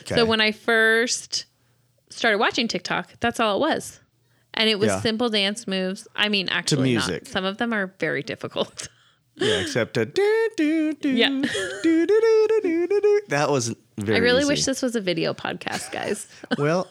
Okay. 0.03 0.15
So 0.15 0.25
when 0.25 0.39
I 0.39 0.51
first 0.51 1.45
started 2.09 2.38
watching 2.38 2.67
TikTok, 2.67 3.13
that's 3.19 3.39
all 3.39 3.55
it 3.57 3.59
was. 3.59 3.99
And 4.53 4.69
it 4.69 4.78
was 4.78 4.88
Yeah. 4.89 5.01
simple 5.01 5.30
dance 5.30 5.65
moves. 5.67 6.07
I 6.15 6.30
mean, 6.30 6.47
actually, 6.49 6.93
not. 6.93 7.07
music. 7.09 7.28
some 7.28 7.43
of 7.43 7.57
them 7.57 7.73
are 7.73 7.93
very 7.99 8.21
difficult. 8.23 8.88
yeah, 9.38 9.59
except 9.59 9.97
a 9.97 10.05
do 10.05 10.49
do 10.57 10.93
do 10.93 11.09
Yeah. 11.09 11.29
do 11.29 11.41
do 11.83 12.07
do 12.07 12.47
do 12.61 12.88
do 12.88 12.99
do. 13.01 13.21
That 13.29 13.49
was 13.49 13.73
very. 13.97 14.17
I 14.17 14.19
really 14.21 14.41
easy. 14.41 14.47
wish 14.49 14.65
this 14.65 14.81
was 14.81 14.95
a 14.95 15.01
video 15.01 15.33
podcast, 15.33 15.91
guys. 15.91 16.27
Well, 16.57 16.88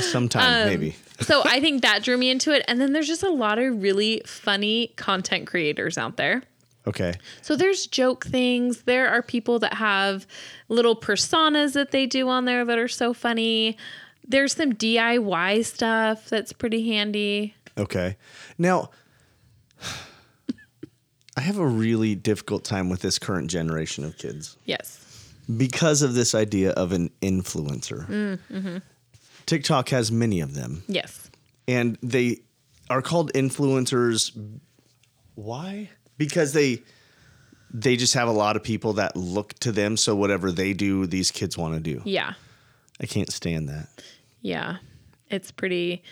sometime 0.00 0.62
Um, 0.62 0.68
maybe. 0.68 0.96
so 1.20 1.42
I 1.44 1.60
think 1.60 1.82
that 1.82 2.02
drew 2.02 2.16
me 2.16 2.30
into 2.30 2.52
it. 2.52 2.64
And 2.68 2.80
then 2.80 2.92
there's 2.92 3.08
just 3.08 3.22
a 3.22 3.30
lot 3.30 3.58
of 3.58 3.82
really 3.82 4.22
funny 4.26 4.88
content 4.96 5.46
creators 5.46 5.98
out 5.98 6.16
there. 6.16 6.42
Okay. 6.86 7.14
So 7.42 7.56
there's 7.56 7.86
joke 7.86 8.24
things. 8.26 8.82
There 8.82 9.08
are 9.08 9.20
people 9.20 9.58
that 9.58 9.74
have 9.74 10.26
little 10.68 10.94
personas 10.96 11.72
that 11.72 11.90
they 11.90 12.06
do 12.06 12.28
on 12.28 12.44
there 12.44 12.64
that 12.64 12.78
are 12.78 12.86
so 12.88 13.12
funny. 13.12 13.76
There's 14.26 14.54
some 14.54 14.72
DIY 14.72 15.64
stuff 15.64 16.28
that's 16.28 16.52
pretty 16.52 16.88
handy. 16.88 17.54
Okay. 17.76 18.16
Now, 18.56 18.90
I 21.36 21.40
have 21.42 21.58
a 21.58 21.66
really 21.66 22.14
difficult 22.14 22.64
time 22.64 22.88
with 22.88 23.02
this 23.02 23.18
current 23.18 23.50
generation 23.50 24.04
of 24.04 24.16
kids 24.16 24.56
Yes. 24.64 24.98
because 25.56 26.02
of 26.02 26.14
this 26.14 26.34
idea 26.34 26.70
of 26.72 26.92
an 26.92 27.10
influencer. 27.20 28.06
Mm-hmm. 28.08 28.78
TikTok 29.44 29.90
has 29.90 30.10
many 30.10 30.40
of 30.40 30.54
them, 30.54 30.82
Yes. 30.88 31.30
and 31.68 31.98
they 32.02 32.38
are 32.88 33.02
called 33.02 33.32
influencers. 33.34 34.32
Why? 35.34 35.90
Because 36.18 36.52
they 36.52 36.82
they 37.72 37.96
just 37.96 38.14
have 38.14 38.28
a 38.28 38.32
lot 38.32 38.56
of 38.56 38.62
people 38.62 38.94
that 38.94 39.16
look 39.16 39.52
to 39.58 39.72
them. 39.72 39.96
So 39.96 40.14
whatever 40.16 40.50
they 40.52 40.72
do, 40.72 41.04
these 41.06 41.30
kids 41.30 41.58
want 41.58 41.74
to 41.74 41.80
do. 41.80 42.00
Yeah. 42.06 42.32
I 43.00 43.06
can't 43.06 43.30
stand 43.30 43.68
that. 43.68 43.88
Yeah. 44.40 44.76
It's 45.28 45.50
pretty. 45.50 46.02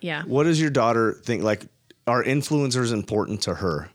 Yeah. 0.00 0.22
What 0.24 0.44
does 0.44 0.60
your 0.60 0.70
daughter 0.70 1.12
think? 1.24 1.42
Like, 1.42 1.66
are 2.06 2.22
influencers 2.24 2.92
important 2.92 3.42
to 3.42 3.54
her? 3.56 3.90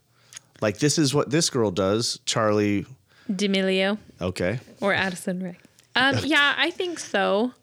Like, 0.62 0.80
this 0.80 0.98
is 0.98 1.14
what 1.14 1.30
this 1.30 1.50
girl 1.50 1.72
does. 1.72 2.20
Charli, 2.26 2.86
D'Amelio 3.34 3.98
okay. 4.22 4.60
or 4.82 4.94
Addison 4.94 5.42
Rae. 5.44 5.58
Um, 5.96 6.16
yeah, 6.24 6.56
I 6.58 6.72
think 6.72 7.00
so. 7.00 7.54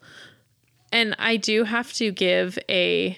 And 0.91 1.15
I 1.19 1.37
do 1.37 1.63
have 1.63 1.91
to 1.93 2.11
give 2.11 2.57
a 2.69 3.17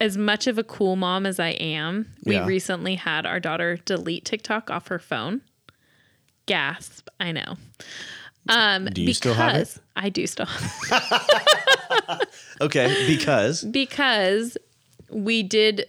as 0.00 0.16
much 0.16 0.46
of 0.46 0.58
a 0.58 0.62
cool 0.64 0.94
mom 0.94 1.26
as 1.26 1.40
I 1.40 1.48
am. 1.50 2.06
We 2.24 2.34
Yeah. 2.34 2.46
recently 2.46 2.94
had 2.94 3.26
our 3.26 3.40
daughter 3.40 3.78
delete 3.84 4.24
TikTok 4.24 4.70
off 4.70 4.86
her 4.88 4.98
phone. 5.00 5.40
Gasp! 6.46 7.08
I 7.18 7.32
know. 7.32 7.56
Um, 8.48 8.86
Do 8.86 9.02
you 9.02 9.12
still 9.14 9.34
have 9.34 9.50
it? 9.56 9.58
because- 9.58 9.80
I 9.96 10.08
do 10.08 10.26
still. 10.28 10.46
have 10.46 12.22
Okay, 12.60 13.06
because 13.08 13.64
because 13.64 14.56
we 15.10 15.42
did 15.42 15.86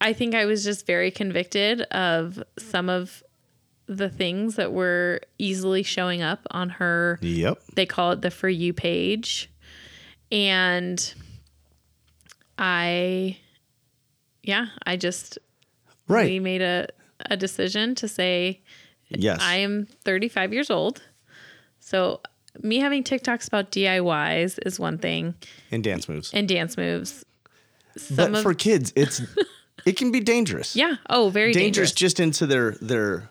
I 0.00 0.12
think 0.12 0.34
I 0.34 0.44
was 0.44 0.64
just 0.64 0.86
very 0.86 1.10
convicted 1.10 1.82
of 1.82 2.42
some 2.58 2.88
of 2.88 3.22
the 3.86 4.08
things 4.08 4.56
that 4.56 4.72
were 4.72 5.20
easily 5.38 5.82
showing 5.82 6.20
up 6.20 6.40
on 6.50 6.68
her 6.68 7.18
yep, 7.22 7.58
they 7.74 7.86
call 7.86 8.12
it 8.12 8.20
the 8.20 8.30
for 8.30 8.48
you 8.48 8.72
page 8.72 9.50
and 10.32 11.14
I 12.58 13.38
yeah, 14.42 14.66
I 14.84 14.96
just 14.96 15.38
we 16.08 16.40
made 16.40 16.62
a 16.62 16.88
a 17.30 17.36
decision 17.36 17.94
to 17.96 18.08
say 18.08 18.60
Yes, 19.08 19.40
I 19.40 19.56
am 19.56 19.86
35 20.04 20.52
years 20.52 20.68
old. 20.70 21.00
So 21.78 22.20
me 22.60 22.78
having 22.78 23.04
TikToks 23.04 23.46
about 23.46 23.70
DIYs 23.70 24.58
is 24.66 24.80
one 24.80 24.98
thing 24.98 25.34
and 25.70 25.84
dance 25.84 26.08
moves. 26.08 26.32
and 26.34 26.48
dance 26.48 26.76
moves. 26.76 27.24
Some 27.96 28.32
but 28.32 28.38
of 28.38 28.42
for 28.42 28.52
kids, 28.52 28.92
it's 28.96 29.22
it 29.86 29.96
can 29.96 30.10
be 30.12 30.20
dangerous. 30.20 30.76
Yeah. 30.76 30.96
Oh, 31.08 31.30
very 31.30 31.52
dangerous, 31.52 31.90
dangerous. 31.90 31.92
just 31.92 32.20
into 32.20 32.46
their 32.46 32.72
their 32.82 33.28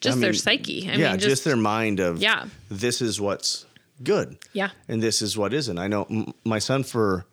Just 0.00 0.18
I 0.18 0.20
their 0.20 0.30
mean, 0.30 0.38
psyche. 0.38 0.88
I 0.88 0.94
yeah, 0.94 1.10
mean, 1.10 1.18
just, 1.18 1.28
just, 1.30 1.44
their 1.44 1.56
mind 1.56 2.00
of 2.00 2.18
Yeah. 2.22 2.46
This 2.70 3.02
is 3.02 3.20
what's 3.20 3.66
good. 4.02 4.36
Yeah. 4.52 4.70
and 4.88 5.02
this 5.02 5.20
is 5.22 5.36
what 5.36 5.52
isn't. 5.52 5.78
I 5.78 5.88
know 5.88 6.06
m- 6.10 6.32
my 6.44 6.58
son 6.60 6.82
for 6.84 7.26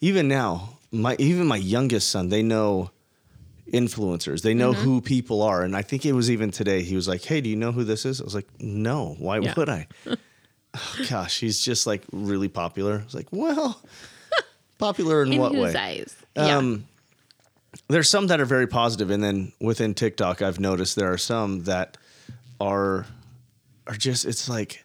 even 0.00 0.28
now, 0.28 0.78
my 0.90 1.16
even 1.18 1.46
my 1.46 1.56
youngest 1.56 2.10
son, 2.10 2.28
they 2.28 2.42
know 2.42 2.90
influencers. 3.72 4.42
They 4.42 4.54
know 4.54 4.72
Mm-hmm. 4.72 4.82
who 4.84 5.00
people 5.00 5.42
are, 5.42 5.62
and 5.62 5.76
I 5.76 5.82
think 5.82 6.04
it 6.04 6.12
was 6.12 6.30
even 6.30 6.50
today. 6.50 6.82
He 6.82 6.94
was 6.96 7.08
like, 7.08 7.22
"Hey, 7.24 7.40
do 7.40 7.48
you 7.48 7.56
know 7.56 7.72
who 7.72 7.84
this 7.84 8.04
is?" 8.04 8.20
I 8.20 8.24
was 8.24 8.34
like, 8.34 8.48
"No, 8.60 9.14
why 9.18 9.38
Yeah. 9.38 9.54
would 9.56 9.68
I?" 9.68 9.86
oh, 10.74 10.96
gosh, 11.08 11.40
he's 11.40 11.60
just 11.64 11.86
like 11.86 12.02
really 12.12 12.48
popular. 12.48 13.00
I 13.00 13.04
was 13.04 13.14
like, 13.14 13.28
"Well, 13.30 13.80
popular 14.78 15.22
in, 15.22 15.32
in 15.34 15.40
what 15.40 15.52
whose 15.54 15.74
way?" 15.74 15.80
eyes? 15.80 16.16
Yeah. 16.36 16.56
Um, 16.58 16.86
there's 17.92 18.08
some 18.08 18.26
that 18.28 18.40
are 18.40 18.44
very 18.44 18.66
positive, 18.66 19.10
and 19.10 19.22
then 19.22 19.52
within 19.60 19.94
TikTok, 19.94 20.42
I've 20.42 20.58
noticed 20.60 20.96
there 20.96 21.12
are 21.12 21.18
some 21.18 21.64
that 21.64 21.96
are 22.60 23.06
are 23.86 23.94
just. 23.94 24.24
It's 24.24 24.48
like, 24.48 24.84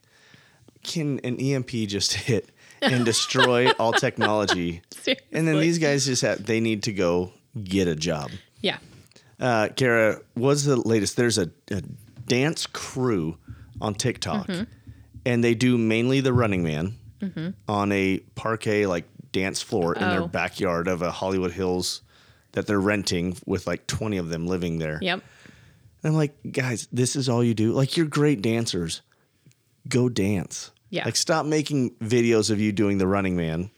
can 0.83 1.19
an 1.23 1.37
EMP 1.39 1.69
just 1.87 2.13
hit 2.27 2.49
and 2.81 3.05
destroy 3.05 3.71
all 3.79 3.93
technology? 3.93 4.81
And 5.31 5.47
then 5.47 5.59
these 5.59 5.79
guys 5.79 6.05
just 6.05 6.21
have 6.21 6.45
they 6.45 6.59
need 6.59 6.83
to 6.83 6.93
go 6.93 7.31
get 7.63 7.87
a 7.87 7.95
job. 7.95 8.29
Yeah. 8.61 8.77
Uh, 9.39 9.69
Kara, 9.75 10.19
what's 10.33 10.63
the 10.63 10.75
latest? 10.75 11.15
There's 11.15 11.37
a, 11.37 11.49
a 11.71 11.81
dance 12.25 12.65
crew 12.67 13.37
on 13.79 13.93
TikTok, 13.93 14.47
Mm-hmm. 14.47 14.63
and 15.25 15.43
they 15.43 15.53
do 15.53 15.77
mainly 15.77 16.21
the 16.21 16.33
Running 16.33 16.63
Man 16.63 16.95
on 17.67 17.91
a 17.91 18.19
parquet 18.35 18.85
like 18.87 19.05
dance 19.31 19.61
floor 19.61 19.93
in 19.95 20.01
their 20.01 20.21
Oh. 20.23 20.27
backyard 20.27 20.87
of 20.87 21.01
a 21.01 21.11
Hollywood 21.11 21.51
Hills 21.51 22.01
that 22.57 22.65
they're 22.65 22.79
renting 22.81 23.37
with 23.45 23.67
like 23.67 23.85
20 23.85 24.17
of 24.17 24.29
them 24.29 24.47
living 24.47 24.79
there. 24.79 24.97
Yep. 25.01 25.21
And 26.03 26.11
I'm 26.11 26.15
like, 26.17 26.35
guys, 26.51 26.87
this 26.91 27.15
is 27.15 27.29
all 27.29 27.43
you 27.43 27.53
do. 27.53 27.71
Like, 27.71 27.95
you're 27.97 28.07
great 28.07 28.41
dancers. 28.41 29.01
Go 29.87 30.09
dance. 30.09 30.71
Yeah. 30.89 31.05
Like, 31.05 31.15
stop 31.15 31.45
making 31.45 31.91
videos 31.95 32.49
of 32.49 32.59
you 32.59 32.71
doing 32.71 32.97
the 32.97 33.05
Running 33.07 33.35
Man. 33.35 33.69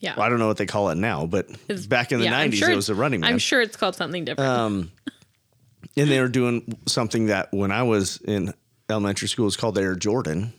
Yeah. 0.00 0.14
Well, 0.16 0.24
I 0.24 0.28
don't 0.28 0.38
know 0.38 0.46
what 0.46 0.56
they 0.56 0.66
call 0.66 0.90
it 0.90 0.94
now, 0.94 1.26
but 1.26 1.48
It's- 1.68 1.86
back 1.86 2.12
in 2.12 2.20
the 2.20 2.26
yeah, 2.26 2.44
90s, 2.46 2.54
sure 2.54 2.70
it 2.70 2.76
was 2.76 2.86
the 2.86 2.94
Running 2.94 3.20
Man. 3.20 3.32
I'm 3.32 3.38
sure 3.38 3.60
it's 3.60 3.76
called 3.76 3.96
something 3.96 4.24
different. 4.24 4.48
Um, 4.50 4.92
and 5.96 6.08
they 6.08 6.20
were 6.20 6.28
doing 6.28 6.78
something 6.86 7.26
that 7.26 7.52
when 7.52 7.72
I 7.72 7.82
was 7.82 8.18
in 8.18 8.54
elementary 8.88 9.26
school 9.28 9.46
was 9.46 9.56
called 9.56 9.76
Air 9.78 9.96
Jordan. 9.96 10.52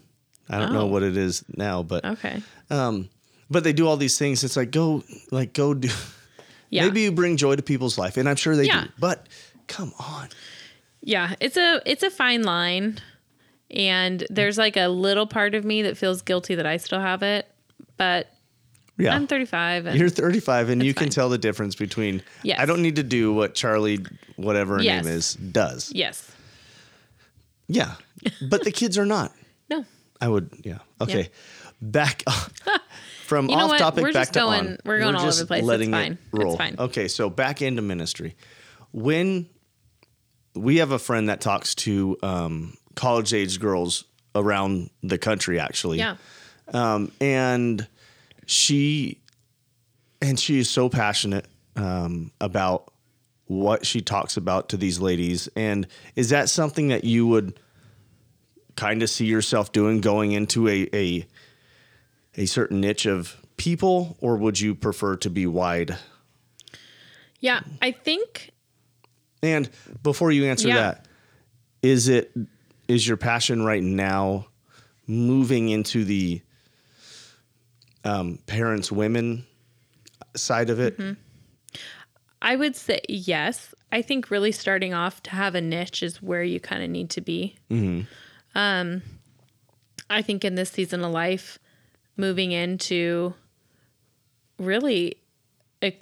I 0.50 0.58
don't 0.60 0.74
know 0.74 0.82
Oh. 0.82 0.88
what 0.88 1.04
it 1.04 1.16
is 1.16 1.46
now, 1.56 1.84
but 1.84 2.04
okay. 2.04 2.42
Um, 2.70 3.08
but 3.50 3.64
they 3.64 3.72
do 3.72 3.88
all 3.88 3.98
these 3.98 4.18
things. 4.18 4.44
It's 4.44 4.58
like 4.58 4.72
go 4.72 5.04
like 5.32 5.54
go 5.54 5.74
do. 5.74 5.90
Yeah. 6.70 6.86
Maybe 6.86 7.02
you 7.02 7.12
bring 7.12 7.38
joy 7.38 7.56
to 7.56 7.64
people's 7.64 7.98
life, 7.98 8.18
and 8.18 8.28
I'm 8.30 8.36
sure 8.36 8.56
they 8.56 8.66
Yeah. 8.66 8.84
do. 8.84 8.90
But 9.00 9.28
come 9.68 9.94
on, 10.00 10.30
Yeah, 11.02 11.36
it's 11.40 11.58
a 11.58 11.82
it's 11.86 12.04
a 12.04 12.10
fine 12.10 12.44
line. 12.44 13.00
And 13.72 14.26
there's 14.30 14.58
like 14.58 14.78
a 14.78 14.88
little 14.88 15.28
part 15.28 15.54
of 15.56 15.64
me 15.64 15.84
that 15.84 15.96
feels 15.98 16.22
guilty 16.24 16.56
that 16.56 16.66
I 16.66 16.78
still 16.78 17.00
have 17.00 17.22
it, 17.22 17.48
but 17.98 18.28
yeah. 18.98 19.14
I'm 19.16 19.28
35 19.28 19.86
and 19.86 19.98
You're 20.00 20.10
35, 20.10 20.70
and 20.70 20.82
you 20.84 20.94
can 20.96 21.06
fine. 21.06 21.12
tell 21.12 21.30
the 21.30 21.38
difference 21.38 21.76
between. 21.76 22.24
Yes. 22.44 22.60
I 22.60 22.66
don't 22.66 22.82
need 22.82 22.96
to 22.96 23.04
do 23.04 23.32
what 23.32 23.54
Charli, 23.54 24.06
whatever 24.38 24.78
her 24.78 24.82
Yes. 24.84 25.06
name 25.06 25.14
is, 25.14 25.34
does. 25.36 25.92
yes. 25.94 26.32
Yeah, 27.68 27.94
but 28.50 28.64
the 28.64 28.72
kids 28.72 28.98
are 28.98 29.06
not. 29.06 29.32
No. 29.70 29.86
I 30.20 30.28
would. 30.28 30.50
Yeah. 30.64 30.80
Okay. 31.00 31.30
Back 31.80 32.24
from 33.30 33.48
You 33.50 33.56
know 33.56 33.64
off 33.66 33.70
what? 33.70 33.80
topic 33.80 34.04
We're 34.04 34.12
back 34.12 34.22
just 34.24 34.34
to 34.34 34.40
going- 34.40 34.68
on. 34.72 34.78
we're 34.84 35.00
going 35.00 35.16
all 35.16 35.22
over 35.22 35.32
the 35.32 35.46
place. 35.46 35.64
It's 35.64 35.68
fine. 35.92 36.12
it 36.14 36.18
It's 36.48 36.58
fine. 36.58 36.76
Okay, 36.80 37.08
so 37.08 37.30
back 37.30 37.62
into 37.62 37.82
ministry. 37.82 38.36
When 38.92 39.48
we 40.56 40.78
have 40.78 40.92
a 40.92 41.00
friend 41.00 41.30
that 41.30 41.40
talks 41.40 41.76
to 41.76 42.18
um, 42.24 42.76
college 42.96 43.34
age 43.34 43.60
girls 43.60 44.04
around 44.36 44.90
the 45.04 45.18
country, 45.18 45.60
actually. 45.60 46.00
Yeah. 46.00 46.16
Um, 46.74 47.12
and 47.22 47.88
she 48.48 49.22
and 50.22 50.40
she 50.40 50.60
is 50.60 50.70
so 50.70 50.90
passionate 50.90 51.46
um, 51.76 52.32
about 52.42 52.92
what 53.46 53.86
she 53.86 54.02
talks 54.02 54.38
about 54.38 54.70
to 54.70 54.78
these 54.78 55.00
ladies. 55.00 55.48
And 55.56 55.88
is 56.16 56.30
that 56.30 56.50
something 56.50 56.90
that 56.90 57.04
you 57.04 57.26
would 57.28 57.60
kind 58.76 59.02
of 59.04 59.10
see 59.10 59.26
yourself 59.26 59.72
doing 59.72 60.02
going 60.02 60.32
into 60.32 60.68
a 60.68 60.90
a 60.94 61.28
a 62.40 62.46
certain 62.48 62.80
niche 62.82 63.06
of 63.06 63.38
people, 63.58 64.18
or 64.22 64.38
would 64.38 64.60
you 64.60 64.74
prefer 64.74 65.16
to 65.18 65.30
be 65.30 65.46
wide? 65.46 65.98
Yeah, 67.40 67.62
I 67.82 67.92
think 67.92 68.50
And 69.44 69.70
before 70.04 70.32
you 70.32 70.46
answer 70.46 70.68
Yeah. 70.70 70.76
that, 70.76 71.06
is 71.82 72.08
it 72.08 72.32
is 72.88 73.08
your 73.08 73.18
passion 73.18 73.64
right 73.64 73.84
now 73.84 74.48
moving 75.08 75.70
into 75.70 76.04
the 76.04 76.42
um, 78.04 78.40
parents 78.48 78.92
women 78.92 79.46
side 80.36 80.70
of 80.70 80.80
it? 80.80 80.98
Mm-hmm. 80.98 81.14
I 82.42 82.56
would 82.56 82.76
say 82.76 83.02
yes. 83.08 83.74
I 83.92 84.02
think 84.02 84.32
really 84.32 84.52
starting 84.52 84.94
off 84.94 85.22
to 85.24 85.32
have 85.32 85.56
a 85.56 85.62
niche 85.62 86.04
is 86.04 86.22
where 86.22 86.44
you 86.44 86.60
kind 86.60 86.84
of 86.84 86.90
need 86.90 87.10
to 87.12 87.22
be. 87.22 87.56
Um, 88.56 89.02
I 90.10 90.22
think 90.22 90.44
in 90.46 90.56
this 90.56 90.70
season 90.72 91.04
of 91.04 91.12
life, 91.12 91.60
moving 92.20 92.52
into 92.52 93.34
really 94.60 95.16
e- 95.82 95.94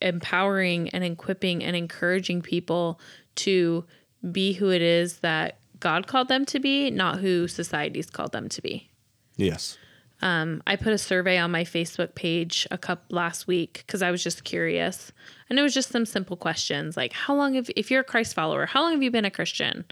empowering 0.00 0.88
and 0.90 1.04
equipping 1.04 1.62
and 1.62 1.76
encouraging 1.76 2.40
people 2.40 3.00
to 3.34 3.84
be 4.32 4.54
who 4.54 4.70
it 4.70 4.80
is 4.80 5.18
that 5.18 5.58
God 5.80 6.06
called 6.06 6.28
them 6.28 6.46
to 6.46 6.60
be, 6.60 6.90
not 6.90 7.18
who 7.18 7.48
society's 7.48 8.08
called 8.08 8.32
them 8.32 8.48
to 8.48 8.62
be. 8.62 8.88
Yes. 9.36 9.76
Um, 10.22 10.62
I 10.66 10.76
put 10.76 10.94
a 10.94 10.98
survey 10.98 11.36
on 11.36 11.50
my 11.50 11.64
Facebook 11.64 12.14
page 12.14 12.66
a 12.70 12.78
couple 12.78 13.14
last 13.14 13.46
week 13.46 13.84
because 13.86 14.00
I 14.00 14.10
was 14.10 14.22
just 14.22 14.44
curious. 14.44 15.12
And 15.50 15.58
it 15.58 15.62
was 15.62 15.74
just 15.74 15.90
some 15.90 16.06
simple 16.06 16.36
questions 16.36 16.96
like 16.96 17.12
how 17.12 17.34
long 17.34 17.54
have 17.54 17.68
if 17.76 17.90
you're 17.90 18.00
a 18.00 18.04
Christ 18.04 18.34
follower, 18.34 18.64
how 18.66 18.82
long 18.82 18.92
have 18.92 19.02
you 19.02 19.10
been 19.10 19.26
a 19.26 19.30
Christian? 19.30 19.84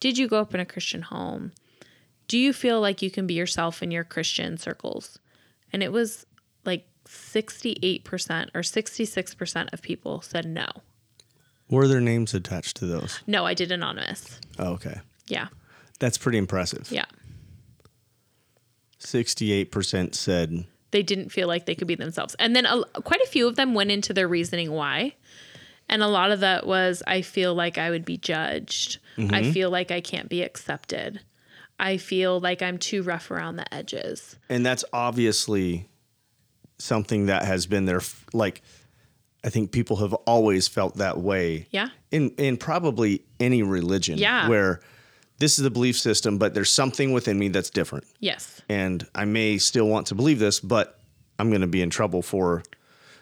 Did 0.00 0.18
you 0.18 0.26
grow 0.26 0.40
up 0.40 0.54
in 0.54 0.60
a 0.60 0.66
Christian 0.66 1.02
home? 1.02 1.52
Do 2.30 2.38
you 2.38 2.52
feel 2.52 2.80
like 2.80 3.02
you 3.02 3.10
can 3.10 3.26
be 3.26 3.34
yourself 3.34 3.82
in 3.82 3.90
your 3.90 4.04
Christian 4.04 4.56
circles? 4.56 5.18
And 5.72 5.82
it 5.82 5.90
was 5.90 6.26
like 6.64 6.86
68% 7.04 8.04
or 8.54 8.60
66% 8.60 9.72
of 9.72 9.82
people 9.82 10.20
said 10.20 10.46
no. 10.46 10.68
Were 11.68 11.88
their 11.88 12.00
names 12.00 12.32
attached 12.32 12.76
to 12.76 12.86
those? 12.86 13.18
No, 13.26 13.46
I 13.46 13.54
did 13.54 13.72
anonymous. 13.72 14.38
Oh, 14.60 14.74
okay. 14.74 15.00
Yeah. 15.26 15.48
That's 15.98 16.18
pretty 16.18 16.38
impressive. 16.38 16.92
Yeah. 16.92 17.06
68% 19.00 20.14
said, 20.14 20.66
They 20.92 21.02
didn't 21.02 21.30
feel 21.30 21.48
like 21.48 21.66
they 21.66 21.74
could 21.74 21.88
be 21.88 21.96
themselves. 21.96 22.36
And 22.38 22.54
then 22.54 22.64
a, 22.64 22.84
quite 23.00 23.22
a 23.22 23.26
few 23.26 23.48
of 23.48 23.56
them 23.56 23.74
went 23.74 23.90
into 23.90 24.12
their 24.12 24.28
reasoning 24.28 24.70
why. 24.70 25.16
And 25.88 26.00
a 26.00 26.06
lot 26.06 26.30
of 26.30 26.38
that 26.38 26.64
was 26.64 27.02
I 27.08 27.22
feel 27.22 27.56
like 27.56 27.76
I 27.76 27.90
would 27.90 28.04
be 28.04 28.18
judged. 28.18 29.00
I 29.18 29.20
mm-hmm. 29.20 29.50
feel 29.50 29.70
like 29.70 29.90
I 29.90 30.00
can't 30.00 30.28
be 30.28 30.44
accepted. 30.44 31.22
I 31.80 31.96
feel 31.96 32.38
like 32.40 32.62
I'm 32.62 32.78
too 32.78 33.02
rough 33.02 33.30
around 33.30 33.56
the 33.56 33.72
edges. 33.74 34.36
and 34.48 34.64
that's 34.66 34.84
obviously 34.92 35.88
something 36.78 37.26
that 37.26 37.44
has 37.44 37.66
been 37.66 37.84
there. 37.86 37.98
f- 37.98 38.24
Like, 38.32 38.62
I 39.44 39.50
think 39.50 39.72
people 39.72 39.96
have 39.96 40.12
always 40.12 40.68
felt 40.68 40.96
that 40.96 41.18
way. 41.18 41.66
Yeah. 41.70 41.88
In, 42.10 42.30
in 42.36 42.56
probably 42.56 43.22
any 43.38 43.62
religion. 43.62 44.18
Yeah. 44.18 44.48
Where 44.48 44.80
this 45.38 45.58
is 45.58 45.62
the 45.64 45.70
belief 45.70 45.98
system, 45.98 46.36
but 46.38 46.52
there's 46.54 46.70
something 46.70 47.12
within 47.12 47.38
me 47.38 47.48
that's 47.48 47.70
different. 47.70 48.04
Yes. 48.18 48.60
And 48.68 49.06
I 49.14 49.24
may 49.24 49.56
still 49.58 49.86
want 49.88 50.06
to 50.08 50.14
believe 50.14 50.38
this, 50.38 50.60
but 50.60 50.98
I'm 51.38 51.48
going 51.48 51.62
to 51.62 51.66
be 51.66 51.80
in 51.82 51.88
trouble 51.90 52.20
for 52.22 52.62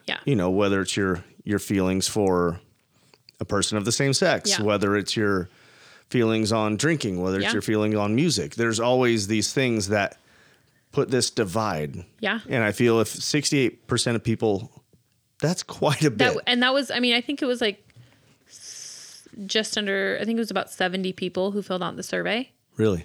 Yeah. 0.07 0.19
you 0.25 0.35
know 0.35 0.51
whether 0.51 0.81
it's 0.81 0.97
your 0.97 1.23
your 1.45 1.59
feelings 1.61 2.09
for 2.09 2.59
a 3.41 3.45
person 3.45 3.79
of 3.79 3.85
the 3.85 3.93
same 3.93 4.13
sex 4.13 4.51
Yeah. 4.51 4.63
whether 4.63 4.97
it's 4.97 5.17
your 5.17 5.49
feelings 6.11 6.53
on 6.53 6.77
drinking 6.77 7.21
whether 7.23 7.39
it's 7.41 7.53
your 7.53 7.63
feelings 7.63 7.95
on 7.95 8.15
music 8.15 8.55
there's 8.55 8.81
always 8.81 9.27
these 9.27 9.53
things 9.53 9.89
that 9.89 10.17
put 10.93 11.11
this 11.11 11.31
divide 11.31 12.05
Yeah. 12.21 12.41
and 12.49 12.65
i 12.65 12.73
feel 12.73 12.99
if 13.01 13.09
68% 13.09 14.15
of 14.15 14.25
people 14.25 14.71
that's 15.41 15.63
quite 15.63 16.03
a 16.05 16.11
bit 16.11 16.35
That 16.35 16.43
and 16.47 16.63
that 16.63 16.73
was 16.75 16.91
I 16.91 16.99
mean 16.99 17.15
I 17.15 17.21
think 17.21 17.43
it 17.43 17.47
was 17.47 17.61
like 17.61 17.85
just 19.47 19.79
under 19.79 20.19
I 20.21 20.25
think 20.25 20.37
it 20.37 20.41
was 20.41 20.51
about 20.51 20.71
70 20.71 21.13
people 21.13 21.53
who 21.53 21.63
filled 21.63 21.83
out 21.83 21.95
the 21.97 22.03
survey. 22.03 22.51
really 22.77 23.05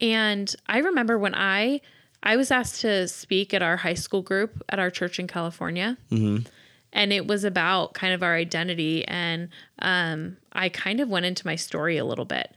And 0.00 0.54
I 0.66 0.78
remember 0.78 1.18
when 1.18 1.34
I 1.34 1.80
I 2.22 2.36
was 2.36 2.50
asked 2.50 2.80
to 2.82 3.06
speak 3.08 3.54
at 3.54 3.62
our 3.62 3.76
high 3.78 3.94
school 3.94 4.22
group 4.22 4.62
at 4.68 4.78
our 4.78 4.90
church 4.90 5.18
in 5.18 5.26
California. 5.26 5.96
Mm-hmm. 6.10 6.46
And 6.92 7.12
it 7.12 7.26
was 7.26 7.44
about 7.44 7.94
kind 7.94 8.12
of 8.12 8.22
our 8.22 8.34
identity. 8.34 9.06
And 9.06 9.48
um, 9.78 10.36
I 10.52 10.68
kind 10.68 11.00
of 11.00 11.08
went 11.08 11.26
into 11.26 11.46
my 11.46 11.56
story 11.56 11.96
a 11.96 12.04
little 12.04 12.24
bit. 12.24 12.52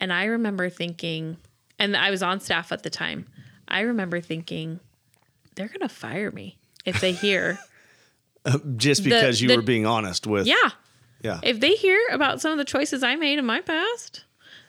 And 0.00 0.12
I 0.12 0.24
remember 0.24 0.68
thinking, 0.68 1.38
and 1.78 1.96
I 1.96 2.10
was 2.10 2.22
on 2.22 2.40
staff 2.40 2.70
at 2.70 2.82
the 2.82 2.90
time. 2.90 3.26
I 3.66 3.80
remember 3.80 4.20
thinking, 4.20 4.80
they're 5.56 5.68
going 5.68 5.80
to 5.80 5.88
fire 5.88 6.30
me 6.30 6.58
if 6.84 7.00
they 7.00 7.12
hear. 7.12 7.58
just 8.76 9.04
because 9.04 9.40
you 9.40 9.48
the- 9.48 9.56
were 9.56 9.62
being 9.62 9.84
honest 9.84 10.26
with 10.26 10.46
yeah. 10.46 10.70
yeah 11.22 11.40
If 11.42 11.60
they 11.60 11.72
hear 11.72 12.00
about 12.12 12.40
some 12.40 12.52
of 12.52 12.58
the 12.58 12.64
choices 12.64 13.02
I 13.02 13.16
made 13.16 13.38
in 13.38 13.44
my 13.44 13.60
past, 13.60 14.24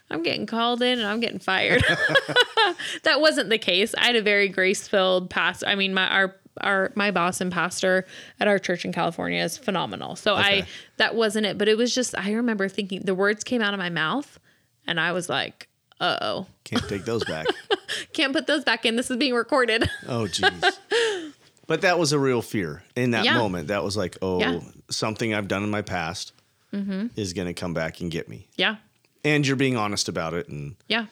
I'm 0.09 0.23
getting 0.23 0.45
called 0.45 0.81
in 0.81 0.99
and 0.99 1.07
I'm 1.07 1.19
getting 1.19 1.39
fired. 1.39 1.83
that 3.03 3.21
wasn't 3.21 3.49
the 3.49 3.57
case. 3.57 3.93
I 3.97 4.07
had 4.07 4.15
a 4.15 4.21
very 4.21 4.49
grace 4.49 4.87
filled 4.87 5.29
past. 5.29 5.63
I 5.65 5.75
mean, 5.75 5.93
my 5.93 6.07
our 6.07 6.35
our 6.61 6.91
my 6.95 7.11
boss 7.11 7.41
and 7.41 7.51
pastor 7.51 8.05
at 8.39 8.47
our 8.47 8.59
church 8.59 8.85
in 8.85 8.91
California 8.93 9.43
is 9.43 9.57
phenomenal. 9.57 10.15
So 10.15 10.35
I 10.35 10.65
that 10.97 11.15
wasn't 11.15 11.45
it. 11.45 11.57
But 11.57 11.67
it 11.67 11.77
was 11.77 11.93
just 11.93 12.17
I 12.17 12.31
remember 12.33 12.67
thinking 12.69 13.01
the 13.01 13.15
words 13.15 13.43
came 13.43 13.61
out 13.61 13.73
of 13.73 13.79
my 13.79 13.89
mouth 13.89 14.39
and 14.87 14.99
I 14.99 15.11
was 15.11 15.29
like, 15.29 15.67
uh 15.99 16.17
oh. 16.21 16.47
can't 16.63 16.87
take 16.87 17.05
those 17.05 17.23
back 17.25 17.45
Can't 18.13 18.33
put 18.33 18.47
those 18.47 18.63
back 18.63 18.85
in. 18.85 18.95
This 18.95 19.09
is 19.11 19.17
being 19.17 19.33
recorded. 19.33 19.89
oh 20.07 20.23
jeez 20.25 21.33
but 21.67 21.81
that 21.81 21.99
was 21.99 22.13
a 22.13 22.19
real 22.19 22.41
fear 22.41 22.83
in 22.95 23.11
that 23.11 23.25
Yeah. 23.25 23.37
moment 23.37 23.67
that 23.67 23.83
was 23.83 23.95
like 23.95 24.17
oh 24.21 24.39
Yeah. 24.39 24.53
Mm-hmm. 24.53 24.69
something 24.89 25.33
i've 25.33 25.47
done 25.47 25.63
in 25.63 25.69
my 25.69 25.81
past 25.83 26.33
is 26.71 27.33
going 27.33 27.47
to 27.47 27.53
come 27.53 27.73
back 27.73 27.99
and 27.99 28.11
get 28.11 28.29
me 28.29 28.47
yeah. 28.55 28.75
and 29.23 29.45
you're 29.45 29.55
being 29.55 29.75
honest 29.75 30.07
about 30.09 30.33
it 30.35 30.49
and 30.49 30.75
Yeah. 30.87 31.05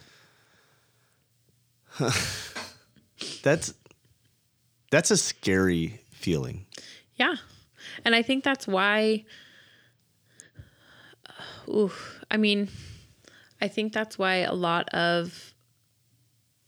that's 3.43 3.73
that's 4.91 5.11
a 5.11 5.17
scary 5.17 5.99
feeling 6.11 6.65
Yeah. 7.15 7.35
And 8.05 8.15
I 8.15 8.21
think 8.21 8.43
that's 8.43 8.67
why 8.67 9.25
uh, 11.27 11.71
ooh, 11.71 11.91
I 12.29 12.37
mean, 12.37 12.69
I 13.61 13.67
think 13.67 13.93
that's 13.93 14.17
why 14.17 14.37
a 14.37 14.53
lot 14.53 14.89
of 14.89 15.53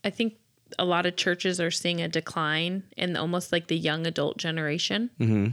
I 0.04 0.10
think 0.10 0.34
a 0.78 0.84
lot 0.84 1.06
of 1.06 1.16
churches 1.16 1.60
are 1.60 1.70
seeing 1.70 2.00
a 2.00 2.08
decline 2.08 2.84
in 2.96 3.16
almost 3.16 3.52
like 3.52 3.66
the 3.68 3.76
young 3.76 4.06
adult 4.06 4.38
generation. 4.38 5.10
Mm-hmm. 5.20 5.52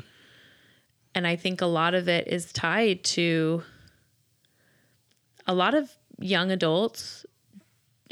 And 1.15 1.27
I 1.27 1.35
think 1.35 1.61
a 1.61 1.65
lot 1.65 1.95
of 1.95 2.07
it 2.07 2.27
is 2.27 2.53
tied 2.53 3.03
to 3.05 3.63
a 5.47 5.53
lot 5.53 5.73
of 5.73 5.91
young 6.19 6.51
adults 6.51 7.25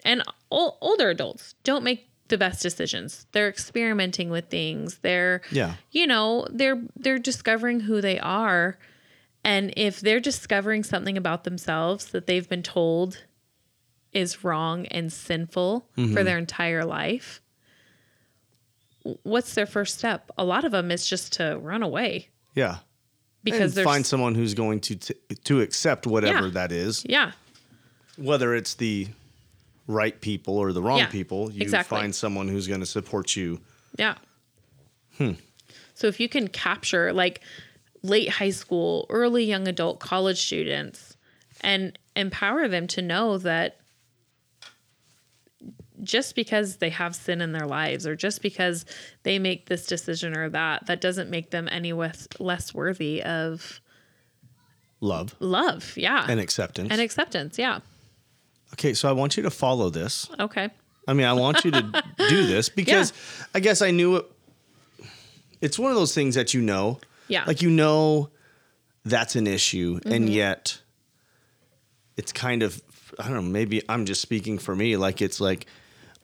and 0.03 0.23
ol- 0.51 0.77
older 0.81 1.09
adults 1.09 1.55
don't 1.63 1.83
make 1.83 2.09
the 2.27 2.37
best 2.37 2.61
decisions. 2.61 3.27
They're 3.31 3.49
experimenting 3.49 4.29
with 4.29 4.49
things. 4.49 4.99
They're 4.99 5.41
Yeah. 5.51 5.75
you 5.91 6.07
know, 6.07 6.47
they're 6.49 6.81
they're 6.95 7.19
discovering 7.19 7.81
who 7.81 8.01
they 8.01 8.19
are. 8.19 8.77
And 9.43 9.73
if 9.77 9.99
they're 10.01 10.19
discovering 10.19 10.83
something 10.83 11.17
about 11.17 11.43
themselves 11.43 12.07
that 12.07 12.25
they've 12.25 12.49
been 12.49 12.63
told 12.63 13.23
is 14.11 14.43
wrong 14.43 14.87
and 14.87 15.13
sinful 15.13 15.87
for 15.93 16.01
mm-hmm. 16.01 16.23
their 16.23 16.37
entire 16.37 16.83
life, 16.83 17.41
what's 19.23 19.53
their 19.53 19.67
first 19.67 19.99
step? 19.99 20.31
A 20.37 20.43
lot 20.43 20.65
of 20.65 20.71
them 20.71 20.89
is 20.89 21.05
just 21.07 21.33
to 21.33 21.59
run 21.61 21.83
away 21.83 22.29
yeah 22.55 22.77
because 23.43 23.79
find 23.81 24.05
someone 24.05 24.33
who's 24.33 24.55
going 24.55 24.79
to 24.79 24.95
t- 24.95 25.13
to 25.43 25.61
accept 25.61 26.07
whatever 26.07 26.47
Yeah. 26.47 26.53
that 26.53 26.71
is 26.71 27.05
yeah, 27.07 27.33
whether 28.17 28.55
it's 28.55 28.73
the 28.73 29.09
right 29.87 30.19
people 30.21 30.57
or 30.57 30.73
the 30.73 30.81
wrong 30.81 30.97
Yeah, 30.99 31.07
people 31.07 31.51
you 31.51 31.61
exactly. 31.61 31.97
find 31.99 32.13
someone 32.15 32.47
who's 32.47 32.67
going 32.67 32.79
to 32.79 32.85
support 32.85 33.35
you 33.35 33.59
Yeah. 33.97 34.15
Hmm. 35.17 35.33
So 35.93 36.07
if 36.07 36.19
you 36.19 36.27
can 36.27 36.47
capture 36.49 37.13
like 37.13 37.41
late 38.03 38.29
high 38.29 38.49
school, 38.49 39.05
early 39.09 39.45
young 39.45 39.67
adult, 39.67 39.99
college 39.99 40.41
students 40.45 41.15
and 41.61 41.97
empower 42.15 42.67
them 42.67 42.85
to 42.87 43.01
know 43.01 43.37
that 43.39 43.77
just 46.03 46.35
because 46.35 46.77
they 46.77 46.89
have 46.89 47.15
sin 47.15 47.41
in 47.41 47.53
their 47.53 47.65
lives 47.65 48.05
or 48.05 48.15
just 48.15 48.41
because 48.41 48.85
they 49.23 49.39
make 49.39 49.67
this 49.67 49.85
decision 49.85 50.35
or 50.35 50.49
that, 50.49 50.85
that 50.87 50.99
doesn't 51.01 51.29
make 51.29 51.51
them 51.51 51.69
any 51.71 51.93
less, 51.93 52.27
less 52.39 52.73
worthy 52.73 53.23
of 53.23 53.79
love 54.99 55.35
love. 55.39 55.93
Yeah. 55.95 56.25
and 56.29 56.39
acceptance 56.39 56.89
and 56.91 56.99
acceptance. 56.99 57.57
Yeah. 57.57 57.79
Okay 58.75 58.93
so 58.93 59.09
i 59.09 59.11
want 59.11 59.37
you 59.37 59.43
to 59.43 59.49
follow 59.49 59.89
this. 59.89 60.29
Okay. 60.39 60.69
i 61.07 61.13
mean 61.13 61.25
i 61.25 61.33
want 61.33 61.63
you 61.63 61.71
to 61.71 61.81
do 62.29 62.45
this 62.45 62.69
because 62.69 63.13
i 63.53 63.59
guess 63.59 63.81
i 63.81 63.91
knew 63.91 64.17
it. 64.17 64.25
It's 65.61 65.79
one 65.79 65.89
of 65.89 65.97
those 65.97 66.13
things 66.13 66.35
that 66.35 66.53
you 66.53 66.61
know. 66.61 66.99
Yeah. 67.27 67.43
like 67.47 67.63
you 67.63 67.71
know 67.71 68.29
that's 69.03 69.35
an 69.35 69.47
issue 69.47 69.99
and 70.05 70.25
mm-hmm. 70.25 70.33
yet 70.33 70.79
it's 72.17 72.31
kind 72.31 72.61
of 72.61 72.81
i 73.19 73.23
don't 73.23 73.33
know 73.33 73.41
maybe 73.41 73.81
i'm 73.89 74.05
just 74.05 74.21
speaking 74.21 74.59
for 74.59 74.75
me. 74.75 74.95
Like 74.97 75.21
it's 75.21 75.39
like 75.39 75.65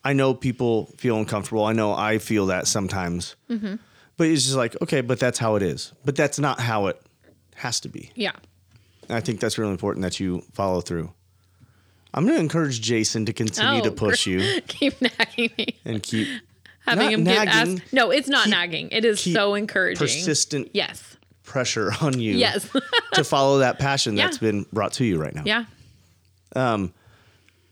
i 0.04 0.14
know 0.14 0.34
people 0.34 0.88
feel 0.98 1.18
uncomfortable. 1.18 1.66
I 1.66 1.74
know 1.74 1.94
i 1.94 2.20
feel 2.20 2.48
that 2.48 2.68
sometimes. 2.68 3.36
Mm-hmm. 3.50 3.76
But 4.18 4.28
it's 4.28 4.44
just 4.44 4.58
like 4.58 4.80
okay 4.82 5.02
but 5.02 5.20
that's 5.20 5.40
how 5.40 5.56
it 5.56 5.64
is. 5.64 5.94
But 6.06 6.16
that's 6.16 6.38
not 6.38 6.60
how 6.60 6.88
it 6.88 7.02
has 7.56 7.80
to 7.82 7.90
be. 7.90 8.12
Yeah. 8.16 8.34
and 9.08 9.18
i 9.18 9.22
think 9.22 9.40
that's 9.40 9.58
really 9.58 9.72
important 9.72 10.04
that 10.04 10.20
you 10.20 10.44
follow 10.54 10.82
through 10.82 11.12
i'm 12.14 12.26
going 12.26 12.36
to 12.38 12.42
encourage 12.42 12.82
jason 12.82 13.26
to 13.26 13.34
continue 13.34 13.82
to 13.82 13.90
Oh, 13.90 13.94
push 13.94 14.26
you 14.28 14.62
Keep 14.68 15.02
nagging 15.02 15.52
me. 15.58 15.68
and 15.86 16.02
keep 16.04 16.28
Having 16.86 17.12
him 17.12 17.24
give 17.24 17.36
nagging. 17.36 17.80
ask. 17.80 17.94
No, 17.94 18.10
it's 18.10 18.28
not 18.28 18.46
Keep- 18.46 18.52
nagging. 18.52 18.90
It 18.92 19.06
is 19.06 19.20
so 19.22 19.54
encouraging. 19.54 20.00
persistent 20.00 20.70
Yes. 20.74 21.16
pressure 21.44 21.92
on 22.02 22.20
you 22.20 22.34
Yes. 22.36 22.68
to 23.14 23.24
follow 23.24 23.60
that 23.60 23.78
passion 23.80 24.18
Yeah. 24.18 24.26
that's 24.26 24.38
been 24.40 24.66
brought 24.74 24.94
to 24.94 25.06
you 25.06 25.20
right 25.22 25.34
now 25.36 25.44
yeah. 25.46 25.66
Um, 26.56 26.94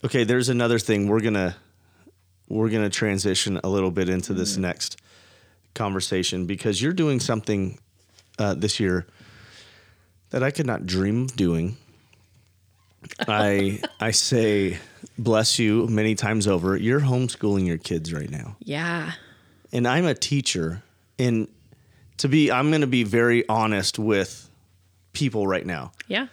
okay 0.05 0.23
there's 0.23 0.49
another 0.49 0.79
thing 0.79 1.07
we're 1.07 1.21
gonna 1.21 1.55
we're 2.47 2.69
gonna 2.69 2.89
transition 2.89 3.59
a 3.63 3.67
little 3.69 3.91
bit 3.91 4.09
into 4.09 4.33
this 4.33 4.53
Mm-hmm. 4.53 4.61
next 4.61 4.97
conversation 5.75 6.45
because 6.45 6.81
you're 6.81 6.93
doing 6.93 7.19
something 7.19 7.77
uh, 8.37 8.53
this 8.53 8.79
year 8.79 9.05
that 10.31 10.41
i 10.43 10.49
could 10.51 10.65
not 10.65 10.85
dream 10.85 11.23
of 11.23 11.35
doing 11.35 11.77
i 13.27 13.79
i 13.99 14.11
say 14.11 14.77
bless 15.17 15.59
you 15.59 15.87
many 15.87 16.15
times 16.15 16.47
over 16.47 16.75
you're 16.77 16.99
homeschooling 17.01 17.65
your 17.65 17.77
kids 17.77 18.13
right 18.13 18.29
now 18.29 18.55
Yeah. 18.59 19.13
and 19.71 19.87
i'm 19.87 20.05
a 20.05 20.13
teacher 20.13 20.83
and 21.17 21.47
to 22.17 22.27
be 22.27 22.51
i'm 22.51 22.71
gonna 22.71 22.87
be 22.87 23.03
very 23.03 23.47
honest 23.47 23.99
with 23.99 24.49
people 25.13 25.47
right 25.47 25.65
now 25.65 25.91
Yeah. 26.07 26.27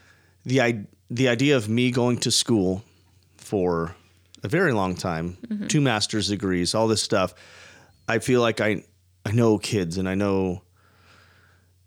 the 0.44 0.60
i 0.60 0.84
the 1.10 1.28
idea 1.28 1.56
of 1.56 1.68
me 1.68 1.90
going 1.90 2.18
to 2.18 2.30
school 2.30 2.82
for 3.36 3.94
a 4.42 4.48
very 4.48 4.72
long 4.72 4.94
time, 4.96 5.38
mm-hmm. 5.46 5.66
two 5.68 5.80
master's 5.80 6.28
degrees, 6.28 6.74
all 6.74 6.88
this 6.88 7.02
stuff, 7.02 7.32
I 8.08 8.18
feel 8.18 8.40
like 8.40 8.60
I 8.60 8.82
I 9.24 9.30
know 9.32 9.56
kids 9.58 9.98
and 9.98 10.08
I 10.08 10.14
know 10.14 10.62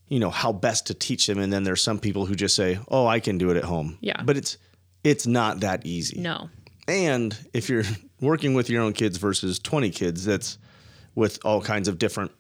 you 0.08 0.20
know, 0.20 0.30
how 0.32 0.52
best 0.52 0.88
to 0.88 0.94
teach 0.94 1.28
them. 1.28 1.38
And 1.38 1.54
then 1.54 1.64
there's 1.64 1.84
some 1.84 2.00
people 2.00 2.26
who 2.26 2.34
just 2.34 2.56
say, 2.56 2.80
oh, 2.88 3.06
I 3.06 3.20
can 3.20 3.38
do 3.38 3.52
it 3.52 3.58
at 3.58 3.64
home. 3.64 3.98
Yeah. 4.02 4.22
But 4.24 4.38
it's, 4.38 4.58
it's 5.04 5.28
not 5.28 5.62
that 5.62 5.86
easy. 5.86 6.20
No. 6.20 6.50
And 6.88 7.38
if 7.54 7.70
you're 7.70 7.84
working 8.22 8.54
with 8.54 8.70
your 8.70 8.82
own 8.82 8.94
kids 8.94 9.18
versus 9.18 9.60
20 9.60 9.90
kids, 9.92 10.26
that's 10.26 10.58
with 11.16 11.40
all 11.44 11.62
kinds 11.62 11.88
of 11.88 11.98
different 11.98 12.32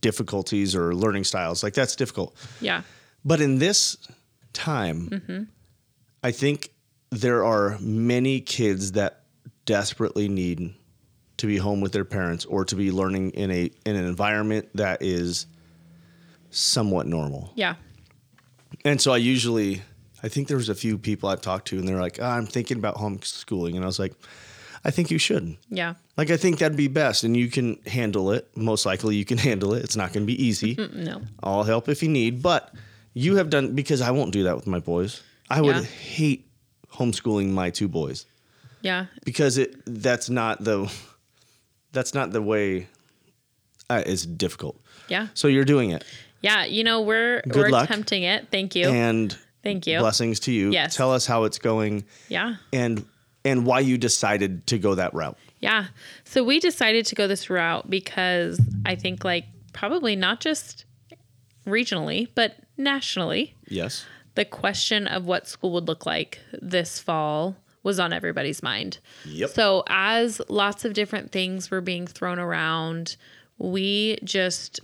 difficulties 0.00 0.74
or 0.74 0.94
learning 0.94 1.24
styles, 1.24 1.62
like 1.62 1.74
that's 1.74 1.96
difficult. 1.96 2.36
Yeah. 2.60 2.82
But 3.24 3.40
in 3.40 3.58
this 3.58 3.96
time, 4.52 5.08
mm-hmm. 5.08 5.42
I 6.22 6.30
think 6.32 6.70
there 7.10 7.44
are 7.44 7.78
many 7.80 8.40
kids 8.40 8.92
that 8.92 9.22
desperately 9.64 10.28
need 10.28 10.74
to 11.36 11.46
be 11.46 11.56
home 11.56 11.80
with 11.80 11.92
their 11.92 12.04
parents 12.04 12.44
or 12.44 12.64
to 12.64 12.76
be 12.76 12.90
learning 12.90 13.30
in 13.30 13.50
a 13.50 13.70
in 13.84 13.96
an 13.96 14.04
environment 14.04 14.68
that 14.74 15.02
is 15.02 15.46
somewhat 16.50 17.06
normal. 17.06 17.52
Yeah. 17.54 17.76
And 18.84 19.00
so 19.00 19.12
I 19.12 19.18
usually, 19.18 19.82
I 20.22 20.28
think 20.28 20.48
there 20.48 20.56
was 20.56 20.68
a 20.68 20.74
few 20.74 20.98
people 20.98 21.28
I've 21.28 21.40
talked 21.40 21.68
to, 21.68 21.78
and 21.78 21.86
they're 21.88 22.00
like, 22.00 22.18
"Ah, 22.22 22.36
"I'm 22.36 22.46
thinking 22.46 22.78
about 22.78 22.96
homeschooling," 22.96 23.74
and 23.74 23.82
I 23.82 23.86
was 23.86 23.98
like, 23.98 24.14
"I 24.84 24.90
think 24.90 25.10
you 25.10 25.18
should. 25.18 25.56
Yeah. 25.68 25.94
Like, 26.16 26.30
I 26.30 26.36
think 26.36 26.58
that'd 26.58 26.76
be 26.76 26.88
best, 26.88 27.24
and 27.24 27.36
you 27.36 27.48
can 27.48 27.78
handle 27.86 28.30
it. 28.32 28.48
Most 28.56 28.86
likely, 28.86 29.16
you 29.16 29.24
can 29.24 29.38
handle 29.38 29.74
it. 29.74 29.82
It's 29.84 29.96
not 29.96 30.12
going 30.12 30.24
to 30.24 30.26
be 30.32 30.40
easy. 30.44 30.76
No. 30.94 31.22
I'll 31.42 31.64
help 31.64 31.88
if 31.88 32.02
you 32.02 32.08
need, 32.08 32.42
but 32.42 32.72
you 33.14 33.36
have 33.36 33.50
done 33.50 33.74
because 33.74 34.00
I 34.00 34.10
won't 34.10 34.32
do 34.32 34.44
that 34.44 34.54
with 34.56 34.66
my 34.66 34.78
boys. 34.78 35.22
I 35.50 35.60
would 35.60 35.76
Yeah. 35.76 35.82
hate 35.82 36.46
homeschooling 36.94 37.48
my 37.50 37.70
two 37.70 37.88
boys 37.88 38.26
Yeah. 38.82 39.06
because 39.24 39.58
it 39.58 39.82
that's 39.86 40.28
not 40.30 40.62
the 40.64 40.90
that's 41.92 42.14
not 42.14 42.32
the 42.32 42.40
way. 42.42 42.86
Uh, 43.90 44.02
it's 44.06 44.24
difficult. 44.24 44.80
Yeah. 45.08 45.28
So 45.34 45.48
you're 45.48 45.64
doing 45.66 45.90
it, 45.90 46.04
Yeah. 46.40 46.64
You 46.64 46.84
know, 46.84 47.00
we're 47.02 47.42
Good 47.42 47.54
we're 47.56 47.68
luck. 47.70 47.84
attempting 47.84 48.22
it. 48.22 48.48
Thank 48.50 48.74
you. 48.74 48.88
and 48.88 49.36
Thank 49.62 49.86
you. 49.86 49.98
blessings 49.98 50.40
to 50.40 50.52
you. 50.52 50.70
Yes. 50.72 50.96
Tell 50.96 51.12
us 51.12 51.26
how 51.26 51.44
it's 51.44 51.58
going 51.58 52.04
Yeah. 52.28 52.56
and 52.72 53.04
and 53.44 53.66
why 53.66 53.80
you 53.80 53.98
decided 53.98 54.66
to 54.68 54.78
go 54.78 54.94
that 54.94 55.12
route. 55.14 55.36
Yeah. 55.60 55.86
So 56.24 56.44
we 56.44 56.60
decided 56.60 57.06
to 57.06 57.14
go 57.16 57.26
this 57.26 57.50
route 57.50 57.90
because 57.90 58.60
I 58.86 58.94
think 58.94 59.24
like 59.24 59.46
probably 59.72 60.14
not 60.14 60.40
just 60.40 60.84
regionally, 61.66 62.28
but 62.34 62.56
nationally, 62.76 63.54
Yes. 63.68 64.04
the 64.34 64.44
question 64.44 65.06
of 65.08 65.26
what 65.26 65.46
school 65.48 65.72
would 65.72 65.88
look 65.88 66.06
like 66.06 66.38
this 66.60 66.98
fall 67.00 67.56
was 67.82 67.98
on 67.98 68.12
everybody's 68.12 68.62
mind. 68.62 68.98
Yep. 69.26 69.50
So 69.50 69.82
as 69.88 70.40
lots 70.48 70.84
of 70.84 70.94
different 70.94 71.32
things 71.32 71.68
were 71.70 71.80
being 71.80 72.06
thrown 72.06 72.38
around, 72.38 73.16
we 73.58 74.18
just 74.22 74.78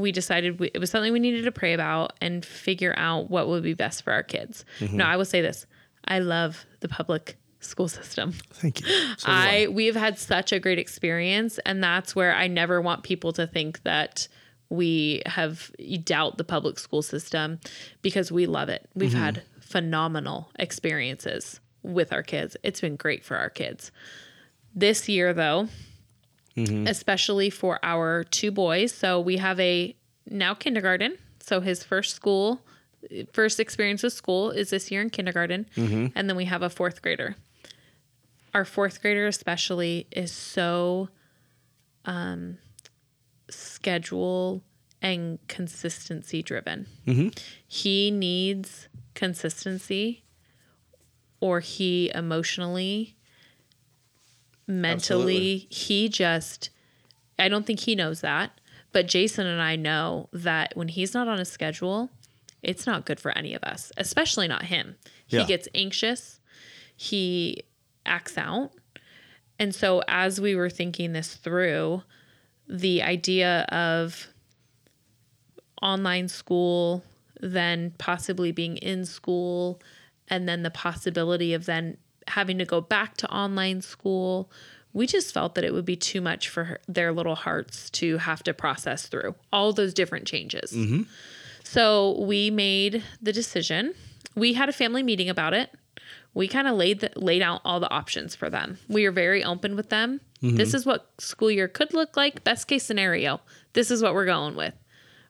we 0.00 0.12
decided 0.12 0.58
we, 0.60 0.70
it 0.74 0.78
was 0.78 0.90
something 0.90 1.12
we 1.12 1.20
needed 1.20 1.44
to 1.44 1.52
pray 1.52 1.72
about 1.72 2.12
and 2.20 2.44
figure 2.44 2.94
out 2.96 3.30
what 3.30 3.48
would 3.48 3.62
be 3.62 3.74
best 3.74 4.02
for 4.02 4.12
our 4.12 4.22
kids. 4.22 4.64
Mm-hmm. 4.80 4.96
Now, 4.96 5.10
I 5.10 5.16
will 5.16 5.24
say 5.24 5.40
this: 5.40 5.66
I 6.04 6.18
love 6.18 6.66
the 6.80 6.88
public 6.88 7.36
school 7.60 7.88
system. 7.88 8.32
Thank 8.52 8.80
you. 8.80 8.86
So 9.18 9.26
do 9.26 9.32
I 9.32 9.66
we've 9.68 9.96
had 9.96 10.18
such 10.18 10.52
a 10.52 10.58
great 10.58 10.78
experience, 10.78 11.58
and 11.64 11.82
that's 11.82 12.16
where 12.16 12.34
I 12.34 12.46
never 12.46 12.80
want 12.80 13.02
people 13.02 13.32
to 13.34 13.46
think 13.46 13.82
that 13.82 14.28
we 14.70 15.22
have 15.26 15.70
doubt 16.04 16.38
the 16.38 16.44
public 16.44 16.78
school 16.78 17.02
system 17.02 17.58
because 18.02 18.30
we 18.30 18.46
love 18.46 18.68
it. 18.68 18.88
We've 18.94 19.10
mm-hmm. 19.10 19.20
had 19.20 19.42
phenomenal 19.60 20.50
experiences 20.58 21.60
with 21.82 22.12
our 22.12 22.22
kids. 22.22 22.56
It's 22.62 22.80
been 22.80 22.96
great 22.96 23.24
for 23.24 23.36
our 23.36 23.50
kids. 23.50 23.90
This 24.74 25.08
year, 25.08 25.34
though, 25.34 25.68
Mm-hmm. 26.56 26.88
especially 26.88 27.48
for 27.48 27.78
our 27.82 28.24
two 28.24 28.50
boys, 28.50 28.92
so 28.92 29.20
we 29.20 29.36
have 29.36 29.58
a 29.60 29.94
now 30.28 30.52
kindergarten. 30.52 31.16
So 31.38 31.60
his 31.60 31.84
first 31.84 32.14
school, 32.14 32.60
first 33.32 33.60
experience 33.60 34.02
with 34.02 34.12
school 34.12 34.50
is 34.50 34.70
this 34.70 34.90
year 34.90 35.00
in 35.00 35.10
kindergarten, 35.10 35.66
mm-hmm. 35.76 36.06
and 36.14 36.28
then 36.28 36.36
we 36.36 36.46
have 36.46 36.62
a 36.62 36.68
fourth 36.68 37.02
grader. 37.02 37.36
Our 38.52 38.64
fourth 38.64 39.00
grader 39.00 39.26
especially 39.26 40.06
is 40.10 40.32
so 40.32 41.08
um 42.04 42.58
schedule 43.48 44.62
and 45.02 45.38
consistency 45.48 46.42
driven. 46.42 46.86
Mm-hmm. 47.06 47.28
He 47.66 48.10
needs 48.10 48.88
consistency 49.14 50.24
or 51.40 51.60
he 51.60 52.10
emotionally 52.14 53.16
mentally 54.70 55.66
he 55.70 56.08
just 56.08 56.70
i 57.38 57.48
don't 57.48 57.66
think 57.66 57.80
he 57.80 57.94
knows 57.94 58.20
that 58.20 58.50
but 58.92 59.06
jason 59.06 59.46
and 59.46 59.60
i 59.60 59.76
know 59.76 60.28
that 60.32 60.72
when 60.76 60.88
he's 60.88 61.12
not 61.14 61.28
on 61.28 61.38
a 61.38 61.44
schedule 61.44 62.10
it's 62.62 62.86
not 62.86 63.04
good 63.06 63.18
for 63.18 63.36
any 63.36 63.54
of 63.54 63.62
us 63.64 63.90
especially 63.96 64.46
not 64.48 64.64
him 64.64 64.96
Yeah. 65.28 65.40
he 65.40 65.46
gets 65.46 65.68
anxious 65.74 66.40
he 66.96 67.62
acts 68.04 68.36
out. 68.36 68.72
And 69.58 69.74
so, 69.74 70.02
as 70.06 70.38
we 70.40 70.54
were 70.54 70.68
thinking 70.68 71.12
this 71.14 71.34
through, 71.34 72.02
the 72.68 73.02
idea 73.02 73.62
of 73.70 74.28
online 75.82 76.28
school, 76.28 77.02
then 77.40 77.94
possibly 77.98 78.52
being 78.52 78.76
in 78.78 79.04
school, 79.06 79.80
and 80.28 80.48
then 80.48 80.62
the 80.62 80.70
possibility 80.70 81.54
of 81.54 81.66
then 81.66 81.96
having 82.30 82.58
to 82.58 82.64
go 82.64 82.80
back 82.80 83.16
to 83.18 83.30
online 83.30 83.82
school, 83.82 84.50
we 84.92 85.06
just 85.06 85.32
felt 85.32 85.54
that 85.54 85.64
it 85.64 85.72
would 85.72 85.84
be 85.84 85.96
too 85.96 86.20
much 86.20 86.48
for 86.48 86.64
her, 86.64 86.80
their 86.88 87.12
little 87.12 87.36
hearts 87.36 87.90
to 87.90 88.18
have 88.18 88.42
to 88.44 88.54
process 88.54 89.06
through 89.06 89.34
all 89.52 89.72
those 89.72 89.94
different 89.94 90.26
changes. 90.26 90.72
Mm-hmm. 90.72 91.02
So 91.62 92.20
we 92.20 92.50
made 92.50 93.04
the 93.22 93.32
decision. 93.32 93.94
We 94.34 94.54
had 94.54 94.68
a 94.68 94.72
family 94.72 95.02
meeting 95.02 95.28
about 95.28 95.54
it. 95.54 95.70
We 96.34 96.48
kind 96.48 96.68
of 96.68 96.76
laid 96.76 97.00
the, 97.00 97.10
laid 97.16 97.42
out 97.42 97.60
all 97.64 97.80
the 97.80 97.90
options 97.90 98.34
for 98.34 98.50
them. 98.50 98.78
We 98.88 99.04
are 99.06 99.12
very 99.12 99.44
open 99.44 99.76
with 99.76 99.90
them. 99.90 100.20
Mm-hmm. 100.42 100.56
This 100.56 100.74
is 100.74 100.86
what 100.86 101.10
school 101.18 101.50
year 101.50 101.68
could 101.68 101.92
look 101.92 102.16
like. 102.16 102.44
Best 102.44 102.66
case 102.66 102.84
scenario, 102.84 103.40
this 103.72 103.90
is 103.90 104.02
what 104.02 104.14
we're 104.14 104.26
going 104.26 104.56
with. 104.56 104.74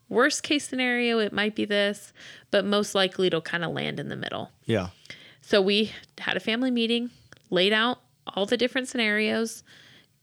Worst 0.08 0.42
case 0.42 0.68
scenario, 0.68 1.18
it 1.18 1.32
might 1.32 1.54
be 1.54 1.64
this, 1.64 2.12
but 2.50 2.64
most 2.64 2.94
likely 2.94 3.28
it'll 3.28 3.40
kind 3.40 3.64
of 3.64 3.72
land 3.72 4.00
in 4.00 4.08
the 4.08 4.16
middle. 4.16 4.50
Yeah. 4.64 4.88
So 5.50 5.60
we 5.60 5.90
had 6.18 6.36
a 6.36 6.40
family 6.40 6.70
meeting, 6.70 7.10
laid 7.50 7.72
out 7.72 7.98
all 8.28 8.46
the 8.46 8.56
different 8.56 8.86
scenarios, 8.86 9.64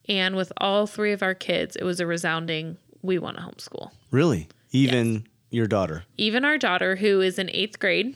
and 0.07 0.38
with 0.38 0.53
all 0.55 0.88
three 0.88 1.11
of 1.11 1.21
our 1.21 1.34
kids, 1.36 1.75
it 1.75 1.84
was 1.84 1.99
a 1.99 2.07
resounding 2.07 2.78
we 3.01 3.19
want 3.19 3.36
to 3.36 3.43
homeschool. 3.43 3.91
Really? 4.09 4.47
Even 4.71 5.28
your 5.49 5.67
daughter. 5.67 6.03
even 6.17 6.45
our 6.45 6.57
daughter 6.57 6.95
who 6.95 7.19
is 7.21 7.38
in 7.39 7.49
eighth 7.51 7.80
grade 7.80 8.15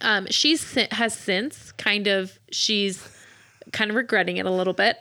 um 0.00 0.26
she's 0.30 0.60
si- 0.60 0.86
has 0.92 1.12
since 1.16 1.72
kind 1.72 2.06
of 2.06 2.38
she's 2.52 3.08
kind 3.72 3.90
of 3.90 3.96
regretting 3.96 4.36
it 4.36 4.46
a 4.46 4.50
little 4.50 4.72
bit 4.72 4.96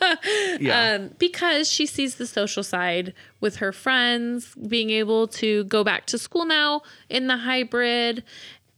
Yeah. 0.58 0.96
um, 0.96 1.10
because 1.18 1.70
she 1.70 1.86
sees 1.86 2.16
the 2.16 2.26
social 2.26 2.62
side 2.64 3.14
with 3.40 3.56
her 3.56 3.72
friends 3.72 4.54
being 4.56 4.90
able 4.90 5.28
to 5.28 5.62
go 5.64 5.84
back 5.84 6.06
to 6.06 6.18
school 6.18 6.44
now 6.46 6.82
in 7.08 7.28
the 7.28 7.36
hybrid 7.36 8.24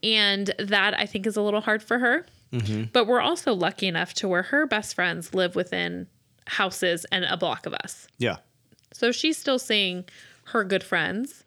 and 0.04 0.52
that 0.58 0.92
i 1.00 1.06
think 1.06 1.26
is 1.26 1.36
a 1.36 1.42
little 1.42 1.60
hard 1.62 1.82
for 1.82 1.98
her 1.98 2.24
but 2.92 3.06
we're 3.08 3.20
also 3.20 3.52
lucky 3.52 3.88
enough 3.88 4.14
to 4.14 4.28
where 4.28 4.44
her 4.44 4.64
best 4.66 4.94
friends 4.94 5.34
live 5.34 5.56
within 5.56 6.06
houses 6.46 7.04
and 7.10 7.24
a 7.24 7.36
block 7.36 7.66
of 7.66 7.74
us 7.74 8.06
yeah. 8.18 8.36
so 8.92 9.10
she's 9.10 9.36
still 9.36 9.58
seeing 9.58 10.04
her 10.48 10.62
good 10.62 10.84
friends, 10.84 11.42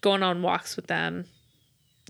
going 0.00 0.22
on 0.22 0.40
walks 0.42 0.76
with 0.76 0.86
them, 0.86 1.26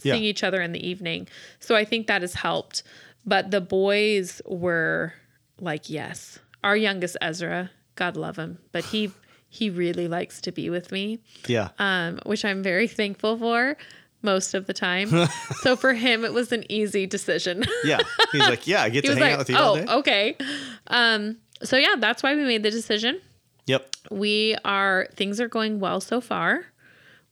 Yeah. 0.05 0.13
seeing 0.15 0.25
each 0.25 0.45
other 0.45 0.63
in 0.63 0.71
the 0.73 0.87
evening. 0.89 1.27
So 1.59 1.75
I 1.75 1.85
think 1.85 2.07
that 2.07 2.23
has 2.23 2.35
helped. 2.35 2.85
But 3.27 3.51
the 3.51 3.61
boys 3.61 4.41
were 4.47 5.13
like, 5.61 5.91
yes. 5.91 6.39
Our 6.63 6.77
youngest 6.77 7.17
Ezra, 7.21 7.71
God 7.97 8.17
love 8.17 8.37
him, 8.39 8.59
but 8.73 8.85
he 8.85 9.11
he 9.49 9.71
really 9.71 10.07
likes 10.09 10.41
to 10.43 10.53
be 10.53 10.71
with 10.71 10.91
me, 10.93 11.19
Yeah. 11.49 11.71
um, 11.81 12.21
which 12.27 12.45
I'm 12.45 12.63
very 12.63 12.87
thankful 12.89 13.37
for 13.37 13.77
most 14.25 14.55
of 14.55 14.67
the 14.67 14.73
time. 14.73 15.09
so 15.63 15.77
for 15.77 15.93
him, 15.93 16.25
it 16.25 16.33
was 16.33 16.51
an 16.51 16.65
easy 16.71 17.07
decision. 17.07 17.65
yeah. 17.85 18.01
He's 18.33 18.41
like, 18.49 18.67
yeah, 18.67 18.83
I 18.83 18.89
get 18.89 19.05
to 19.05 19.13
hang 19.13 19.21
like, 19.21 19.33
out 19.33 19.39
with 19.39 19.51
you 19.51 19.57
all 19.57 19.77
day. 19.77 19.85
oh, 19.89 19.99
okay. 20.01 20.37
Um, 20.89 21.37
so 21.63 21.77
yeah, 21.77 21.95
that's 21.99 22.23
why 22.23 22.35
we 22.35 22.43
made 22.45 22.63
the 22.63 22.71
decision 22.71 23.21
Yep. 23.67 23.97
we 24.11 24.57
are 24.65 25.07
things 25.15 25.41
are 25.41 25.49
going 25.49 25.81
well 25.81 25.99
so 26.01 26.21
far 26.21 26.67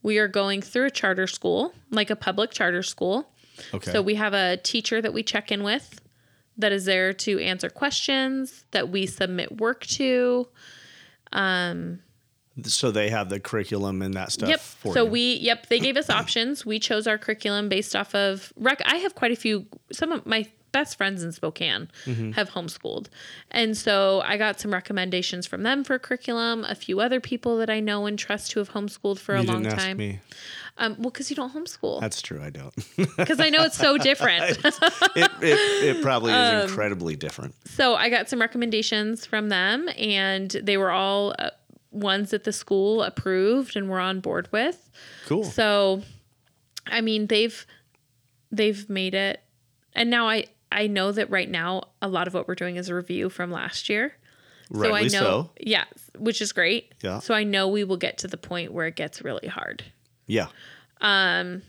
we 0.01 0.17
are 0.17 0.27
going 0.27 0.61
through 0.63 0.85
a 0.87 0.89
charter 0.89 1.27
school 1.27 1.73
like 1.91 2.09
a 2.09 2.15
public 2.15 2.49
charter 2.51 2.81
school 2.81 3.29
Okay. 3.71 3.91
so 3.91 4.01
we 4.01 4.15
have 4.15 4.33
a 4.33 4.57
teacher 4.57 4.99
that 4.99 5.13
we 5.13 5.21
check 5.21 5.51
in 5.51 5.61
with 5.61 6.01
that 6.57 6.71
is 6.71 6.85
there 6.85 7.13
to 7.13 7.37
answer 7.39 7.69
questions 7.69 8.63
that 8.71 8.89
we 8.89 9.05
submit 9.05 9.59
work 9.59 9.85
to 9.85 10.47
so 12.63 12.91
they 12.91 13.09
have 13.09 13.29
the 13.29 13.39
curriculum 13.39 14.01
and 14.01 14.13
that 14.13 14.31
stuff 14.31 14.47
yep 14.49 14.61
so 14.93 15.03
you. 15.05 15.09
we 15.09 15.33
yep 15.35 15.67
they 15.67 15.79
gave 15.79 15.97
us 15.97 16.09
options 16.21 16.65
we 16.65 16.77
chose 16.79 17.07
our 17.07 17.17
curriculum 17.17 17.67
based 17.69 17.95
off 17.95 18.13
of 18.13 18.53
rec 18.57 18.79
i 18.85 18.97
have 18.97 19.15
quite 19.15 19.31
a 19.31 19.35
few 19.35 19.65
some 19.91 20.11
of 20.11 20.25
my 20.25 20.45
best 20.71 20.97
friends 20.97 21.21
in 21.21 21.31
Spokane 21.31 21.87
Mm-hmm. 22.07 22.31
have 22.31 22.49
homeschooled. 22.49 23.05
And 23.51 23.77
so 23.77 24.23
I 24.25 24.37
got 24.37 24.59
some 24.59 24.73
recommendations 24.73 25.45
from 25.45 25.61
them 25.61 25.83
for 25.83 25.99
curriculum, 25.99 26.65
a 26.67 26.73
few 26.73 26.99
other 26.99 27.19
people 27.21 27.57
that 27.59 27.69
I 27.69 27.79
know 27.79 28.07
and 28.07 28.17
trust 28.17 28.53
who 28.53 28.59
have 28.59 28.71
homeschooled 28.71 29.19
for 29.19 29.35
a 29.35 29.41
You 29.43 29.47
long 29.49 29.61
didn't 29.61 29.73
ask 29.75 29.85
time. 29.85 29.97
me. 29.97 30.19
Um, 30.79 30.93
well, 30.97 31.11
because 31.11 31.29
you 31.29 31.35
don't 31.35 31.53
homeschool. 31.53 32.01
That's 32.01 32.23
true. 32.23 32.41
I 32.41 32.49
don't. 32.49 32.73
Because 33.17 33.39
I 33.39 33.49
know 33.51 33.61
it's 33.61 33.77
so 33.77 33.97
different. 34.09 34.57
it, 34.65 35.31
it, 35.43 35.95
it 35.97 36.01
probably 36.01 36.33
is 36.33 36.37
Um, 36.63 36.67
incredibly 36.67 37.15
different. 37.15 37.53
so 37.67 37.93
I 37.93 38.09
got 38.09 38.27
some 38.27 38.41
recommendations 38.41 39.27
from 39.27 39.49
them, 39.49 39.87
and 39.95 40.49
they 40.49 40.77
were 40.77 40.89
all 40.89 41.35
uh, 41.37 41.51
ones 41.93 42.31
that 42.31 42.43
the 42.43 42.51
school 42.51 43.03
approved 43.03 43.75
and 43.75 43.89
were 43.89 43.99
on 43.99 44.19
board 44.19 44.49
with. 44.51 44.89
Cool. 45.27 45.43
So, 45.43 46.01
I 46.87 47.01
mean, 47.01 47.27
they've 47.27 47.65
they've 48.51 48.89
made 48.89 49.13
it, 49.13 49.41
and 49.93 50.09
now 50.09 50.27
I 50.27 50.45
I 50.71 50.87
know 50.87 51.11
that 51.11 51.29
right 51.29 51.49
now 51.49 51.83
a 52.01 52.07
lot 52.07 52.27
of 52.27 52.33
what 52.33 52.47
we're 52.47 52.55
doing 52.55 52.75
is 52.75 52.89
a 52.89 52.95
review 52.95 53.29
from 53.29 53.51
last 53.51 53.89
year. 53.89 54.13
so 54.73 54.79
I 54.85 54.89
Rightly 54.89 55.09
know, 55.09 55.19
so. 55.23 55.49
yeah, 55.59 55.85
which 56.17 56.41
is 56.41 56.51
great. 56.51 56.93
Yeah. 57.03 57.19
So 57.19 57.33
I 57.33 57.43
know 57.43 57.67
we 57.67 57.83
will 57.83 57.97
get 57.97 58.17
to 58.19 58.27
the 58.27 58.37
point 58.37 58.73
where 58.73 58.87
it 58.87 58.95
gets 58.95 59.21
really 59.21 59.47
hard, 59.47 59.83
Yeah. 60.25 60.47
Um, 61.01 61.61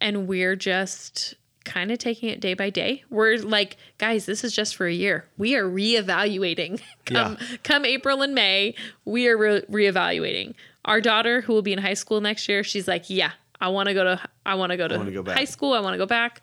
and 0.00 0.26
we're 0.26 0.56
just 0.56 1.34
kind 1.64 1.90
of 1.90 1.98
taking 1.98 2.28
it 2.28 2.40
day 2.40 2.54
by 2.54 2.70
day. 2.70 3.04
We're 3.10 3.38
like, 3.38 3.76
guys, 3.98 4.26
this 4.26 4.44
is 4.44 4.54
just 4.54 4.76
for 4.76 4.86
a 4.86 4.92
year. 4.92 5.26
We 5.38 5.56
are 5.56 5.64
reevaluating. 5.68 6.80
come 7.06 7.38
come 7.62 7.84
April 7.84 8.22
and 8.22 8.34
May, 8.34 8.74
we 9.04 9.28
are 9.28 9.36
re- 9.36 9.62
reevaluating. 9.62 10.54
Our 10.84 11.00
daughter, 11.00 11.40
who 11.42 11.52
will 11.52 11.62
be 11.62 11.72
in 11.72 11.78
high 11.78 11.94
school 11.94 12.20
next 12.20 12.48
year, 12.48 12.64
she's 12.64 12.88
like, 12.88 13.08
yeah, 13.08 13.32
I 13.60 13.68
want 13.68 13.88
to 13.88 13.94
go 13.94 14.04
to 14.04 14.20
I 14.44 14.56
want 14.56 14.70
to 14.70 14.76
go 14.76 14.88
to 14.88 15.10
go 15.10 15.24
high 15.32 15.44
school. 15.44 15.72
I 15.72 15.80
want 15.80 15.94
to 15.94 15.98
go 15.98 16.06
back. 16.06 16.42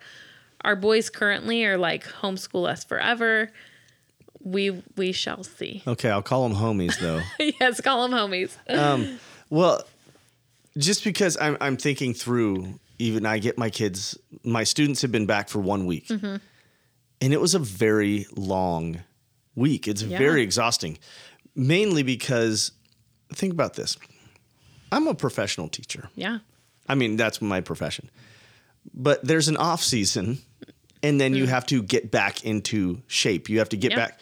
Our 0.62 0.76
boys 0.76 1.10
currently 1.10 1.64
are 1.64 1.78
like 1.78 2.04
homeschool 2.04 2.68
us 2.68 2.84
forever. 2.84 3.50
We 4.42 4.82
we 4.96 5.12
shall 5.12 5.44
see. 5.44 5.82
Okay. 5.86 6.10
I'll 6.10 6.22
call 6.22 6.48
them 6.48 6.56
homies 6.56 6.98
though. 6.98 7.20
yes, 7.60 7.80
call 7.80 8.08
them 8.08 8.18
homies. 8.18 8.56
Um, 8.74 9.18
well, 9.50 9.82
just 10.78 11.04
because 11.04 11.36
I'm 11.40 11.58
I'm 11.60 11.76
thinking 11.76 12.14
through, 12.14 12.78
even 13.00 13.26
I 13.26 13.38
get 13.38 13.56
my 13.58 13.70
kids, 13.70 14.16
my 14.44 14.64
students 14.64 15.02
have 15.02 15.10
been 15.12 15.26
back 15.26 15.48
for 15.48 15.58
one 15.60 15.86
week, 15.86 16.06
Mm-hmm. 16.08 16.36
and 17.20 17.32
it 17.32 17.40
was 17.40 17.54
a 17.54 17.58
very 17.58 18.26
long 18.36 19.00
week. 19.54 19.88
It's 19.88 20.02
Yeah. 20.02 20.18
very 20.18 20.42
exhausting, 20.42 20.98
mainly 21.54 22.02
because 22.02 22.72
think 23.34 23.52
about 23.52 23.74
this. 23.74 23.96
I'm 24.92 25.06
a 25.06 25.14
professional 25.14 25.68
teacher. 25.68 26.08
yeah. 26.14 26.38
I 26.88 26.96
mean, 26.96 27.16
that's 27.16 27.40
my 27.40 27.60
profession. 27.60 28.10
But 28.92 29.24
there's 29.24 29.46
an 29.48 29.56
off 29.56 29.82
season, 29.82 30.38
and 31.02 31.20
then 31.20 31.34
you 31.34 31.46
have 31.46 31.64
to 31.66 31.82
get 31.82 32.10
back 32.10 32.44
into 32.44 33.00
shape. 33.06 33.48
You 33.48 33.58
have 33.60 33.68
to 33.68 33.76
get 33.76 33.92
Mm. 33.92 33.96
Yeah. 33.96 34.06
back. 34.06 34.20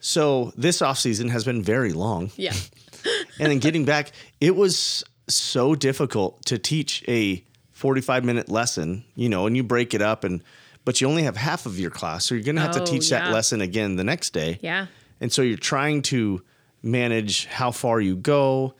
So 0.00 0.52
this 0.56 0.82
off 0.82 0.98
season 0.98 1.28
has 1.28 1.44
been 1.44 1.62
very 1.62 1.92
long 1.92 2.32
Yeah. 2.36 2.54
and 3.38 3.50
then 3.52 3.58
getting 3.60 3.84
back, 3.84 4.10
it 4.40 4.56
was 4.56 5.04
so 5.28 5.76
difficult 5.76 6.44
to 6.46 6.58
teach 6.58 7.04
a 7.06 7.44
45 7.82 8.24
minute 8.24 8.48
lesson, 8.48 9.04
you 9.16 9.28
know, 9.28 9.46
and 9.48 9.56
you 9.56 9.64
break 9.64 9.92
it 9.92 10.00
up 10.00 10.22
and 10.24 10.42
but 10.84 11.00
you 11.00 11.08
only 11.08 11.24
have 11.24 11.36
half 11.36 11.66
of 11.66 11.78
your 11.78 11.90
class, 11.90 12.24
so 12.24 12.34
you're 12.34 12.42
going 12.44 12.56
to 12.56 12.62
have 12.62 12.76
Oh, 12.76 12.84
to 12.84 12.90
teach 12.92 13.10
yeah. 13.10 13.18
that 13.20 13.32
lesson 13.32 13.60
again 13.60 13.96
the 13.96 14.04
next 14.04 14.30
day. 14.32 14.58
Yeah. 14.62 14.86
And 15.20 15.32
so 15.32 15.42
you're 15.42 15.56
trying 15.56 16.02
to 16.02 16.42
manage 16.82 17.46
how 17.46 17.70
far 17.72 18.00
you 18.00 18.16
go 18.16 18.74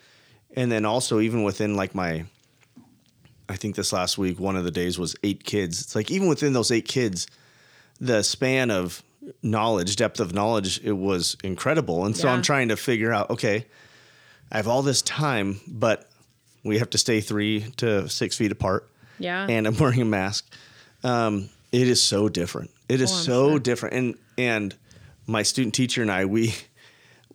and 0.57 0.71
then 0.71 0.85
also 0.85 1.21
even 1.21 1.43
within 1.45 1.77
like 1.77 1.95
my 1.95 2.25
I 3.49 3.57
think 3.57 3.75
this 3.77 3.93
last 3.93 4.19
week 4.19 4.39
one 4.41 4.57
of 4.57 4.65
the 4.65 4.71
days 4.71 4.99
was 4.99 5.15
8 5.25 5.43
kids. 5.45 5.81
It's 5.81 5.95
like 5.95 6.11
even 6.11 6.29
within 6.29 6.53
those 6.53 6.71
8 6.71 6.87
kids 6.87 7.27
the 8.01 8.23
span 8.23 8.71
of 8.71 9.03
knowledge, 9.43 9.95
depth 9.97 10.19
of 10.21 10.33
knowledge, 10.33 10.81
it 10.85 10.93
was 10.93 11.37
incredible. 11.45 12.05
And 12.07 12.17
so 12.17 12.27
Yeah. 12.29 12.35
I'm 12.35 12.43
trying 12.43 12.69
to 12.69 12.77
figure 12.77 13.13
out, 13.13 13.31
okay, 13.31 13.67
I 14.51 14.57
have 14.59 14.67
all 14.69 14.83
this 14.83 15.03
time, 15.03 15.61
but 15.69 16.09
we 16.65 16.79
have 16.79 16.91
to 16.91 16.99
stay 16.99 17.21
three 17.21 17.67
to 17.77 18.09
six 18.09 18.37
feet 18.37 18.51
apart. 18.53 18.89
Yeah. 19.19 19.47
And 19.49 19.67
I'm 19.67 19.77
wearing 19.79 20.01
a 20.01 20.05
mask. 20.05 20.53
Um, 21.05 21.49
it 21.73 21.89
is 21.89 22.03
so 22.03 22.29
different. 22.29 22.71
It 22.89 23.01
is 23.01 23.11
Oh, 23.11 23.15
so 23.17 23.49
sure. 23.51 23.59
different. 23.59 23.95
And 23.95 24.15
and 24.39 24.75
my 25.27 25.43
student 25.43 25.75
teacher 25.75 26.03
and 26.03 26.11
I, 26.11 26.25
we 26.27 26.55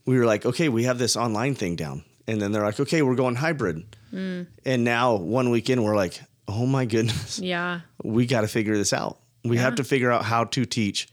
we 0.05 0.17
were 0.17 0.25
like, 0.25 0.45
okay, 0.45 0.69
we 0.69 0.83
have 0.83 0.97
this 0.99 1.15
online 1.17 1.55
thing 1.55 1.75
down. 1.75 2.03
And 2.27 2.41
then 2.41 2.51
they're 2.51 2.63
like, 2.63 2.79
okay, 2.79 3.01
we're 3.01 3.15
going 3.15 3.35
hybrid. 3.35 3.83
Mm. 4.13 4.47
And 4.65 4.83
now 4.83 5.15
one 5.15 5.49
weekend 5.49 5.83
we're 5.83 5.95
like, 5.95 6.21
oh 6.47 6.65
my 6.65 6.85
goodness 6.85 7.39
yeah. 7.39 7.81
we 8.03 8.25
got 8.25 8.41
to 8.41 8.47
figure 8.47 8.77
this 8.77 8.93
out. 8.93 9.19
We 9.43 9.57
have 9.57 9.75
to 9.75 9.83
figure 9.83 10.11
out 10.11 10.23
how 10.23 10.45
to 10.45 10.65
teach 10.65 11.07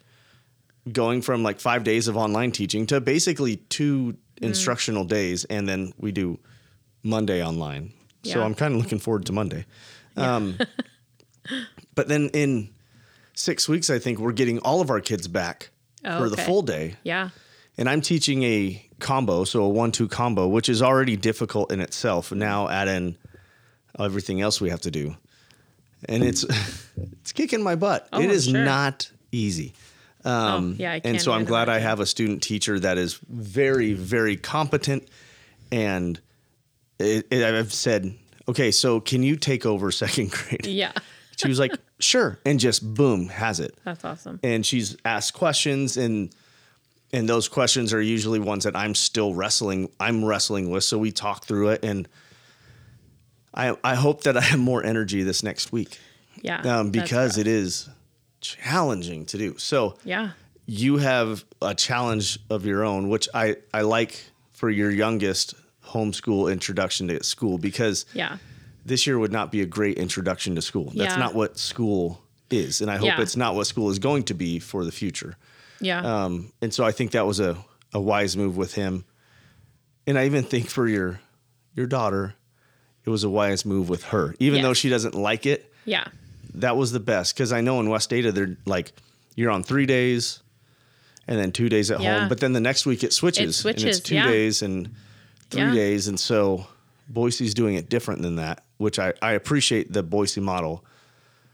going 0.92 1.22
from 1.22 1.42
like 1.42 1.60
five 1.60 1.82
days 1.84 2.08
of 2.08 2.16
online 2.16 2.52
teaching 2.52 2.86
to 2.86 3.00
basically 3.00 3.56
two 3.56 4.16
Mm. 4.40 4.48
instructional 4.48 5.04
days. 5.04 5.44
And 5.44 5.68
then 5.68 5.92
we 5.96 6.10
do 6.10 6.40
Monday 7.04 7.40
online. 7.44 7.92
So 8.24 8.42
I'm 8.42 8.54
kind 8.54 8.74
of 8.74 8.80
looking 8.80 8.98
forward 8.98 9.26
to 9.26 9.32
Monday. 9.32 9.64
Um, 10.16 10.58
but 11.94 12.08
then 12.08 12.30
in 12.30 12.70
six 13.34 13.68
weeks, 13.68 13.90
I 13.90 13.98
think 13.98 14.18
we're 14.18 14.32
getting 14.32 14.58
all 14.60 14.80
of 14.80 14.90
our 14.90 15.00
kids 15.00 15.28
back 15.28 15.70
Oh, 16.04 16.18
for 16.18 16.28
the 16.28 16.36
full 16.36 16.62
day. 16.62 16.96
Yeah. 17.02 17.30
And 17.78 17.88
I'm 17.88 18.02
teaching 18.02 18.42
a 18.42 18.86
combo, 19.00 19.44
so 19.44 19.64
a 19.64 19.68
one-two 19.68 20.08
combo, 20.08 20.46
which 20.46 20.68
is 20.68 20.82
already 20.82 21.16
difficult 21.16 21.72
in 21.72 21.80
itself. 21.80 22.30
Now 22.30 22.68
add 22.68 22.88
in 22.88 23.16
everything 23.98 24.40
else 24.40 24.60
we 24.60 24.70
have 24.70 24.82
to 24.82 24.90
do, 24.90 25.16
and 26.08 26.22
it's 26.22 26.44
it's 27.20 27.32
kicking 27.32 27.62
my 27.62 27.74
butt. 27.74 28.06
Oh, 28.12 28.20
it 28.20 28.40
sure. 28.42 28.64
not 28.64 29.10
easy. 29.32 29.74
Um, 30.24 30.76
oh, 30.78 30.82
yeah. 30.82 31.00
And 31.04 31.20
so 31.20 31.32
I'm 31.32 31.44
glad 31.44 31.68
I 31.68 31.78
have 31.78 32.00
a 32.00 32.06
student 32.06 32.42
teacher 32.42 32.78
that 32.80 32.96
is 32.96 33.14
very, 33.28 33.92
very 33.92 34.36
competent, 34.36 35.08
and 35.72 36.20
it, 36.98 37.26
it, 37.30 37.42
I've 37.42 37.72
said, 37.72 38.14
okay, 38.48 38.70
so 38.70 39.00
can 39.00 39.22
you 39.22 39.36
take 39.36 39.64
over 39.66 39.90
second 40.04 40.30
grade? 40.30 40.66
Yeah. 40.66 40.92
She 41.36 41.48
was 41.48 41.58
like, 41.58 41.72
sure, 42.00 42.38
and 42.46 42.60
just 42.60 42.94
boom, 42.94 43.28
has 43.28 43.58
it 43.60 43.76
That's 43.84 44.04
awesome. 44.04 44.38
and 44.42 44.64
she's 44.64 44.96
asked 45.04 45.34
questions 45.34 45.96
and 45.96 46.30
and 47.12 47.28
those 47.28 47.48
questions 47.48 47.92
are 47.92 48.00
usually 48.02 48.38
ones 48.40 48.64
that 48.64 48.74
I'm 48.76 48.94
still 48.94 49.34
wrestling 49.34 49.88
I'm 50.00 50.24
wrestling 50.24 50.70
with 50.70 50.84
so 50.84 50.98
we 50.98 51.12
talk 51.12 51.44
through 51.44 51.70
it 51.70 51.84
and 51.84 52.08
I 53.54 53.76
I 53.84 53.94
hope 53.94 54.22
that 54.24 54.36
I 54.36 54.40
have 54.40 54.58
more 54.58 54.84
energy 54.84 55.22
this 55.22 55.42
next 55.42 55.72
week 55.72 55.98
Yeah. 56.42 56.60
um, 56.62 56.90
because 56.90 57.38
it 57.38 57.46
is 57.46 57.88
challenging 58.40 59.26
to 59.26 59.38
do 59.38 59.58
so 59.58 59.96
Yeah. 60.04 60.30
you 60.66 60.98
have 60.98 61.44
a 61.62 61.74
challenge 61.74 62.38
of 62.50 62.66
your 62.66 62.84
own 62.84 63.08
which 63.08 63.28
I 63.34 63.56
I 63.72 63.82
like 63.82 64.20
for 64.52 64.68
your 64.70 64.90
youngest 64.90 65.54
homeschool 65.94 66.52
introduction 66.52 67.08
to 67.08 67.22
school 67.24 67.56
because 67.58 68.04
Yeah. 68.12 68.36
this 68.84 69.06
year 69.06 69.18
would 69.18 69.32
not 69.32 69.50
be 69.52 69.60
a 69.62 69.66
great 69.66 69.96
introduction 69.96 70.54
to 70.56 70.62
school 70.62 70.86
that's 70.94 71.14
Yeah. 71.14 71.16
not 71.16 71.34
what 71.34 71.58
school 71.58 72.20
is 72.50 72.80
and 72.80 72.90
I 72.90 72.96
hope 72.96 73.06
Yeah. 73.06 73.20
it's 73.22 73.36
not 73.36 73.54
what 73.54 73.66
school 73.66 73.88
is 73.90 73.98
going 73.98 74.24
to 74.24 74.34
be 74.34 74.58
for 74.58 74.84
the 74.84 74.92
future 74.92 75.36
Yeah. 75.80 76.00
um, 76.24 76.52
and 76.60 76.74
so 76.74 76.84
I 76.84 76.92
think 76.92 77.12
that 77.12 77.26
was 77.26 77.40
a, 77.40 77.56
a 77.92 78.00
wise 78.00 78.36
move 78.36 78.56
with 78.56 78.74
him. 78.74 79.04
And 80.06 80.18
I 80.18 80.26
even 80.26 80.42
think 80.44 80.68
for 80.68 80.86
your 80.86 81.20
your 81.76 81.86
daughter, 81.86 82.34
it 83.06 83.10
was 83.10 83.24
a 83.24 83.30
wise 83.30 83.64
move 83.64 83.88
with 83.88 84.04
her. 84.04 84.34
Even 84.38 84.62
though 84.62 84.74
she 84.74 84.88
doesn't 84.88 85.14
like 85.14 85.44
it, 85.46 85.72
yeah. 85.86 86.04
that 86.54 86.76
was 86.76 86.92
the 86.92 87.00
best. 87.00 87.34
Because 87.34 87.52
I 87.52 87.60
know 87.62 87.80
in 87.80 87.88
West 87.88 88.12
Ada 88.12 88.30
they're 88.32 88.56
like 88.66 88.92
you're 89.36 89.50
on 89.50 89.62
three 89.62 89.86
days 89.86 90.40
and 91.26 91.38
then 91.38 91.52
two 91.52 91.68
days 91.68 91.90
at 91.90 92.00
Yeah. 92.00 92.20
home. 92.20 92.28
But 92.28 92.40
then 92.40 92.52
the 92.52 92.60
next 92.60 92.84
week 92.86 93.02
it 93.02 93.12
switches. 93.12 93.44
and 93.44 93.54
switches, 93.54 93.98
it's 93.98 94.00
two 94.08 94.16
yeah. 94.16 94.26
days 94.26 94.60
and 94.62 94.90
three 95.54 95.62
Yeah. 95.62 95.74
days. 95.74 96.08
And 96.08 96.18
so 96.20 96.66
Boise's 97.08 97.54
doing 97.54 97.74
it 97.74 97.88
different 97.88 98.22
than 98.22 98.36
that, 98.36 98.64
which 98.78 98.98
I, 98.98 99.12
I 99.22 99.32
appreciate 99.32 99.92
the 99.92 100.02
Boise 100.02 100.40
model 100.40 100.84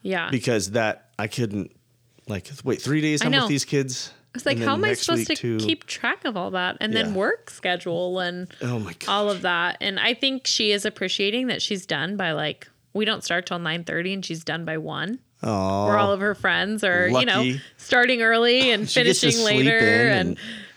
Yeah. 0.03 0.30
because 0.30 0.72
that 0.72 1.11
I 1.18 1.26
couldn't 1.26 1.70
like 2.28 2.51
wait, 2.64 2.80
three 2.80 3.01
days 3.01 3.24
I'm 3.24 3.32
with 3.32 3.48
these 3.48 3.64
kids. 3.64 4.12
It's 4.34 4.46
like, 4.46 4.59
how 4.59 4.74
am 4.74 4.84
I 4.84 4.92
supposed 4.92 5.26
to 5.26 5.34
too- 5.34 5.59
keep 5.59 5.86
track 5.86 6.24
of 6.24 6.36
all 6.36 6.53
that 6.53 6.76
and 6.80 6.92
Yeah. 6.92 7.03
then 7.03 7.14
work 7.14 7.51
schedule 7.51 8.20
and 8.20 8.46
Oh 8.62 8.78
my 8.78 8.92
god. 8.92 9.09
all 9.09 9.30
of 9.30 9.42
that? 9.42 9.76
And 9.80 9.98
I 9.98 10.14
think 10.14 10.46
she 10.46 10.70
is 10.70 10.84
appreciating 10.84 11.48
that 11.48 11.61
she's 11.61 11.84
done 11.86 12.16
by 12.16 12.30
like 12.32 12.68
we 12.92 13.05
don't 13.05 13.22
start 13.24 13.46
till 13.46 13.59
nine 13.59 13.82
thirty 13.84 14.12
and 14.12 14.24
she's 14.24 14.44
done 14.44 14.64
by 14.64 14.76
one. 14.78 15.18
Oh, 15.42 15.86
Where 15.86 15.96
all 15.98 16.12
of 16.12 16.20
her 16.20 16.34
friends 16.34 16.84
are, 16.84 17.09
you 17.09 17.24
know, 17.24 17.55
starting 17.78 18.20
early 18.22 18.70
and 18.72 18.88
She 18.88 19.03
gets 19.03 19.20
to 19.20 19.26
finishing 19.32 19.44
later. 19.44 19.78
And, 20.11 20.36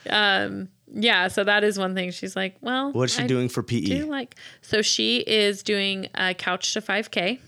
um, 0.10 0.70
yeah, 0.94 1.28
so 1.28 1.44
that 1.44 1.64
is 1.64 1.78
one 1.78 1.96
thing. 1.96 2.12
She's 2.12 2.36
like, 2.36 2.56
well, 2.62 2.92
what's 2.94 3.16
she 3.16 3.24
I 3.24 3.28
doing 3.28 3.50
for? 3.50 3.64
PE? 3.64 3.82
do 3.82 4.06
like 4.06 4.36
so 4.62 4.82
she 4.82 5.18
is 5.18 5.64
doing 5.64 6.08
a 6.16 6.34
couch 6.34 6.74
to 6.74 6.82
5k 6.82 7.40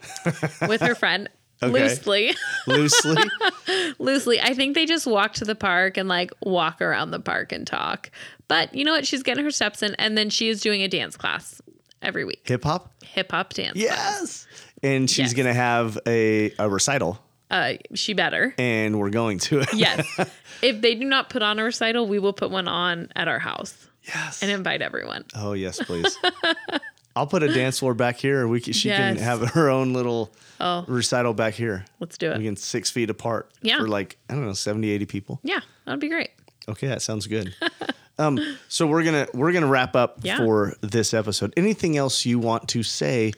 with 0.68 0.80
her 0.80 0.94
friend 0.94 1.28
Okay. 1.60 1.72
loosely 1.72 2.34
Loosely. 2.68 3.16
loosely 3.98 4.40
i 4.40 4.54
think 4.54 4.76
they 4.76 4.86
just 4.86 5.08
walk 5.08 5.32
to 5.34 5.44
the 5.44 5.56
park 5.56 5.96
and 5.96 6.08
like 6.08 6.30
walk 6.40 6.80
around 6.80 7.10
the 7.10 7.18
park 7.18 7.50
and 7.50 7.66
talk 7.66 8.12
but 8.46 8.72
you 8.72 8.84
know 8.84 8.92
what 8.92 9.04
she's 9.04 9.24
getting 9.24 9.44
her 9.44 9.50
steps 9.50 9.82
in 9.82 9.96
and 9.96 10.16
then 10.16 10.30
she 10.30 10.48
is 10.48 10.60
doing 10.60 10.82
a 10.82 10.88
dance 10.88 11.16
class 11.16 11.60
every 12.00 12.24
week 12.24 12.46
Hip 12.46 12.62
hop? 12.62 12.92
hip 13.02 13.32
hop 13.32 13.52
dance 13.54 13.72
class. 13.72 13.82
Yes. 13.82 14.46
And 14.84 15.10
she's 15.10 15.18
Yes. 15.18 15.34
gonna 15.34 15.52
have 15.52 15.98
a, 16.06 16.52
a 16.60 16.68
recital. 16.70 17.18
Uh, 17.50 17.74
she 17.94 18.12
better. 18.12 18.54
and 18.58 18.98
we're 18.98 19.10
going 19.10 19.38
to 19.38 19.60
it. 19.60 19.72
Yes. 19.74 20.06
if 20.62 20.80
they 20.80 20.94
do 20.94 21.04
not 21.04 21.30
put 21.30 21.42
on 21.42 21.58
a 21.58 21.64
recital, 21.64 22.06
we 22.06 22.18
will 22.18 22.32
put 22.34 22.50
one 22.50 22.68
on 22.68 23.08
at 23.16 23.26
our 23.28 23.38
house 23.38 23.88
yes. 24.06 24.42
and 24.42 24.50
invite 24.50 24.82
everyone. 24.82 25.24
oh 25.34 25.52
yes, 25.54 25.78
please. 25.82 26.16
I'll 27.16 27.26
put 27.26 27.42
a 27.42 27.52
dance 27.52 27.80
floor 27.80 27.94
back 27.94 28.16
here. 28.18 28.46
We 28.46 28.60
can, 28.60 28.72
she 28.74 28.90
can 28.90 29.16
have 29.16 29.40
her 29.50 29.68
own 29.70 29.92
little 29.92 30.30
Oh. 30.60 30.84
recital 30.88 31.34
back 31.34 31.54
here. 31.54 31.84
Let's 32.00 32.18
do 32.18 32.30
it. 32.32 32.38
We 32.38 32.44
can 32.44 32.56
six 32.56 32.90
feet 32.90 33.10
apart 33.10 33.50
Yeah. 33.62 33.78
for 33.78 33.88
like 33.88 34.18
I 34.28 34.34
don't 34.34 34.44
know 34.44 34.52
70, 34.52 34.90
80 34.90 35.06
people. 35.06 35.40
Yeah, 35.42 35.60
that'd 35.84 36.00
be 36.00 36.08
great. 36.08 36.30
Okay, 36.68 36.88
that 36.88 37.00
sounds 37.00 37.26
good. 37.28 37.54
um, 38.18 38.38
so 38.68 38.86
we're 38.86 39.04
gonna 39.04 39.26
we're 39.32 39.52
gonna 39.52 39.68
wrap 39.68 39.94
up 39.96 40.18
Yeah. 40.22 40.36
for 40.38 40.74
this 40.80 41.14
episode. 41.14 41.54
Anything 41.56 41.96
else 41.96 42.26
you 42.26 42.38
want 42.40 42.68
to 42.70 42.82
say 42.82 43.32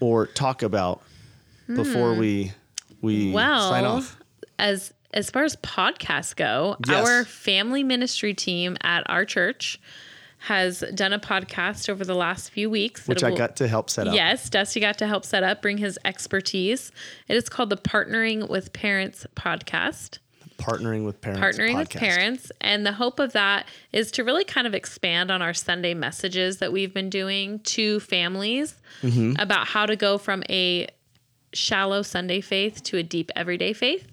or 0.00 0.26
talk 0.26 0.62
about 0.62 1.02
before 1.66 2.14
we 2.14 2.52
we 3.02 3.24
sign 3.26 3.32
Well, 3.34 3.96
off? 3.96 4.16
as 4.58 4.94
as 5.14 5.28
far 5.30 5.44
as 5.44 5.56
podcasts 5.56 6.34
go, 6.34 6.76
Yes. 6.88 7.06
our 7.06 7.24
family 7.26 7.82
ministry 7.84 8.32
team 8.32 8.78
at 8.82 9.02
our 9.10 9.26
church 9.26 9.78
has 10.38 10.82
done 10.94 11.12
a 11.12 11.18
podcast 11.20 11.88
over 11.90 12.02
the 12.04 12.14
last 12.14 12.50
few 12.50 12.70
weeks. 12.70 13.06
Which 13.06 13.20
that 13.20 13.32
I 13.32 13.36
got 13.36 13.56
to 13.56 13.68
help 13.68 13.90
set 13.90 14.08
up. 14.08 14.14
Yes, 14.14 14.48
Dusty 14.48 14.80
got 14.80 14.96
to 14.98 15.06
help 15.06 15.24
set 15.26 15.42
up, 15.44 15.60
bring 15.62 15.76
his 15.78 15.98
expertise. 16.04 16.90
It 17.28 17.36
is 17.36 17.48
called 17.50 17.68
the 17.70 17.76
Partnering 17.76 18.48
with 18.48 18.72
Parents 18.72 19.26
podcast. 19.36 20.18
Partnering 20.56 21.04
with 21.04 21.20
parents. 21.20 21.42
Partnering 21.58 21.76
with 21.76 21.90
parents. 21.90 22.50
And 22.60 22.84
the 22.86 22.92
hope 22.92 23.18
of 23.20 23.32
that 23.34 23.66
is 23.92 24.10
to 24.12 24.24
really 24.24 24.44
kind 24.44 24.66
of 24.66 24.74
expand 24.74 25.30
on 25.30 25.42
our 25.42 25.54
Sunday 25.54 25.92
messages 25.94 26.58
that 26.58 26.72
we've 26.72 26.94
been 26.94 27.10
doing 27.10 27.58
to 27.60 28.00
families 28.00 28.76
Mm-hmm. 29.02 29.34
about 29.40 29.66
how 29.66 29.84
to 29.86 29.96
go 29.96 30.16
from 30.18 30.42
a 30.48 30.86
shallow 31.52 32.02
Sunday 32.02 32.40
faith 32.40 32.82
to 32.84 32.96
a 32.96 33.02
deep 33.02 33.30
everyday 33.36 33.72
faith. 33.72 34.06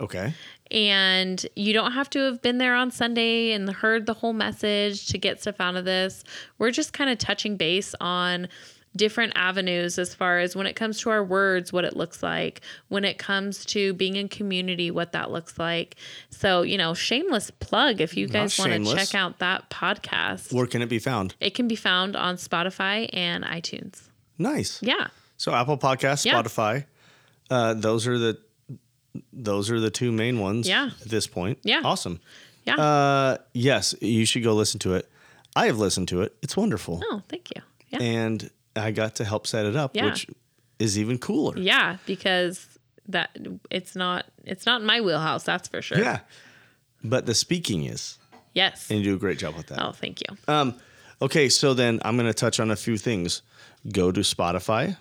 Okay. 0.00 0.34
And 0.70 1.46
you 1.54 1.72
don't 1.72 1.92
have 1.92 2.10
to 2.10 2.18
have 2.20 2.42
been 2.42 2.58
there 2.58 2.74
on 2.74 2.90
Sunday 2.90 3.52
and 3.52 3.70
heard 3.70 4.06
the 4.06 4.14
whole 4.14 4.32
message 4.32 5.06
to 5.08 5.18
get 5.18 5.40
stuff 5.40 5.60
out 5.60 5.76
of 5.76 5.84
this. 5.84 6.24
We're 6.58 6.72
just 6.72 6.92
kind 6.92 7.08
of 7.08 7.18
touching 7.18 7.56
base 7.56 7.94
on 8.00 8.48
different 8.96 9.32
avenues 9.36 9.98
as 9.98 10.14
far 10.14 10.38
as 10.38 10.56
when 10.56 10.66
it 10.66 10.74
comes 10.74 10.98
to 11.00 11.10
our 11.10 11.22
words, 11.22 11.72
what 11.72 11.84
it 11.84 11.96
looks 11.96 12.22
like, 12.22 12.62
when 12.88 13.04
it 13.04 13.18
comes 13.18 13.64
to 13.66 13.92
being 13.94 14.16
in 14.16 14.28
community, 14.28 14.90
what 14.90 15.12
that 15.12 15.30
looks 15.30 15.58
like. 15.58 15.96
So, 16.30 16.62
you 16.62 16.78
know, 16.78 16.94
shameless 16.94 17.50
plug 17.50 18.00
if 18.00 18.16
you 18.16 18.26
guys 18.26 18.58
want 18.58 18.72
to 18.72 18.94
check 18.94 19.14
out 19.14 19.38
that 19.38 19.70
podcast. 19.70 20.52
Where 20.52 20.66
can 20.66 20.82
it 20.82 20.88
be 20.88 20.98
found? 20.98 21.36
It 21.40 21.54
can 21.54 21.68
be 21.68 21.76
found 21.76 22.16
on 22.16 22.36
Spotify 22.36 23.08
and 23.12 23.44
iTunes. 23.44 24.08
Nice. 24.38 24.82
Yeah. 24.82 25.08
So 25.36 25.54
Apple 25.54 25.78
Podcasts, 25.78 26.24
Yeah. 26.24 26.34
Spotify, 26.42 26.84
uh, 27.50 27.74
those 27.74 28.06
are 28.06 28.18
the 28.18 28.38
those 29.32 29.70
are 29.70 29.80
the 29.80 29.90
two 29.90 30.12
main 30.12 30.40
ones. 30.40 30.68
Yeah. 30.68 30.90
At 31.00 31.08
this 31.08 31.26
point. 31.26 31.58
Yeah. 31.62 31.80
Awesome. 31.84 32.20
Yeah. 32.64 32.76
Uh, 32.76 33.36
yes, 33.54 33.94
you 34.00 34.26
should 34.26 34.42
go 34.42 34.54
listen 34.54 34.78
to 34.80 34.94
it. 34.94 35.08
I 35.54 35.66
have 35.66 35.78
listened 35.78 36.08
to 36.08 36.20
it. 36.22 36.36
It's 36.42 36.56
wonderful, 36.56 37.00
oh, 37.10 37.22
thank 37.28 37.50
you. 37.54 37.62
Yeah. 37.88 38.02
and 38.02 38.50
I 38.74 38.90
got 38.90 39.14
to 39.16 39.24
help 39.24 39.46
set 39.46 39.64
it 39.64 39.76
up, 39.76 39.94
Yeah. 39.96 40.06
which 40.06 40.26
is 40.78 40.98
even 40.98 41.16
cooler. 41.18 41.56
Yeah, 41.58 41.96
because 42.06 42.66
that 43.08 43.30
it's 43.70 43.94
not 43.96 44.26
it's 44.44 44.66
not 44.66 44.80
in 44.80 44.86
my 44.86 45.00
wheelhouse, 45.00 45.44
that's 45.44 45.68
for 45.68 45.80
sure. 45.80 45.98
Yeah. 45.98 46.20
But 47.04 47.24
the 47.26 47.34
speaking 47.34 47.84
is, 47.84 48.18
Yes. 48.52 48.90
and 48.90 48.98
you 48.98 49.04
do 49.04 49.14
a 49.14 49.18
great 49.18 49.38
job 49.38 49.56
with 49.56 49.68
that. 49.68 49.80
Oh, 49.82 49.92
thank 49.92 50.20
you. 50.20 50.36
Um, 50.48 50.74
okay, 51.22 51.48
so 51.48 51.72
then 51.72 52.00
I'm 52.04 52.16
going 52.16 52.26
to 52.26 52.34
touch 52.34 52.58
on 52.60 52.70
a 52.70 52.76
few 52.76 52.98
things. 52.98 53.42
Go 53.92 54.10
to 54.10 54.20
Spotify, 54.20 54.96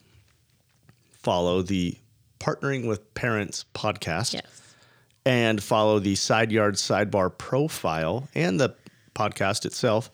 follow 1.26 1.64
the 1.64 1.98
Partnering 2.40 2.88
with 2.88 3.12
Parents 3.16 3.66
podcast, 3.74 4.36
Yes. 4.36 4.44
and 5.26 5.62
follow 5.62 5.98
the 5.98 6.14
Side 6.14 6.52
Yard 6.52 6.76
Sidebar 6.76 7.36
profile 7.36 8.30
and 8.36 8.60
the 8.60 8.76
podcast 9.16 9.66
itself. 9.66 10.12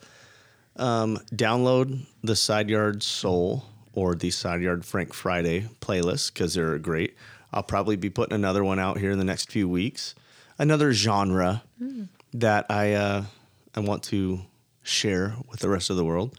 Um, 0.76 1.18
download 1.34 2.06
the 2.24 2.34
Side 2.34 2.70
Yard 2.70 3.02
Soul 3.02 3.64
or 3.92 4.14
the 4.14 4.30
Side 4.30 4.62
Yard 4.62 4.86
Frank 4.86 5.12
Friday 5.12 5.68
playlist 5.82 6.32
because 6.32 6.54
they're 6.54 6.78
great. 6.78 7.14
I'll 7.52 7.62
probably 7.62 7.96
be 7.96 8.08
putting 8.08 8.34
another 8.34 8.64
one 8.64 8.78
out 8.78 8.96
here 8.96 9.10
in 9.10 9.18
the 9.18 9.24
next 9.24 9.50
few 9.52 9.68
weeks. 9.68 10.14
Another 10.58 10.92
genre 10.94 11.62
that 12.32 12.64
I 12.70 12.94
uh, 12.94 13.24
I 13.74 13.80
want 13.80 14.02
to 14.04 14.40
share 14.82 15.34
with 15.50 15.60
the 15.60 15.68
rest 15.68 15.90
of 15.90 15.96
the 15.96 16.04
world. 16.06 16.38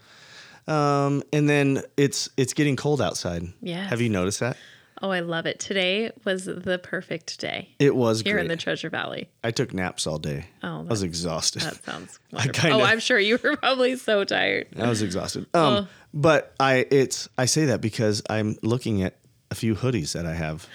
Um, 0.66 1.22
and 1.32 1.48
then 1.48 1.82
it's 1.96 2.28
it's 2.36 2.52
getting 2.54 2.76
cold 2.76 3.00
outside. 3.02 3.44
Yeah. 3.60 3.86
Have 3.86 4.00
you 4.00 4.08
noticed 4.08 4.40
that? 4.40 4.56
Oh, 5.02 5.10
I 5.10 5.20
love 5.20 5.44
it. 5.44 5.58
Today 5.58 6.12
was 6.24 6.44
the 6.46 6.78
perfect 6.82 7.38
day 7.40 7.68
It 7.78 7.94
was 7.94 8.22
here 8.22 8.34
great. 8.34 8.42
in 8.42 8.48
the 8.48 8.56
Treasure 8.56 8.88
Valley. 8.88 9.28
I 9.42 9.50
took 9.50 9.74
naps 9.74 10.06
all 10.06 10.18
day. 10.18 10.46
Oh, 10.62 10.78
I 10.78 10.82
was 10.82 11.02
exhausted. 11.02 11.62
That 11.62 11.84
sounds 11.84 12.18
wonderful. 12.32 12.62
kinda- 12.62 12.76
oh, 12.76 12.80
I'm 12.82 13.00
sure 13.00 13.18
you 13.18 13.38
were 13.42 13.56
probably 13.58 13.96
so 13.96 14.24
tired. 14.24 14.68
I 14.78 14.88
was 14.88 15.02
exhausted. 15.02 15.46
Um, 15.52 15.88
but 16.14 16.54
I 16.58 16.86
it's 16.90 17.28
I 17.36 17.44
say 17.46 17.66
that 17.66 17.80
because 17.82 18.22
I'm 18.30 18.56
looking 18.62 19.02
at 19.02 19.16
a 19.50 19.54
few 19.54 19.74
hoodies 19.74 20.12
that 20.12 20.24
I 20.26 20.34
have, 20.34 20.66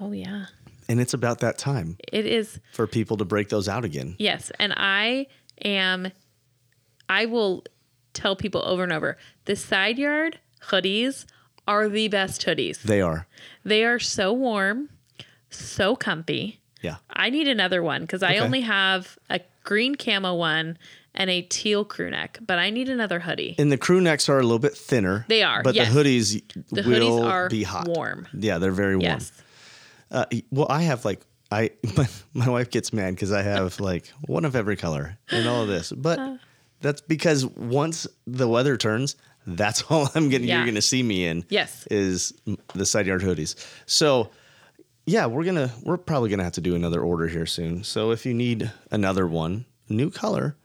Oh 0.00 0.12
yeah. 0.12 0.46
and 0.88 1.00
it's 1.00 1.14
about 1.14 1.40
that 1.40 1.58
time 1.58 1.96
It 2.12 2.26
is 2.26 2.60
for 2.72 2.86
people 2.86 3.16
to 3.16 3.24
break 3.24 3.48
those 3.48 3.68
out 3.68 3.84
again. 3.84 4.14
yes, 4.18 4.52
and 4.60 4.72
I 4.76 5.26
am 5.64 6.12
I 7.08 7.26
will 7.26 7.64
tell 8.14 8.36
people 8.36 8.62
over 8.64 8.82
and 8.82 8.92
over, 8.92 9.16
the 9.44 9.56
side 9.56 9.98
yard 9.98 10.38
hoodies 10.68 11.26
are 11.68 11.88
the 11.88 12.08
best 12.08 12.44
hoodies. 12.46 12.80
They 12.82 13.00
are. 13.00 13.26
They 13.64 13.84
are 13.84 13.98
so 13.98 14.32
warm, 14.32 14.88
so 15.50 15.96
comfy. 15.96 16.60
Yeah. 16.82 16.96
I 17.10 17.30
need 17.30 17.48
another 17.48 17.82
one 17.82 18.02
because 18.02 18.22
I 18.22 18.36
only 18.38 18.60
have 18.62 19.18
a 19.30 19.40
green 19.62 19.94
camo 19.94 20.34
one 20.34 20.76
and 21.14 21.30
a 21.30 21.42
teal 21.42 21.84
crew 21.84 22.10
neck, 22.10 22.38
but 22.46 22.58
I 22.58 22.70
need 22.70 22.88
another 22.88 23.20
hoodie. 23.20 23.54
And 23.58 23.70
the 23.72 23.78
crew 23.78 24.00
necks 24.00 24.28
are 24.28 24.38
a 24.38 24.42
little 24.42 24.58
bit 24.58 24.76
thinner. 24.76 25.24
They 25.28 25.42
are, 25.42 25.62
But 25.62 25.74
yes. 25.74 25.92
the 25.92 25.98
hoodies 25.98 26.42
The 26.70 26.82
will 26.82 27.20
hoodies 27.20 27.24
are 27.24 27.48
be 27.48 27.62
hot. 27.62 27.86
warm. 27.88 28.26
Yeah, 28.34 28.58
they're 28.58 28.72
very 28.72 28.96
warm. 28.96 29.02
Yes. 29.04 29.32
Uh, 30.10 30.26
well, 30.50 30.66
I 30.68 30.82
have 30.82 31.04
like 31.04 31.20
I 31.50 31.70
my, 31.96 32.08
my 32.34 32.48
wife 32.48 32.70
gets 32.70 32.92
mad 32.92 33.14
because 33.14 33.32
I 33.32 33.42
have 33.42 33.80
like 33.80 34.12
one 34.26 34.44
of 34.44 34.54
every 34.56 34.76
color 34.76 35.16
and 35.30 35.48
all 35.48 35.62
of 35.62 35.68
this, 35.68 35.90
but 35.92 36.18
Uh. 36.18 36.36
That's 36.84 37.00
because 37.00 37.44
once 37.46 38.06
the 38.26 38.46
weather 38.46 38.76
turns, 38.76 39.16
that's 39.46 39.82
all 39.90 40.08
I'm 40.14 40.28
gonna 40.30 40.44
Yeah. 40.44 40.58
you're 40.58 40.66
gonna 40.66 40.80
see 40.82 41.02
me 41.02 41.26
in. 41.26 41.44
Yes. 41.48 41.86
is 41.90 42.32
the 42.74 42.86
side 42.86 43.06
yard 43.06 43.22
hoodies. 43.22 43.56
So 43.86 44.30
yeah, 45.06 45.26
we're 45.26 45.44
gonna 45.44 45.70
we're 45.82 45.96
probably 45.98 46.30
gonna 46.30 46.44
have 46.44 46.52
to 46.54 46.60
do 46.60 46.74
another 46.76 47.00
order 47.00 47.26
here 47.26 47.46
soon. 47.46 47.82
So 47.84 48.10
if 48.12 48.24
you 48.24 48.32
need 48.34 48.70
another 48.90 49.26
one, 49.26 49.64
new 49.88 50.10
color, 50.10 50.56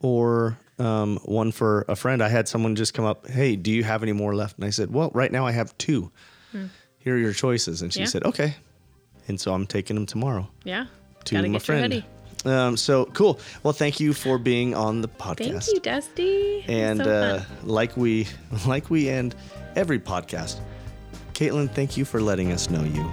or 0.00 0.56
um, 0.78 1.18
one 1.24 1.52
for 1.52 1.84
a 1.88 1.96
friend, 1.96 2.22
I 2.22 2.28
had 2.28 2.48
someone 2.48 2.76
just 2.76 2.94
come 2.94 3.04
up. 3.04 3.26
Hey, 3.28 3.56
do 3.56 3.70
you 3.70 3.82
have 3.84 4.02
any 4.02 4.12
more 4.12 4.34
left? 4.34 4.56
And 4.56 4.64
I 4.64 4.70
said, 4.70 4.92
Well, 4.92 5.10
right 5.14 5.32
now 5.32 5.46
I 5.46 5.52
have 5.52 5.76
two. 5.78 6.10
Here 6.98 7.14
are 7.14 7.18
your 7.18 7.32
choices. 7.32 7.82
And 7.82 7.92
she 7.92 8.00
Hmm. 8.00 8.04
Yeah. 8.04 8.08
said, 8.08 8.24
Okay. 8.24 8.54
And 9.28 9.40
so 9.40 9.52
I'm 9.54 9.66
taking 9.66 9.94
them 9.96 10.06
tomorrow 10.06 10.48
Yeah. 10.64 10.86
to 11.26 11.34
Gotta 11.36 11.48
my 11.48 11.58
friend. 11.58 12.04
Um, 12.46 12.76
so 12.76 13.06
cool. 13.06 13.40
Well, 13.62 13.72
thank 13.72 14.00
you 14.00 14.12
for 14.12 14.38
being 14.38 14.74
on 14.74 15.02
the 15.02 15.08
podcast. 15.08 15.64
Thank 15.64 15.74
you, 15.74 15.80
Dusty. 15.80 16.64
And 16.68 16.98
so 16.98 17.10
uh, 17.10 17.42
like 17.64 17.96
we 17.96 18.26
like 18.66 18.88
we 18.90 19.08
end 19.08 19.34
every 19.74 19.98
podcast, 19.98 20.60
Caitlin, 21.34 21.70
thank 21.70 21.96
you 21.96 22.04
for 22.04 22.20
letting 22.22 22.52
us 22.52 22.70
know 22.70 22.82
you. 22.84 23.10